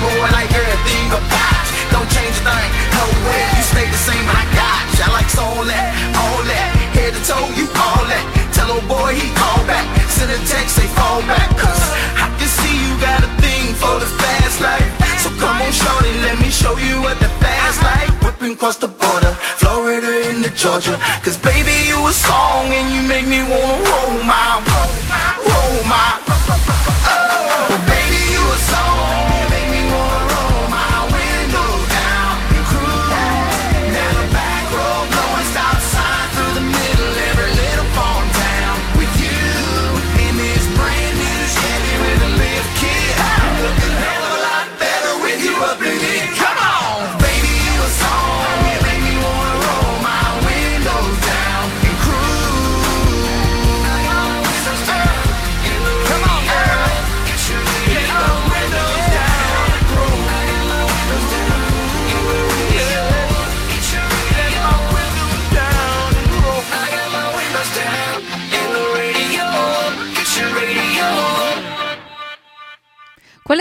boy 0.00 0.16
like 0.32 0.50
everything 0.50 1.08
about 1.12 1.64
you. 1.68 1.76
Don't 1.92 2.08
change 2.08 2.36
a 2.40 2.44
thing, 2.48 2.70
no 2.96 3.04
way. 3.28 3.44
You 3.56 3.64
stay 3.68 3.86
the 3.86 4.00
same, 4.00 4.24
I 4.24 4.44
got 4.56 4.80
you. 4.96 5.04
I 5.04 5.08
like 5.12 5.28
all 5.36 5.64
that, 5.68 5.88
all 6.16 6.40
that, 6.48 6.68
head 6.96 7.12
to 7.12 7.22
toe, 7.28 7.46
you 7.56 7.68
all 7.76 8.04
that. 8.08 8.24
Tell 8.56 8.72
old 8.72 8.86
boy 8.88 9.12
he 9.14 9.28
call 9.36 9.60
back, 9.68 9.84
send 10.08 10.32
a 10.32 10.40
text, 10.48 10.80
say 10.80 10.88
fall 10.96 11.20
back. 11.28 11.48
Cause 11.56 11.84
I 12.16 12.32
can 12.40 12.48
see 12.48 12.74
you 12.80 12.92
got 13.00 13.20
a 13.20 13.30
thing 13.44 13.76
for 13.76 13.94
the 14.00 14.08
fast 14.20 14.60
life. 14.64 14.88
So 15.20 15.28
come 15.36 15.60
on, 15.60 15.72
shorty, 15.72 16.12
let 16.24 16.40
me 16.40 16.48
show 16.48 16.76
you 16.80 17.00
what 17.04 17.20
the 17.20 17.28
fast 17.44 17.82
life. 17.84 18.08
Whipping 18.24 18.56
across 18.56 18.76
the 18.76 18.88
border, 18.88 19.32
Florida 19.60 20.30
into 20.32 20.50
Georgia. 20.56 20.96
Cause 21.24 21.36
baby, 21.36 21.76
you 21.88 21.98
a 22.08 22.12
song 22.12 22.72
and 22.72 22.88
you 22.94 23.02
make 23.04 23.26
me 23.28 23.40
wanna 23.44 23.84
roll 23.84 24.16
my, 24.24 24.64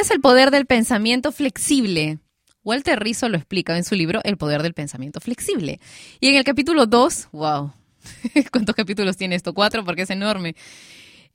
es 0.10 0.16
el 0.16 0.22
poder 0.22 0.50
del 0.50 0.66
pensamiento 0.66 1.32
flexible? 1.32 2.18
Walter 2.64 3.00
Rizzo 3.00 3.30
lo 3.30 3.38
explica 3.38 3.78
en 3.78 3.84
su 3.84 3.94
libro 3.94 4.22
El 4.24 4.38
poder 4.38 4.64
del 4.64 4.74
pensamiento 4.74 5.20
flexible. 5.20 5.80
Y 6.20 6.30
en 6.30 6.36
el 6.36 6.44
capítulo 6.44 6.88
2, 6.88 7.30
wow, 7.32 7.72
¿cuántos 8.52 8.76
capítulos 8.76 9.18
tiene 9.18 9.36
esto? 9.36 9.54
Cuatro 9.54 9.86
porque 9.86 10.04
es 10.04 10.10
enorme. 10.10 10.56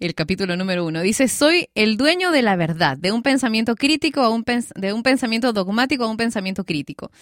El 0.01 0.17
capítulo 0.17 0.57
número 0.57 0.85
uno 0.85 1.03
dice, 1.03 1.29
soy 1.29 1.69
el 1.77 1.97
dueño 1.97 2.33
de 2.33 2.43
la 2.43 2.57
verdad, 2.57 2.99
de 2.99 3.13
un 3.13 3.23
pensamiento 3.23 3.77
crítico 3.77 4.23
a 4.23 4.43
de 4.75 4.93
un 4.93 5.03
pensamiento 5.05 5.53
dogmático 5.53 6.03
a 6.03 6.09
un 6.09 6.17
pensamiento 6.17 6.65
crítico. 6.65 7.13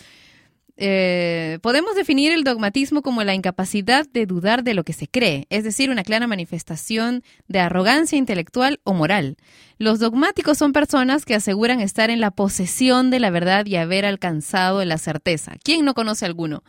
Eh, 0.85 1.61
podemos 1.63 1.95
definir 1.95 2.33
el 2.33 2.43
dogmatismo 2.43 3.03
como 3.03 3.23
la 3.23 3.35
incapacidad 3.35 4.05
de 4.13 4.27
dudar 4.27 4.65
de 4.65 4.75
lo 4.75 4.83
que 4.83 4.93
se 4.93 5.07
cree, 5.07 5.47
es 5.49 5.63
decir, 5.63 5.91
una 5.91 6.03
clara 6.03 6.27
manifestación 6.27 7.23
de 7.47 7.61
arrogancia 7.61 8.19
intelectual 8.19 8.81
o 8.83 8.93
moral. 8.93 9.37
Los 9.79 10.01
dogmáticos 10.01 10.59
son 10.59 10.73
personas 10.73 11.25
que 11.25 11.37
aseguran 11.37 11.79
estar 11.79 12.11
en 12.11 12.19
la 12.19 12.33
posesión 12.33 13.11
de 13.11 13.21
la 13.21 13.31
verdad 13.31 13.65
y 13.67 13.77
haber 13.77 14.05
alcanzado 14.05 14.85
la 14.85 14.99
certeza. 14.99 15.53
¿Quién 15.63 15.85
no 15.85 15.95
conoce 15.95 16.27
alguno? 16.27 16.65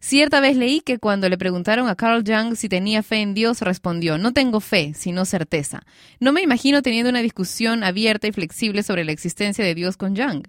Cierta 0.00 0.40
vez 0.40 0.56
leí 0.56 0.80
que 0.80 0.98
cuando 0.98 1.28
le 1.28 1.36
preguntaron 1.36 1.88
a 1.88 1.94
Carl 1.94 2.24
Jung 2.26 2.56
si 2.56 2.70
tenía 2.70 3.02
fe 3.02 3.16
en 3.16 3.34
Dios, 3.34 3.60
respondió, 3.60 4.16
no 4.16 4.32
tengo 4.32 4.60
fe, 4.60 4.94
sino 4.96 5.26
certeza. 5.26 5.82
No 6.20 6.32
me 6.32 6.40
imagino 6.40 6.80
teniendo 6.80 7.10
una 7.10 7.20
discusión 7.20 7.84
abierta 7.84 8.26
y 8.26 8.32
flexible 8.32 8.82
sobre 8.82 9.04
la 9.04 9.12
existencia 9.12 9.62
de 9.62 9.74
Dios 9.74 9.98
con 9.98 10.16
Jung 10.16 10.44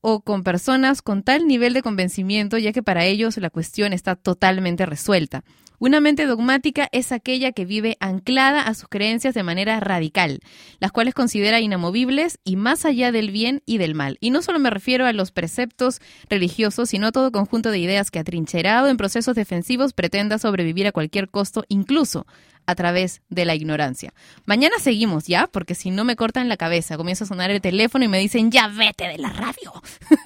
o 0.00 0.20
con 0.22 0.42
personas 0.42 1.02
con 1.02 1.22
tal 1.22 1.46
nivel 1.46 1.74
de 1.74 1.82
convencimiento, 1.82 2.58
ya 2.58 2.72
que 2.72 2.82
para 2.82 3.04
ellos 3.04 3.36
la 3.36 3.50
cuestión 3.50 3.92
está 3.92 4.16
totalmente 4.16 4.86
resuelta. 4.86 5.44
Una 5.82 6.00
mente 6.00 6.26
dogmática 6.26 6.90
es 6.92 7.10
aquella 7.10 7.52
que 7.52 7.64
vive 7.64 7.96
anclada 8.00 8.60
a 8.60 8.74
sus 8.74 8.86
creencias 8.86 9.32
de 9.32 9.42
manera 9.42 9.80
radical, 9.80 10.40
las 10.78 10.92
cuales 10.92 11.14
considera 11.14 11.58
inamovibles 11.60 12.38
y 12.44 12.56
más 12.56 12.84
allá 12.84 13.12
del 13.12 13.30
bien 13.30 13.62
y 13.64 13.78
del 13.78 13.94
mal. 13.94 14.18
Y 14.20 14.28
no 14.28 14.42
solo 14.42 14.58
me 14.58 14.68
refiero 14.68 15.06
a 15.06 15.14
los 15.14 15.32
preceptos 15.32 16.00
religiosos, 16.28 16.90
sino 16.90 17.06
a 17.06 17.12
todo 17.12 17.32
conjunto 17.32 17.70
de 17.70 17.78
ideas 17.78 18.10
que 18.10 18.18
atrincherado 18.18 18.88
en 18.88 18.98
procesos 18.98 19.34
defensivos 19.34 19.94
pretenda 19.94 20.36
sobrevivir 20.36 20.86
a 20.86 20.92
cualquier 20.92 21.30
costo, 21.30 21.64
incluso 21.68 22.26
a 22.70 22.74
través 22.74 23.22
de 23.28 23.44
la 23.44 23.54
ignorancia. 23.54 24.12
Mañana 24.46 24.76
seguimos, 24.80 25.26
¿ya? 25.26 25.46
Porque 25.46 25.74
si 25.74 25.90
no 25.90 26.04
me 26.04 26.16
cortan 26.16 26.48
la 26.48 26.56
cabeza, 26.56 26.96
comienza 26.96 27.24
a 27.24 27.26
sonar 27.26 27.50
el 27.50 27.60
teléfono 27.60 28.04
y 28.04 28.08
me 28.08 28.18
dicen, 28.18 28.50
ya 28.50 28.68
vete 28.68 29.08
de 29.08 29.18
la 29.18 29.30
radio. 29.30 29.72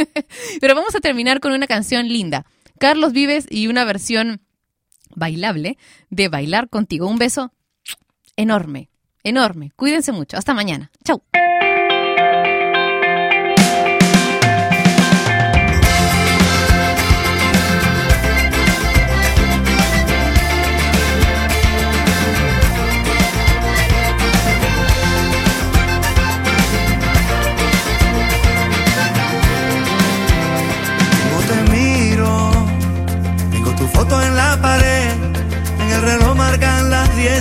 Pero 0.61 0.75
vamos 0.75 0.95
a 0.95 1.01
terminar 1.01 1.41
con 1.41 1.53
una 1.53 1.67
canción 1.67 2.09
linda. 2.09 2.45
Carlos 2.79 3.13
Vives 3.13 3.47
y 3.51 3.67
una 3.67 3.85
versión 3.85 4.41
bailable 5.15 5.79
de 6.11 6.29
Bailar 6.29 6.69
contigo. 6.69 7.09
Un 7.09 7.19
beso 7.19 7.53
enorme, 8.37 8.91
enorme. 9.23 9.73
Cuídense 9.77 10.13
mucho. 10.13 10.37
Hasta 10.37 10.55
mañana. 10.55 10.91
Chau. 11.05 11.23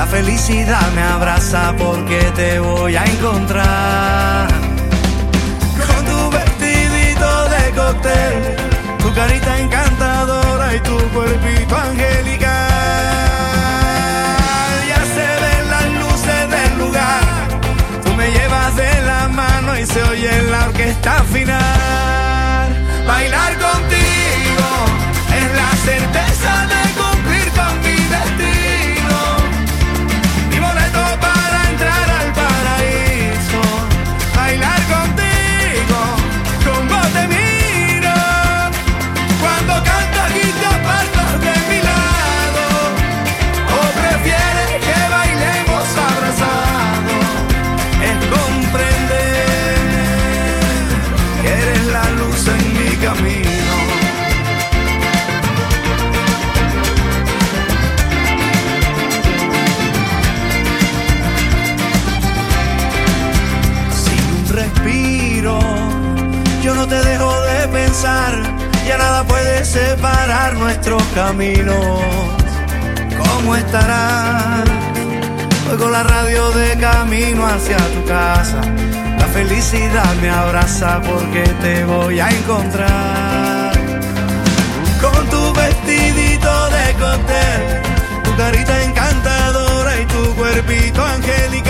La 0.00 0.06
felicidad 0.06 0.90
me 0.92 1.02
abraza 1.02 1.74
porque 1.76 2.18
te 2.34 2.58
voy 2.58 2.96
a 2.96 3.04
encontrar. 3.04 4.48
Con 5.76 6.04
tu 6.06 6.30
vestidito 6.30 7.48
de 7.50 7.70
cóctel, 7.76 8.56
tu 8.98 9.12
carita 9.12 9.58
encantadora 9.58 10.74
y 10.74 10.80
tu 10.80 10.96
cuerpito 11.10 11.76
angelical. 11.76 12.48
Ya 14.88 15.02
se 15.14 15.26
ven 15.44 15.64
las 15.68 15.86
luces 16.02 16.48
del 16.48 16.78
lugar. 16.78 17.22
Tú 18.02 18.14
me 18.14 18.30
llevas 18.30 18.74
de 18.76 19.02
la 19.02 19.28
mano 19.28 19.78
y 19.78 19.84
se 19.84 20.02
oye 20.02 20.32
la 20.50 20.64
orquesta 20.64 21.22
final. 21.24 22.68
Bailar 23.06 23.52
contigo 23.58 24.68
es 25.40 25.46
la 25.60 25.70
certeza 25.84 26.66
de 26.68 26.80
de 68.00 68.06
pensar. 68.06 68.32
Ya 68.86 68.98
nada 68.98 69.24
puede 69.24 69.64
separar 69.64 70.54
nuestros 70.54 71.02
caminos. 71.14 72.00
¿Cómo 73.18 73.56
estarás? 73.56 74.68
Oigo 75.70 75.88
la 75.90 76.02
radio 76.02 76.50
de 76.50 76.78
camino 76.78 77.46
hacia 77.46 77.76
tu 77.76 78.04
casa. 78.06 78.60
La 79.18 79.26
felicidad 79.26 80.14
me 80.20 80.30
abraza 80.30 81.00
porque 81.02 81.42
te 81.62 81.84
voy 81.84 82.20
a 82.20 82.28
encontrar. 82.30 83.72
Con 85.00 85.26
tu 85.28 85.52
vestidito 85.54 86.70
de 86.70 86.92
cóctel, 86.94 87.82
tu 88.24 88.36
carita 88.36 88.82
encantadora 88.82 90.00
y 90.00 90.06
tu 90.06 90.34
cuerpito 90.34 91.04
angelical. 91.04 91.69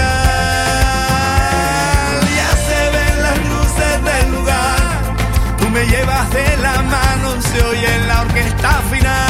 Me 5.80 5.86
llevas 5.86 6.30
de 6.30 6.56
la 6.58 6.82
mano, 6.82 7.40
se 7.40 7.62
oye 7.64 7.94
en 7.96 8.08
la 8.08 8.20
orquesta 8.22 8.82
final. 8.90 9.29